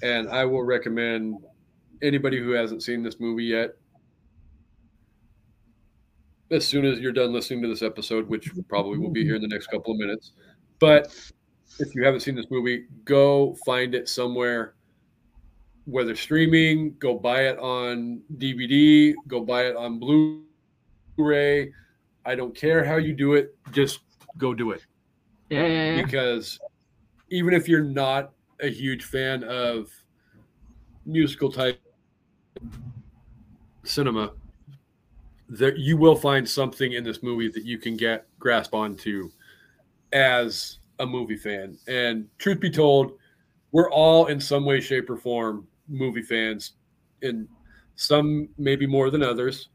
and 0.02 0.28
I 0.28 0.44
will 0.44 0.64
recommend 0.64 1.36
anybody 2.02 2.38
who 2.38 2.50
hasn't 2.50 2.82
seen 2.82 3.02
this 3.02 3.20
movie 3.20 3.44
yet. 3.44 3.70
As 6.50 6.66
soon 6.66 6.84
as 6.84 6.98
you're 6.98 7.12
done 7.12 7.32
listening 7.32 7.62
to 7.62 7.68
this 7.68 7.82
episode, 7.82 8.28
which 8.28 8.50
probably 8.68 8.98
will 8.98 9.10
be 9.10 9.24
here 9.24 9.36
in 9.36 9.42
the 9.42 9.48
next 9.48 9.68
couple 9.68 9.92
of 9.92 9.98
minutes, 9.98 10.32
but 10.82 11.14
if 11.78 11.94
you 11.94 12.04
haven't 12.04 12.20
seen 12.20 12.34
this 12.34 12.50
movie, 12.50 12.86
go 13.04 13.54
find 13.64 13.94
it 13.94 14.08
somewhere, 14.08 14.74
whether 15.84 16.16
streaming, 16.16 16.96
go 16.98 17.14
buy 17.14 17.42
it 17.42 17.56
on 17.60 18.20
DVD, 18.38 19.14
go 19.28 19.40
buy 19.40 19.66
it 19.66 19.76
on 19.76 20.00
Blu 20.00 20.42
Blu-ray. 21.14 21.72
I 22.26 22.34
don't 22.34 22.52
care 22.52 22.84
how 22.84 22.96
you 22.96 23.12
do 23.12 23.34
it, 23.34 23.56
just 23.70 24.00
go 24.38 24.54
do 24.54 24.72
it. 24.72 24.84
Yeah, 25.50 25.66
yeah, 25.66 25.94
yeah. 25.94 26.02
Because 26.02 26.58
even 27.30 27.54
if 27.54 27.68
you're 27.68 27.84
not 27.84 28.32
a 28.60 28.68
huge 28.68 29.04
fan 29.04 29.44
of 29.44 29.88
musical 31.06 31.52
type 31.52 31.80
cinema, 33.84 34.32
that 35.48 35.78
you 35.78 35.96
will 35.96 36.16
find 36.16 36.48
something 36.48 36.94
in 36.94 37.04
this 37.04 37.22
movie 37.22 37.48
that 37.48 37.64
you 37.64 37.78
can 37.78 37.96
get 37.96 38.26
grasp 38.40 38.74
onto 38.74 39.30
as 40.12 40.78
a 40.98 41.06
movie 41.06 41.36
fan. 41.36 41.78
And 41.88 42.26
truth 42.38 42.60
be 42.60 42.70
told, 42.70 43.12
we're 43.72 43.90
all 43.90 44.26
in 44.26 44.40
some 44.40 44.64
way, 44.64 44.80
shape, 44.80 45.08
or 45.08 45.16
form 45.16 45.66
movie 45.88 46.22
fans, 46.22 46.72
and 47.22 47.48
some 47.96 48.48
maybe 48.58 48.86
more 48.86 49.10
than 49.10 49.22
others 49.22 49.68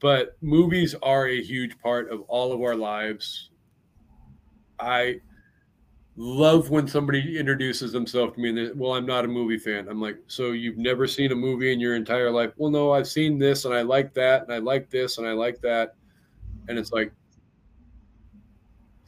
but 0.00 0.36
movies 0.40 0.94
are 1.02 1.26
a 1.26 1.42
huge 1.42 1.78
part 1.80 2.10
of 2.10 2.22
all 2.22 2.52
of 2.52 2.62
our 2.62 2.74
lives. 2.74 3.50
I 4.78 5.20
love 6.16 6.70
when 6.70 6.88
somebody 6.88 7.38
introduces 7.38 7.92
themselves 7.92 8.34
to 8.34 8.40
me 8.40 8.48
and 8.48 8.58
they, 8.58 8.72
well, 8.72 8.94
I'm 8.94 9.06
not 9.06 9.26
a 9.26 9.28
movie 9.28 9.58
fan. 9.58 9.88
I'm 9.88 10.00
like, 10.00 10.16
so 10.26 10.52
you've 10.52 10.78
never 10.78 11.06
seen 11.06 11.32
a 11.32 11.36
movie 11.36 11.72
in 11.72 11.80
your 11.80 11.96
entire 11.96 12.30
life? 12.30 12.52
Well, 12.56 12.70
no, 12.70 12.92
I've 12.92 13.08
seen 13.08 13.38
this 13.38 13.66
and 13.66 13.74
I 13.74 13.82
like 13.82 14.14
that 14.14 14.42
and 14.42 14.52
I 14.52 14.58
like 14.58 14.90
this 14.90 15.18
and 15.18 15.26
I 15.26 15.32
like 15.32 15.60
that. 15.60 15.94
And 16.68 16.78
it's 16.78 16.92
like, 16.92 17.12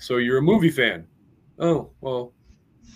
so 0.03 0.17
you're 0.17 0.39
a 0.39 0.43
movie 0.43 0.71
fan? 0.71 1.07
Oh, 1.61 1.91
well, 2.01 2.33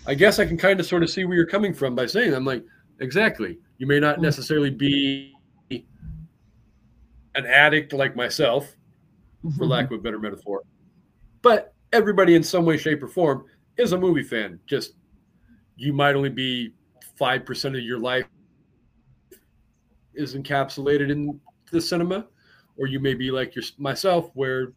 I 0.05 0.13
guess 0.13 0.39
I 0.39 0.45
can 0.45 0.57
kind 0.57 0.79
of 0.79 0.85
sort 0.85 1.03
of 1.03 1.09
see 1.09 1.23
where 1.23 1.37
you're 1.37 1.45
coming 1.45 1.73
from 1.73 1.95
by 1.95 2.05
saying, 2.05 2.33
I'm 2.33 2.43
like, 2.45 2.65
exactly. 2.99 3.59
You 3.77 3.87
may 3.87 3.99
not 3.99 4.19
necessarily 4.19 4.69
be 4.69 5.33
an 5.71 7.45
addict 7.45 7.93
like 7.93 8.15
myself, 8.15 8.75
for 9.57 9.65
Mhm. 9.65 9.69
lack 9.69 9.85
of 9.85 9.99
a 9.99 10.01
better 10.01 10.19
metaphor. 10.19 10.63
But 11.41 11.73
everybody 11.93 12.35
in 12.35 12.43
some 12.43 12.65
way, 12.65 12.75
shape, 12.77 13.01
or 13.03 13.07
form 13.07 13.45
is 13.77 13.93
a 13.93 13.97
movie 13.97 14.23
fan. 14.23 14.59
Just 14.65 14.93
you 15.77 15.93
might 15.93 16.15
only 16.15 16.29
be 16.29 16.73
five 17.15 17.45
percent 17.45 17.75
of 17.75 17.81
your 17.83 17.99
life 17.99 18.25
is 20.15 20.35
encapsulated 20.35 21.11
in 21.11 21.39
the 21.71 21.79
cinema, 21.79 22.27
or 22.77 22.87
you 22.87 22.99
may 22.99 23.13
be 23.13 23.29
like 23.29 23.55
your, 23.55 23.63
myself, 23.77 24.31
where 24.33 24.73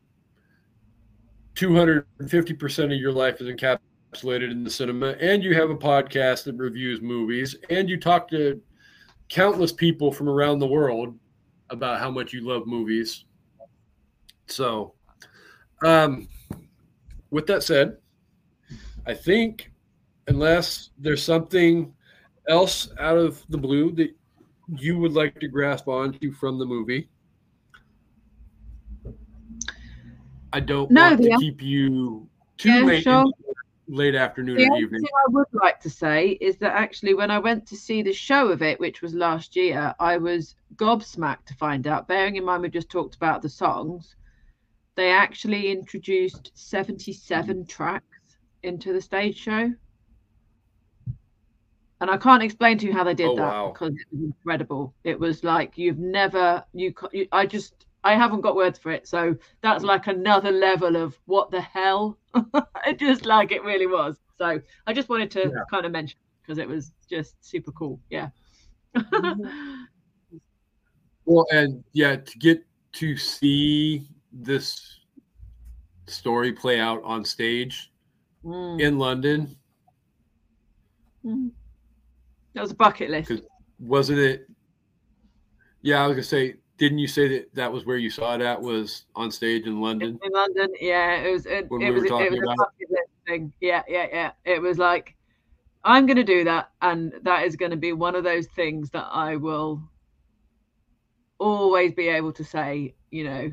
two 1.55 1.75
hundred 1.75 2.07
and 2.19 2.31
fifty 2.31 2.55
percent 2.55 2.93
of 2.93 2.99
your 2.99 3.13
life 3.13 3.41
is 3.41 3.49
encapsulated 3.49 4.51
in 4.51 4.65
the 4.65 4.71
cinema, 4.71 5.11
and 5.21 5.43
you 5.43 5.55
have 5.55 5.71
a 5.71 5.77
podcast 5.77 6.45
that 6.45 6.57
reviews 6.57 7.01
movies, 7.01 7.57
and 7.69 7.89
you 7.89 7.99
talk 7.99 8.29
to 8.29 8.61
countless 9.29 9.73
people 9.73 10.11
from 10.11 10.29
around 10.29 10.59
the 10.59 10.67
world 10.67 11.17
about 11.71 12.01
how 12.01 12.11
much 12.11 12.33
you 12.33 12.41
love 12.41 12.67
movies. 12.67 13.25
So, 14.47 14.95
um, 15.85 16.29
with 17.31 17.47
that 17.47 17.63
said, 17.63 17.99
I 19.07 19.15
think 19.15 19.71
unless 20.27 20.91
there's 20.99 21.23
something 21.23 21.93
else 22.49 22.91
out 22.99 23.17
of 23.17 23.45
the 23.49 23.59
blue 23.59 23.93
that 23.93 24.11
you 24.77 24.99
would 24.99 25.13
like 25.13 25.39
to 25.41 25.49
grasp 25.49 25.89
onto 25.89 26.33
from 26.33 26.59
the 26.59 26.65
movie, 26.65 27.09
I 30.53 30.61
don't 30.61 30.91
No, 30.91 31.03
want 31.03 31.23
to 31.23 31.31
keep 31.39 31.63
you 31.63 32.29
too 32.59 32.69
Yeah, 32.71 32.85
late, 32.85 33.03
sure. 33.03 33.25
late 33.89 34.15
afternoon 34.15 34.59
The 34.59 34.65
or 34.65 34.67
only 34.67 34.83
evening. 34.83 35.01
thing 35.03 35.11
I 35.27 35.31
would 35.31 35.47
like 35.53 35.81
to 35.81 35.91
say 35.91 36.31
is 36.41 36.57
that 36.59 36.75
actually, 36.75 37.15
when 37.15 37.31
I 37.31 37.39
went 37.39 37.67
to 37.69 37.77
see 37.77 38.03
the 38.03 38.13
show 38.13 38.49
of 38.49 38.63
it, 38.63 38.81
which 38.81 39.01
was 39.03 39.15
last 39.15 39.57
year, 39.57 39.95
I 40.01 40.17
was 40.19 40.57
gobsmacked 40.77 41.47
to 41.47 41.55
find 41.55 41.87
out. 41.87 42.09
Bearing 42.09 42.37
in 42.37 42.45
mind 42.45 42.63
we 42.63 42.69
just 42.69 42.91
talked 42.91 43.15
about 43.15 43.43
the 43.43 43.49
songs, 43.49 44.17
they 44.97 45.11
actually 45.11 45.71
introduced 45.71 46.51
77 46.55 47.67
tracks 47.67 48.05
into 48.63 48.93
the 48.93 49.01
stage 49.01 49.37
show. 49.39 49.73
And 52.01 52.11
I 52.11 52.17
can't 52.17 52.43
explain 52.43 52.79
to 52.79 52.87
you 52.87 52.93
how 52.93 53.05
they 53.05 53.15
did 53.15 53.31
Oh, 53.31 53.35
that 53.35 53.51
wow. 53.51 53.73
because 53.73 53.93
it 53.93 54.07
was 54.11 54.23
incredible. 54.25 54.95
It 55.05 55.21
was 55.21 55.45
like 55.45 55.77
you've 55.77 55.99
never 55.99 56.65
you, 56.73 56.95
you 57.13 57.29
I 57.31 57.47
just 57.47 57.87
I 58.03 58.15
haven't 58.15 58.41
got 58.41 58.57
words 58.57 58.79
for 58.79 58.91
it. 58.91 59.07
So 59.07 59.37
that's 59.61 59.85
like 59.85 60.07
another 60.07 60.51
level 60.51 60.97
of 60.97 61.19
what 61.27 61.51
the 61.51 61.61
hell, 61.61 62.19
just 62.97 63.27
like 63.27 63.53
it 63.53 63.63
really 63.63 63.87
was. 63.87 64.17
So 64.39 64.61
I 64.87 64.93
just 64.93 65.09
wanted 65.09 65.31
to 65.33 65.41
yeah. 65.41 65.63
kind 65.71 65.85
of 65.85 65.93
mention 65.93 66.19
because 66.43 66.59
it 66.59 66.69
was 66.69 66.93
just 67.09 67.35
super 67.45 67.73
cool. 67.73 68.01
Yeah. 68.09 68.31
well, 71.25 71.47
and 71.51 71.85
yeah, 71.93 72.17
to 72.17 72.39
get 72.39 72.65
to 72.93 73.17
see 73.17 74.09
this 74.33 75.01
story 76.07 76.53
play 76.53 76.81
out 76.81 77.03
on 77.05 77.25
stage 77.25 77.93
mm. 78.45 78.81
in 78.81 78.99
London. 78.99 79.57
Mm. 81.25 81.51
That 82.55 82.63
was 82.63 82.71
a 82.73 82.75
bucket 82.75 83.11
list. 83.11 83.33
Wasn't 83.79 84.19
it? 84.19 84.49
Yeah, 85.83 86.03
I 86.03 86.07
was 86.07 86.15
gonna 86.15 86.23
say. 86.25 86.57
Didn't 86.81 86.97
you 86.97 87.09
say 87.09 87.29
that 87.29 87.55
that 87.55 87.71
was 87.71 87.85
where 87.85 87.99
you 87.99 88.09
saw 88.09 88.35
it 88.37 88.41
at? 88.41 88.59
Was 88.59 89.05
on 89.15 89.31
stage 89.31 89.67
in 89.67 89.83
London? 89.83 90.19
In, 90.25 90.33
London, 90.33 90.71
yeah. 90.81 91.17
It 91.17 91.31
was. 91.31 91.45
It, 91.45 91.71
when 91.71 91.83
it 91.83 91.91
we 91.91 92.01
was. 92.01 92.11
Were 92.11 92.25
it 92.25 92.33
was 92.33 92.41
a 92.41 92.57
bucket 92.57 93.11
thing. 93.27 93.53
Yeah, 93.61 93.83
yeah, 93.87 94.07
yeah. 94.11 94.31
It 94.47 94.63
was 94.63 94.79
like, 94.79 95.15
I'm 95.85 96.07
gonna 96.07 96.25
do 96.25 96.43
that, 96.45 96.71
and 96.81 97.13
that 97.23 97.45
is 97.45 97.55
gonna 97.55 97.77
be 97.77 97.93
one 97.93 98.15
of 98.15 98.25
those 98.25 98.47
things 98.47 98.89
that 98.93 99.07
I 99.13 99.37
will 99.37 99.83
always 101.39 101.93
be 101.93 102.09
able 102.09 102.33
to 102.33 102.45
say. 102.45 102.95
You 103.11 103.25
know, 103.25 103.53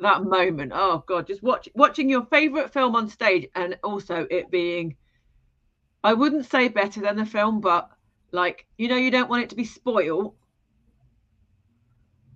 that 0.00 0.24
moment. 0.24 0.72
Oh 0.74 1.04
God, 1.06 1.26
just 1.26 1.42
watch 1.42 1.68
watching 1.74 2.08
your 2.08 2.24
favorite 2.24 2.72
film 2.72 2.96
on 2.96 3.10
stage, 3.10 3.46
and 3.56 3.76
also 3.84 4.26
it 4.30 4.50
being. 4.50 4.96
I 6.02 6.14
wouldn't 6.14 6.46
say 6.46 6.68
better 6.68 7.02
than 7.02 7.16
the 7.16 7.26
film, 7.26 7.60
but 7.60 7.90
like 8.32 8.64
you 8.78 8.88
know, 8.88 8.96
you 8.96 9.10
don't 9.10 9.28
want 9.28 9.42
it 9.42 9.50
to 9.50 9.56
be 9.56 9.66
spoiled. 9.66 10.32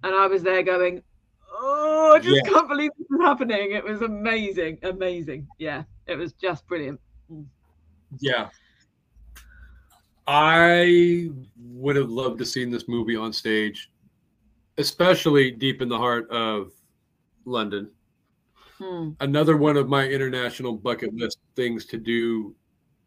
And 0.03 0.15
I 0.15 0.27
was 0.27 0.43
there 0.43 0.63
going, 0.63 1.03
"Oh, 1.53 2.13
I 2.15 2.19
just 2.19 2.37
yeah. 2.45 2.51
can't 2.51 2.69
believe 2.69 2.91
this 2.99 3.07
is 3.11 3.21
happening!" 3.21 3.73
It 3.73 3.85
was 3.85 4.03
amazing, 4.03 4.79
amazing. 4.83 5.47
Yeah, 5.59 5.85
it 6.07 6.17
was 6.17 6.33
just 6.33 6.67
brilliant. 6.67 7.01
Yeah, 8.21 8.49
I 10.27 11.31
would 11.57 11.97
have 11.97 12.11
loved 12.11 12.39
to 12.39 12.45
seen 12.45 12.71
this 12.71 12.89
movie 12.89 13.17
on 13.17 13.33
stage, 13.33 13.91
especially 14.79 15.51
deep 15.51 15.83
in 15.83 15.89
the 15.89 15.99
heart 15.99 16.31
of 16.31 16.73
London. 17.45 17.91
Hmm. 18.79 19.11
Another 19.21 19.57
one 19.57 19.77
of 19.77 19.89
my 19.89 20.07
international 20.07 20.75
bucket 20.75 21.15
list 21.15 21.39
things 21.57 21.87
to 21.87 21.99
do 21.99 22.55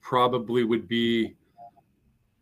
probably 0.02 0.64
would 0.64 0.88
be 0.88 1.36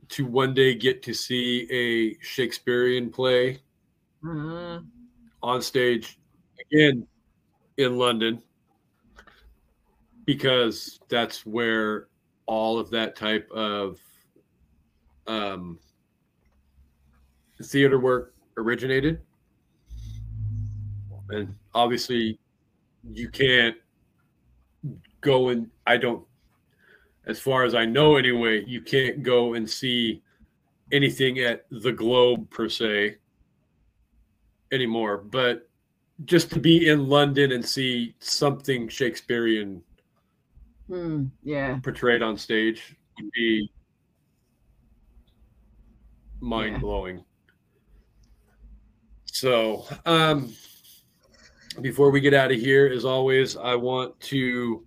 to 0.09 0.25
one 0.25 0.53
day 0.53 0.75
get 0.75 1.01
to 1.03 1.13
see 1.13 1.67
a 1.71 2.17
Shakespearean 2.23 3.09
play 3.09 3.59
uh-huh. 4.25 4.79
on 5.41 5.61
stage 5.61 6.19
again 6.59 7.05
in 7.77 7.97
London 7.97 8.41
because 10.25 10.99
that's 11.09 11.45
where 11.45 12.07
all 12.45 12.79
of 12.79 12.89
that 12.91 13.15
type 13.15 13.49
of 13.51 13.99
um, 15.27 15.79
theater 17.63 17.99
work 17.99 18.33
originated. 18.57 19.21
And 21.29 21.55
obviously, 21.73 22.39
you 23.11 23.29
can't 23.29 23.75
go 25.21 25.49
and 25.49 25.69
I 25.87 25.97
don't 25.97 26.25
as 27.25 27.39
far 27.39 27.63
as 27.63 27.73
I 27.73 27.85
know 27.85 28.17
anyway, 28.17 28.65
you 28.65 28.81
can't 28.81 29.23
go 29.23 29.53
and 29.53 29.69
see 29.69 30.21
anything 30.91 31.39
at 31.39 31.65
the 31.71 31.91
Globe 31.91 32.49
per 32.49 32.67
se 32.67 33.17
anymore. 34.73 35.17
But 35.17 35.69
just 36.25 36.51
to 36.51 36.59
be 36.59 36.89
in 36.89 37.07
London 37.07 37.51
and 37.51 37.65
see 37.65 38.15
something 38.19 38.87
Shakespearean 38.87 39.81
hmm, 40.87 41.25
yeah 41.43 41.79
portrayed 41.81 42.21
on 42.21 42.37
stage 42.37 42.95
would 43.19 43.31
be 43.31 43.71
mind 46.39 46.81
blowing. 46.81 47.17
Yeah. 47.17 47.23
So, 49.25 49.85
um, 50.05 50.53
before 51.81 52.11
we 52.11 52.21
get 52.21 52.33
out 52.33 52.51
of 52.51 52.59
here, 52.59 52.87
as 52.87 53.03
always, 53.03 53.57
I 53.57 53.75
want 53.75 54.19
to 54.21 54.85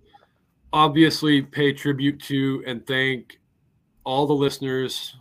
obviously 0.71 1.41
pay 1.41 1.73
tribute 1.73 2.21
to 2.23 2.63
and 2.65 2.85
thank 2.87 3.39
all 4.03 4.25
the 4.25 4.33
listeners 4.33 5.17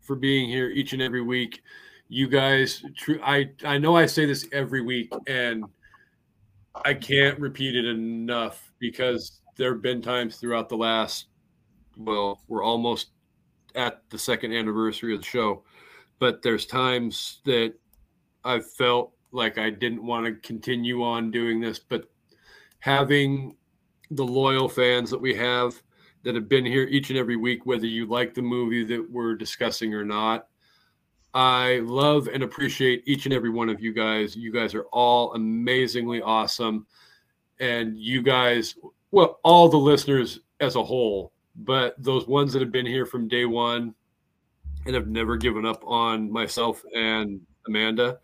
for 0.00 0.14
being 0.14 0.48
here 0.48 0.70
each 0.70 0.92
and 0.92 1.02
every 1.02 1.22
week. 1.22 1.62
You 2.08 2.26
guys, 2.28 2.82
true. 2.96 3.20
I 3.22 3.50
I 3.64 3.78
know 3.78 3.96
I 3.96 4.06
say 4.06 4.24
this 4.24 4.48
every 4.52 4.80
week, 4.80 5.12
and 5.26 5.64
I 6.84 6.94
can't 6.94 7.38
repeat 7.38 7.76
it 7.76 7.84
enough 7.84 8.72
because 8.78 9.40
there 9.56 9.72
have 9.72 9.82
been 9.82 10.00
times 10.00 10.36
throughout 10.36 10.68
the 10.68 10.76
last. 10.76 11.26
Well, 11.96 12.40
we're 12.48 12.62
almost 12.62 13.08
at 13.74 14.08
the 14.08 14.18
second 14.18 14.54
anniversary 14.54 15.14
of 15.14 15.20
the 15.20 15.26
show, 15.26 15.64
but 16.18 16.40
there's 16.42 16.64
times 16.64 17.40
that 17.44 17.74
I've 18.44 18.70
felt 18.72 19.12
like 19.32 19.58
I 19.58 19.68
didn't 19.68 20.04
want 20.04 20.24
to 20.26 20.32
continue 20.46 21.02
on 21.02 21.30
doing 21.30 21.60
this, 21.60 21.78
but 21.78 22.08
having 22.78 23.56
the 24.10 24.24
loyal 24.24 24.68
fans 24.68 25.10
that 25.10 25.20
we 25.20 25.34
have 25.34 25.82
that 26.22 26.34
have 26.34 26.48
been 26.48 26.64
here 26.64 26.84
each 26.84 27.10
and 27.10 27.18
every 27.18 27.36
week, 27.36 27.66
whether 27.66 27.86
you 27.86 28.06
like 28.06 28.32
the 28.32 28.42
movie 28.42 28.84
that 28.84 29.10
we're 29.10 29.34
discussing 29.34 29.92
or 29.94 30.04
not. 30.04 30.48
I 31.34 31.80
love 31.84 32.28
and 32.28 32.42
appreciate 32.42 33.02
each 33.06 33.26
and 33.26 33.34
every 33.34 33.50
one 33.50 33.68
of 33.68 33.80
you 33.80 33.92
guys. 33.92 34.34
You 34.36 34.52
guys 34.52 34.74
are 34.74 34.84
all 34.92 35.34
amazingly 35.34 36.22
awesome. 36.22 36.86
And 37.60 37.98
you 37.98 38.22
guys, 38.22 38.76
well, 39.10 39.40
all 39.42 39.68
the 39.68 39.76
listeners 39.76 40.40
as 40.60 40.76
a 40.76 40.82
whole, 40.82 41.32
but 41.56 41.94
those 41.98 42.26
ones 42.26 42.52
that 42.52 42.62
have 42.62 42.72
been 42.72 42.86
here 42.86 43.06
from 43.06 43.28
day 43.28 43.44
one 43.44 43.94
and 44.86 44.94
have 44.94 45.08
never 45.08 45.36
given 45.36 45.66
up 45.66 45.82
on 45.86 46.30
myself 46.30 46.82
and 46.94 47.40
Amanda 47.66 48.18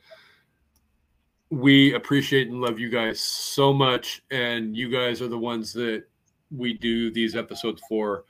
we 1.55 1.95
appreciate 1.95 2.49
and 2.49 2.61
love 2.61 2.79
you 2.79 2.89
guys 2.89 3.21
so 3.21 3.73
much 3.73 4.23
and 4.31 4.77
you 4.77 4.89
guys 4.89 5.23
are 5.23 5.29
the 5.29 5.39
ones 5.39 5.73
that 5.73 6.05
we 6.51 6.73
do 6.73 7.11
these 7.11 7.37
episodes 7.37 7.83
for 7.89 8.25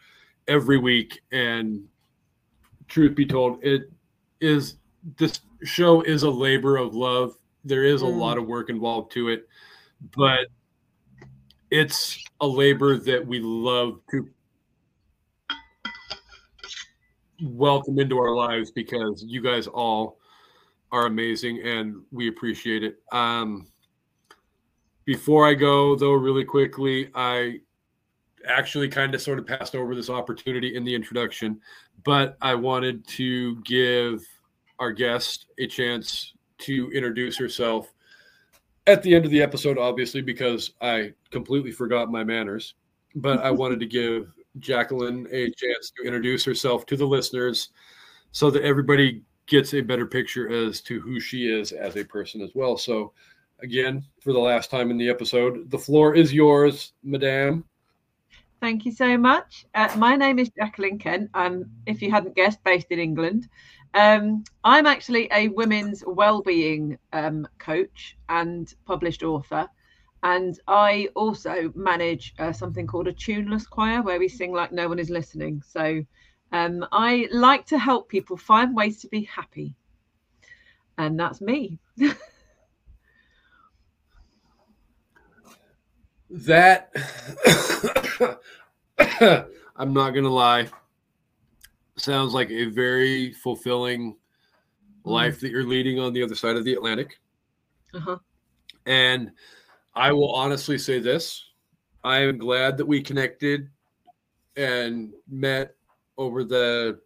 every 0.49 0.79
week 0.79 1.20
and 1.33 1.85
truth 2.89 3.14
be 3.14 3.25
told 3.25 3.62
it 3.64 3.91
is 4.45 4.76
this 5.16 5.40
show 5.62 6.03
is 6.03 6.22
a 6.22 6.30
labor 6.30 6.76
of 6.76 6.95
love 6.95 7.36
there 7.64 7.84
is 7.84 8.03
a 8.03 8.05
mm. 8.05 8.18
lot 8.18 8.38
of 8.38 8.47
work 8.47 8.70
involved 8.70 9.11
to 9.12 9.28
it 9.28 9.49
but 10.16 10.47
it's 11.70 12.22
a 12.40 12.47
labor 12.47 12.97
that 12.99 13.26
we 13.26 13.40
love 13.40 14.01
to 14.11 14.28
welcome 17.42 17.99
into 17.99 18.18
our 18.18 18.34
lives 18.34 18.70
because 18.70 19.24
you 19.26 19.42
guys 19.42 19.66
all 19.66 20.18
are 20.92 21.07
amazing 21.07 21.61
and 21.64 22.03
we 22.12 22.28
appreciate 22.28 22.84
it. 22.84 23.03
Um, 23.12 23.66
before 25.05 25.47
I 25.47 25.55
go, 25.55 25.97
though, 25.97 26.12
really 26.12 26.45
quickly, 26.45 27.11
I 27.14 27.61
actually 28.47 28.88
kind 28.88 29.14
of 29.14 29.20
sort 29.20 29.38
of 29.38 29.47
passed 29.47 29.74
over 29.74 29.95
this 29.95 30.09
opportunity 30.09 30.76
in 30.76 30.84
the 30.84 30.95
introduction, 30.95 31.61
but 32.05 32.36
I 32.40 32.55
wanted 32.55 33.07
to 33.09 33.61
give 33.62 34.24
our 34.79 34.93
guest 34.93 35.47
a 35.59 35.66
chance 35.66 36.33
to 36.59 36.91
introduce 36.93 37.37
herself 37.37 37.93
at 38.87 39.03
the 39.03 39.14
end 39.14 39.25
of 39.25 39.31
the 39.31 39.43
episode, 39.43 39.79
obviously, 39.79 40.20
because 40.20 40.72
I 40.81 41.12
completely 41.31 41.72
forgot 41.72 42.11
my 42.11 42.25
manners. 42.25 42.75
But 43.14 43.41
I 43.41 43.51
wanted 43.53 43.81
to 43.81 43.87
give 43.87 44.33
Jacqueline 44.59 45.27
a 45.31 45.51
chance 45.51 45.93
to 45.97 46.05
introduce 46.05 46.45
herself 46.45 46.87
to 46.87 46.97
the 46.97 47.07
listeners 47.07 47.70
so 48.33 48.51
that 48.51 48.62
everybody 48.62 49.22
gets 49.47 49.75
a 49.75 49.81
better 49.81 50.07
picture 50.07 50.49
as 50.49 50.81
to 50.83 51.01
who 51.01 51.20
she 51.20 51.49
is 51.49 51.72
as 51.72 51.97
a 51.97 52.05
person 52.05 52.41
as 52.41 52.51
well. 52.55 52.77
So, 52.77 53.12
again, 53.61 54.05
for 54.20 54.33
the 54.33 54.39
last 54.39 54.70
time 54.70 54.91
in 54.91 54.99
the 54.99 55.09
episode, 55.09 55.70
the 55.70 55.79
floor 55.79 56.14
is 56.14 56.33
yours, 56.33 56.93
Madame. 57.03 57.64
Thank 58.61 58.87
you 58.87 58.93
so 58.93 59.18
much. 59.18 59.66
Uh, 59.75 59.95
my 59.99 60.16
name 60.16 60.39
is 60.39 60.49
Jacqueline 60.57 60.99
Kent. 60.99 61.31
I'm, 61.35 61.70
if 61.87 62.01
you 62.01 62.11
hadn't 62.11 62.35
guessed, 62.35 62.64
based 62.64 62.87
in 62.91 62.99
England. 62.99 63.49
Um, 63.95 64.42
I'm 64.64 64.86
actually 64.86 65.28
a 65.32 65.49
women's 65.49 66.03
well-being 66.05 66.99
um, 67.12 67.47
coach 67.59 68.16
and 68.28 68.72
published 68.86 69.22
author, 69.22 69.68
and 70.24 70.59
I 70.66 71.11
also 71.14 71.72
manage 71.76 72.34
uh, 72.38 72.53
something 72.53 72.86
called 72.88 73.07
a 73.07 73.12
tuneless 73.12 73.66
choir, 73.66 74.03
where 74.03 74.18
we 74.18 74.28
sing 74.28 74.53
like 74.53 74.72
no 74.72 74.88
one 74.88 74.99
is 74.99 75.11
listening. 75.11 75.62
So 75.64 76.03
um, 76.51 76.84
I 76.92 77.28
like 77.30 77.66
to 77.66 77.78
help 77.78 78.09
people 78.09 78.36
find 78.36 78.74
ways 78.74 79.01
to 79.03 79.09
be 79.09 79.22
happy. 79.22 79.74
And 80.99 81.18
that's 81.18 81.40
me. 81.40 81.78
that 86.30 86.92
I'm 89.76 89.92
not 89.92 90.14
to 90.14 90.28
lie. 90.28 90.68
Sounds 91.97 92.34
like 92.34 92.51
a 92.51 92.66
very 92.66 93.32
fulfilling 93.32 94.12
mm. 94.12 94.16
life 95.05 95.40
that 95.40 95.51
you're 95.51 95.66
leading 95.66 96.01
on 96.01 96.12
the 96.12 96.22
other 96.22 96.34
side 96.34 96.57
of 96.57 96.64
the 96.64 96.74
Atlantic. 96.74 97.18
Uh-huh. 97.92 98.18
And 98.86 99.30
I 99.95 100.12
will 100.12 100.32
honestly 100.32 100.78
say 100.78 100.99
this 100.99 101.45
I 102.03 102.18
am 102.18 102.38
glad 102.38 102.76
that 102.76 102.86
we 102.86 103.01
connected 103.01 103.70
and 104.57 105.12
met 105.28 105.74
over 106.18 106.45
the 106.45 107.01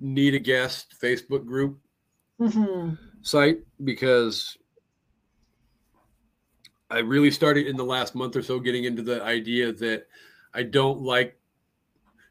Need 0.00 0.34
a 0.34 0.38
Guest 0.38 0.94
Facebook 1.02 1.44
group 1.44 1.80
Mhm. 2.40 2.98
site 3.22 3.64
because 3.82 4.56
I 6.90 6.98
really 6.98 7.30
started 7.30 7.66
in 7.66 7.76
the 7.76 7.84
last 7.84 8.14
month 8.14 8.36
or 8.36 8.42
so 8.42 8.60
getting 8.60 8.84
into 8.84 9.02
the 9.02 9.22
idea 9.22 9.72
that 9.72 10.06
I 10.54 10.62
don't 10.62 11.00
like, 11.02 11.37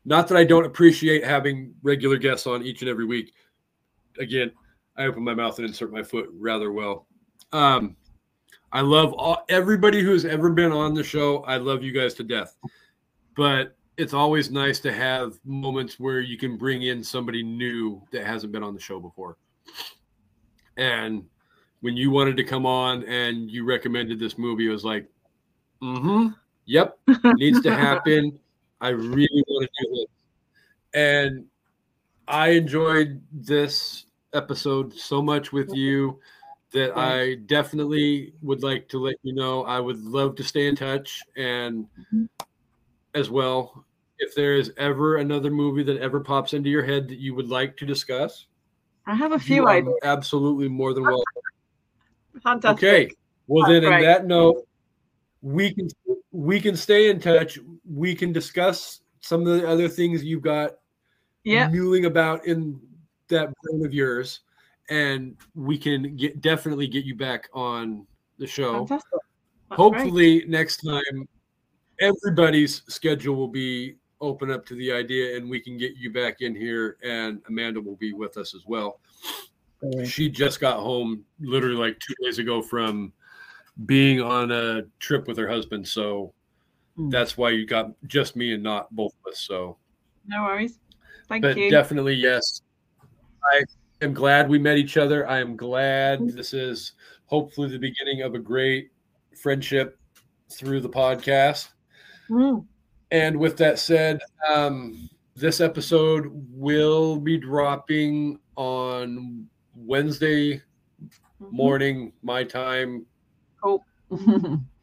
not 0.07 0.29
that 0.29 0.37
I 0.37 0.45
don't 0.45 0.65
appreciate 0.65 1.25
having 1.25 1.73
regular 1.83 2.15
guests 2.17 2.47
on 2.47 2.63
each 2.63 2.81
and 2.81 2.89
every 2.89 3.03
week. 3.03 3.33
Again, 4.17 4.53
I 4.95 5.03
open 5.03 5.21
my 5.21 5.33
mouth 5.33 5.59
and 5.59 5.67
insert 5.67 5.91
my 5.91 6.01
foot 6.01 6.29
rather 6.31 6.71
well. 6.71 7.07
Um, 7.51 7.97
I 8.71 8.79
love 8.79 9.11
all, 9.13 9.43
everybody 9.49 10.01
who 10.01 10.13
has 10.13 10.23
ever 10.23 10.49
been 10.49 10.71
on 10.71 10.93
the 10.93 11.03
show. 11.03 11.43
I 11.43 11.57
love 11.57 11.83
you 11.83 11.91
guys 11.91 12.13
to 12.15 12.23
death, 12.23 12.55
but 13.35 13.75
it's 13.97 14.13
always 14.13 14.49
nice 14.49 14.79
to 14.79 14.93
have 14.93 15.37
moments 15.43 15.99
where 15.99 16.21
you 16.21 16.37
can 16.37 16.55
bring 16.55 16.83
in 16.83 17.03
somebody 17.03 17.43
new 17.43 18.01
that 18.11 18.25
hasn't 18.25 18.53
been 18.53 18.63
on 18.63 18.73
the 18.73 18.79
show 18.79 19.01
before. 19.01 19.37
And 20.77 21.25
when 21.81 21.97
you 21.97 22.11
wanted 22.11 22.37
to 22.37 22.45
come 22.45 22.65
on 22.65 23.03
and 23.03 23.51
you 23.51 23.65
recommended 23.65 24.19
this 24.19 24.37
movie, 24.37 24.67
it 24.67 24.71
was 24.71 24.85
like, 24.85 25.09
mm-hmm, 25.83 26.27
yep, 26.65 26.97
needs 27.25 27.59
to 27.61 27.75
happen. 27.75 28.39
I 28.81 28.89
really 28.89 29.43
want 29.47 29.69
to 29.69 29.85
do 29.85 29.95
this. 29.95 30.07
And 30.93 31.45
I 32.27 32.49
enjoyed 32.49 33.21
this 33.31 34.05
episode 34.33 34.93
so 34.93 35.21
much 35.21 35.51
with 35.51 35.73
you 35.73 36.19
that 36.73 36.97
I 36.97 37.35
definitely 37.45 38.33
would 38.41 38.61
like 38.61 38.89
to 38.89 38.99
let 38.99 39.15
you 39.23 39.33
know 39.33 39.63
I 39.63 39.79
would 39.79 40.03
love 40.03 40.35
to 40.35 40.43
stay 40.43 40.67
in 40.67 40.75
touch 40.75 41.23
and 41.37 41.85
mm-hmm. 41.85 42.25
as 43.15 43.29
well 43.29 43.85
if 44.19 44.35
there 44.35 44.55
is 44.55 44.73
ever 44.77 45.17
another 45.17 45.49
movie 45.49 45.83
that 45.83 45.97
ever 46.01 46.19
pops 46.19 46.53
into 46.53 46.69
your 46.69 46.83
head 46.83 47.07
that 47.07 47.19
you 47.19 47.33
would 47.35 47.47
like 47.47 47.77
to 47.77 47.85
discuss 47.85 48.47
I 49.05 49.15
have 49.15 49.31
a 49.31 49.39
few 49.39 49.65
ideas. 49.65 49.95
absolutely 50.03 50.67
more 50.67 50.93
than 50.93 51.03
welcome 51.03 51.23
Fantastic. 52.43 52.87
Okay. 52.87 53.15
Well, 53.47 53.65
That's 53.67 53.85
then, 53.85 53.93
in 53.93 54.01
that 54.03 54.25
note, 54.25 54.67
we 55.41 55.73
can 55.73 55.89
we 56.31 56.59
can 56.59 56.75
stay 56.75 57.09
in 57.09 57.19
touch. 57.19 57.59
We 57.89 58.15
can 58.15 58.31
discuss 58.31 59.01
some 59.21 59.41
of 59.41 59.59
the 59.59 59.67
other 59.67 59.87
things 59.87 60.23
you've 60.23 60.41
got 60.41 60.77
Yeah. 61.43 61.69
mulling 61.69 62.05
about 62.05 62.45
in 62.45 62.79
that 63.29 63.53
brain 63.61 63.85
of 63.85 63.93
yours, 63.93 64.41
and 64.89 65.35
we 65.55 65.77
can 65.77 66.15
get 66.15 66.41
definitely 66.41 66.87
get 66.87 67.05
you 67.05 67.15
back 67.15 67.49
on 67.53 68.05
the 68.37 68.47
show. 68.47 68.85
Fantastic. 68.85 69.11
That's 69.11 69.23
great. 69.69 69.77
Hopefully, 69.77 70.45
next 70.47 70.77
time, 70.77 71.27
everybody's 71.99 72.83
schedule 72.87 73.35
will 73.35 73.47
be 73.47 73.95
open 74.21 74.49
up 74.49 74.65
to 74.65 74.75
the 74.75 74.91
idea, 74.91 75.37
and 75.37 75.49
we 75.49 75.59
can 75.59 75.77
get 75.77 75.95
you 75.95 76.11
back 76.11 76.41
in 76.41 76.55
here, 76.55 76.97
and 77.03 77.41
Amanda 77.47 77.81
will 77.81 77.97
be 77.97 78.13
with 78.13 78.37
us 78.37 78.55
as 78.55 78.65
well 78.65 78.99
she 80.05 80.29
just 80.29 80.59
got 80.59 80.79
home 80.79 81.23
literally 81.39 81.75
like 81.75 81.99
two 81.99 82.13
days 82.23 82.39
ago 82.39 82.61
from 82.61 83.13
being 83.85 84.21
on 84.21 84.51
a 84.51 84.81
trip 84.99 85.27
with 85.27 85.37
her 85.37 85.47
husband 85.47 85.87
so 85.87 86.33
Hmm. 86.97 87.09
that's 87.09 87.37
why 87.37 87.51
you 87.51 87.65
got 87.65 87.91
just 88.07 88.35
me 88.35 88.53
and 88.53 88.63
not 88.63 88.93
both 88.95 89.13
of 89.25 89.31
us 89.31 89.39
so 89.39 89.77
No 90.27 90.43
worries. 90.43 90.79
Thank 91.29 91.43
but 91.43 91.55
you. 91.57 91.69
definitely 91.71 92.15
yes 92.15 92.61
i 93.51 93.63
am 94.01 94.13
glad 94.13 94.49
we 94.49 94.57
met 94.59 94.77
each 94.77 94.97
other 94.97 95.29
i 95.29 95.39
am 95.39 95.55
glad 95.55 96.27
this 96.29 96.53
is 96.53 96.93
hopefully 97.25 97.69
the 97.69 97.77
beginning 97.79 98.21
of 98.23 98.33
a 98.33 98.39
great 98.39 98.89
friendship 99.41 99.97
through 100.51 100.81
the 100.81 100.89
podcast 100.89 101.69
Mm. 102.29 102.65
and 103.11 103.37
with 103.37 103.55
that 103.57 103.79
said, 103.79 104.19
um, 104.49 105.09
this 105.35 105.61
episode 105.61 106.25
will 106.51 107.17
be 107.17 107.37
dropping 107.37 108.37
on 108.57 109.47
Wednesday 109.75 110.61
morning, 111.39 112.11
my 112.23 112.43
time, 112.43 113.05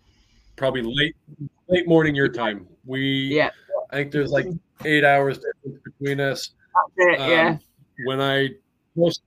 probably 0.57 0.83
late 0.83 1.17
late 1.69 1.89
morning 1.89 2.15
your 2.15 2.29
time. 2.29 2.67
We 2.85 3.01
yeah. 3.35 3.51
I 3.91 3.97
think 3.97 4.13
there's 4.13 4.31
like 4.31 4.47
eight 4.85 5.05
hours 5.05 5.39
difference 5.39 5.83
between 5.85 6.21
us. 6.21 6.51
It. 6.97 7.21
Um, 7.21 7.31
yeah. 7.31 7.59
When 8.07 8.21
I 8.21 8.51
post 8.97 9.23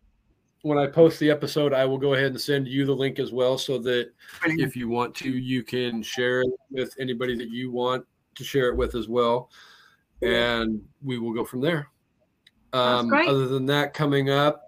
when 0.61 0.77
I 0.77 0.87
post 0.87 1.19
the 1.19 1.31
episode, 1.31 1.73
I 1.73 1.85
will 1.85 1.97
go 1.97 2.13
ahead 2.13 2.27
and 2.27 2.41
send 2.41 2.67
you 2.67 2.85
the 2.85 2.95
link 2.95 3.19
as 3.19 3.31
well, 3.31 3.57
so 3.57 3.77
that 3.79 4.11
if 4.43 4.75
you 4.75 4.89
want 4.89 5.15
to, 5.15 5.29
you 5.29 5.63
can 5.63 6.01
share 6.01 6.41
it 6.41 6.49
with 6.69 6.93
anybody 6.99 7.37
that 7.37 7.49
you 7.49 7.71
want 7.71 8.05
to 8.35 8.43
share 8.43 8.69
it 8.69 8.75
with 8.75 8.95
as 8.95 9.07
well. 9.07 9.49
And 10.21 10.81
we 11.03 11.19
will 11.19 11.33
go 11.33 11.45
from 11.45 11.61
there. 11.61 11.87
Um, 12.73 13.13
other 13.13 13.47
than 13.47 13.65
that, 13.67 13.93
coming 13.93 14.29
up, 14.29 14.66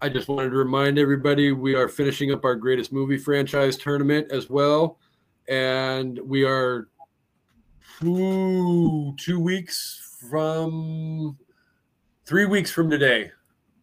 I 0.00 0.08
just 0.08 0.28
wanted 0.28 0.50
to 0.50 0.56
remind 0.56 0.96
everybody 0.96 1.50
we 1.50 1.74
are 1.74 1.88
finishing 1.88 2.30
up 2.32 2.44
our 2.44 2.54
greatest 2.54 2.92
movie 2.92 3.18
franchise 3.18 3.76
tournament 3.76 4.30
as 4.30 4.48
well. 4.48 5.00
And 5.48 6.20
we 6.22 6.44
are 6.44 6.88
ooh, 8.04 9.12
two 9.18 9.40
weeks 9.40 10.16
from 10.30 11.36
three 12.26 12.46
weeks 12.46 12.70
from 12.70 12.88
today. 12.88 13.32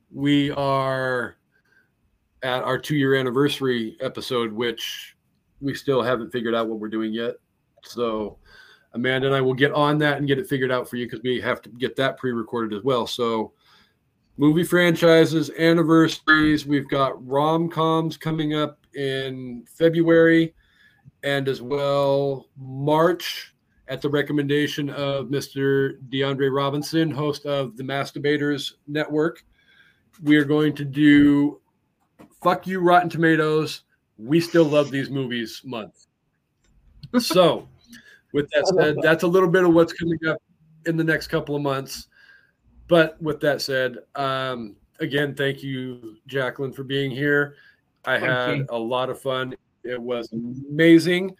We 0.09 0.51
are 0.51 1.36
at 2.43 2.63
our 2.63 2.78
two 2.78 2.95
year 2.95 3.16
anniversary 3.16 3.97
episode, 3.99 4.53
which 4.53 5.18
we 5.59 5.74
still 5.74 6.01
haven't 6.01 6.32
figured 6.32 6.55
out 6.55 6.70
what 6.70 6.80
we're 6.80 6.88
doing 6.88 7.11
yet. 7.11 7.36
So 7.84 8.38
Amanda 8.93 9.28
and 9.28 9.36
I 9.36 9.41
will 9.41 9.53
get 9.53 9.74
on 9.74 9.97
that 9.97 10.18
and 10.18 10.28
get 10.28 10.39
it 10.39 10.47
figured 10.47 10.72
out 10.72 10.89
for 10.89 10.95
you 10.95 11.07
because 11.07 11.24
we 11.24 11.41
have 11.41 11.61
to 11.63 11.70
get 11.72 11.97
that 11.97 12.16
pre 12.16 12.32
recorded 12.32 12.78
as 12.78 12.86
well. 12.86 13.05
So 13.05 13.51
movie 14.38 14.64
franchises, 14.64 15.50
anniversaries, 15.58 16.66
we've 16.66 16.90
got 16.90 17.26
rom 17.26 17.70
coms 17.70 18.18
coming 18.18 18.54
up 18.54 18.80
in 18.96 19.66
February 19.70 20.54
and 21.24 21.48
as 21.48 21.62
well 21.62 22.48
March 22.58 23.54
at 23.88 24.02
the 24.02 24.10
recommendation 24.10 24.90
of 24.90 25.28
Mr. 25.28 25.98
DeAndre 26.10 26.54
Robinson, 26.56 27.12
host 27.12 27.46
of 27.46 27.78
the 27.78 27.84
Masturbators 27.84 28.74
Network. 28.88 29.44
We 30.24 30.38
are 30.38 30.46
going 30.46 30.74
to 30.76 30.86
do 30.86 31.62
Fuck 32.42 32.68
You, 32.68 32.80
Rotten 32.80 33.10
Tomatoes. 33.10 33.82
We 34.18 34.40
still 34.40 34.66
love 34.66 34.92
these 34.92 35.10
movies 35.10 35.62
month. 35.64 36.08
So, 37.20 37.70
with 38.34 38.50
that 38.50 38.68
said, 38.78 38.98
that's 39.02 39.24
a 39.24 39.28
little 39.28 39.48
bit 39.48 39.64
of 39.64 39.74
what's 39.74 39.94
coming 39.94 40.20
up 40.28 40.42
in 40.86 40.98
the 40.98 41.04
next 41.04 41.28
couple 41.28 41.56
of 41.56 41.62
months. 41.62 42.08
But 42.88 43.22
with 43.22 43.40
that 43.42 43.62
said, 43.62 43.98
um, 44.16 44.76
again, 45.00 45.36
thank 45.36 45.64
you, 45.64 46.18
Jacqueline, 46.28 46.72
for 46.72 46.84
being 46.84 47.12
here. 47.12 47.56
I 48.06 48.20
Thank 48.20 48.26
had 48.26 48.58
you. 48.58 48.66
a 48.70 48.78
lot 48.78 49.10
of 49.10 49.20
fun. 49.20 49.56
It 49.84 50.02
was 50.02 50.32
amazing. 50.32 51.36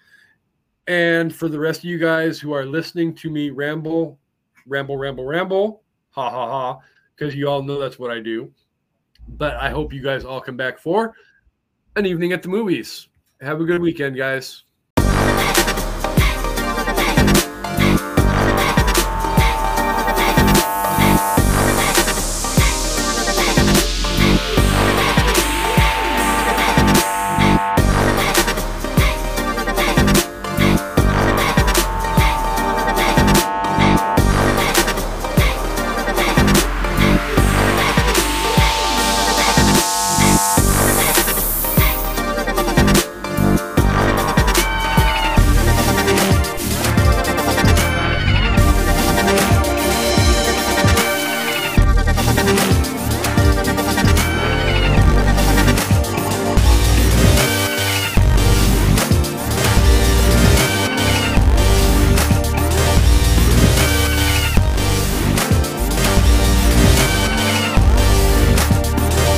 And 0.88 1.36
for 1.36 1.48
the 1.48 1.60
rest 1.60 1.80
of 1.80 1.86
you 1.86 1.98
guys 1.98 2.40
who 2.40 2.54
are 2.54 2.66
listening 2.66 3.16
to 3.16 3.30
me 3.30 3.50
ramble, 3.50 4.20
ramble, 4.68 4.98
ramble, 4.98 5.26
ramble, 5.26 5.84
ha 6.12 6.30
ha 6.30 6.48
ha, 6.48 6.80
because 7.16 7.36
you 7.36 7.48
all 7.48 7.64
know 7.64 7.80
that's 7.80 7.98
what 7.98 8.12
I 8.12 8.20
do. 8.20 8.52
But 9.30 9.56
I 9.56 9.70
hope 9.70 9.94
you 9.94 10.02
guys 10.04 10.26
all 10.26 10.42
come 10.42 10.58
back 10.58 10.78
for 10.78 11.16
an 11.96 12.06
evening 12.06 12.34
at 12.34 12.44
the 12.44 12.50
movies. 12.50 13.08
Have 13.42 13.62
a 13.62 13.66
good 13.66 13.82
weekend, 13.82 14.16
guys. 14.16 14.65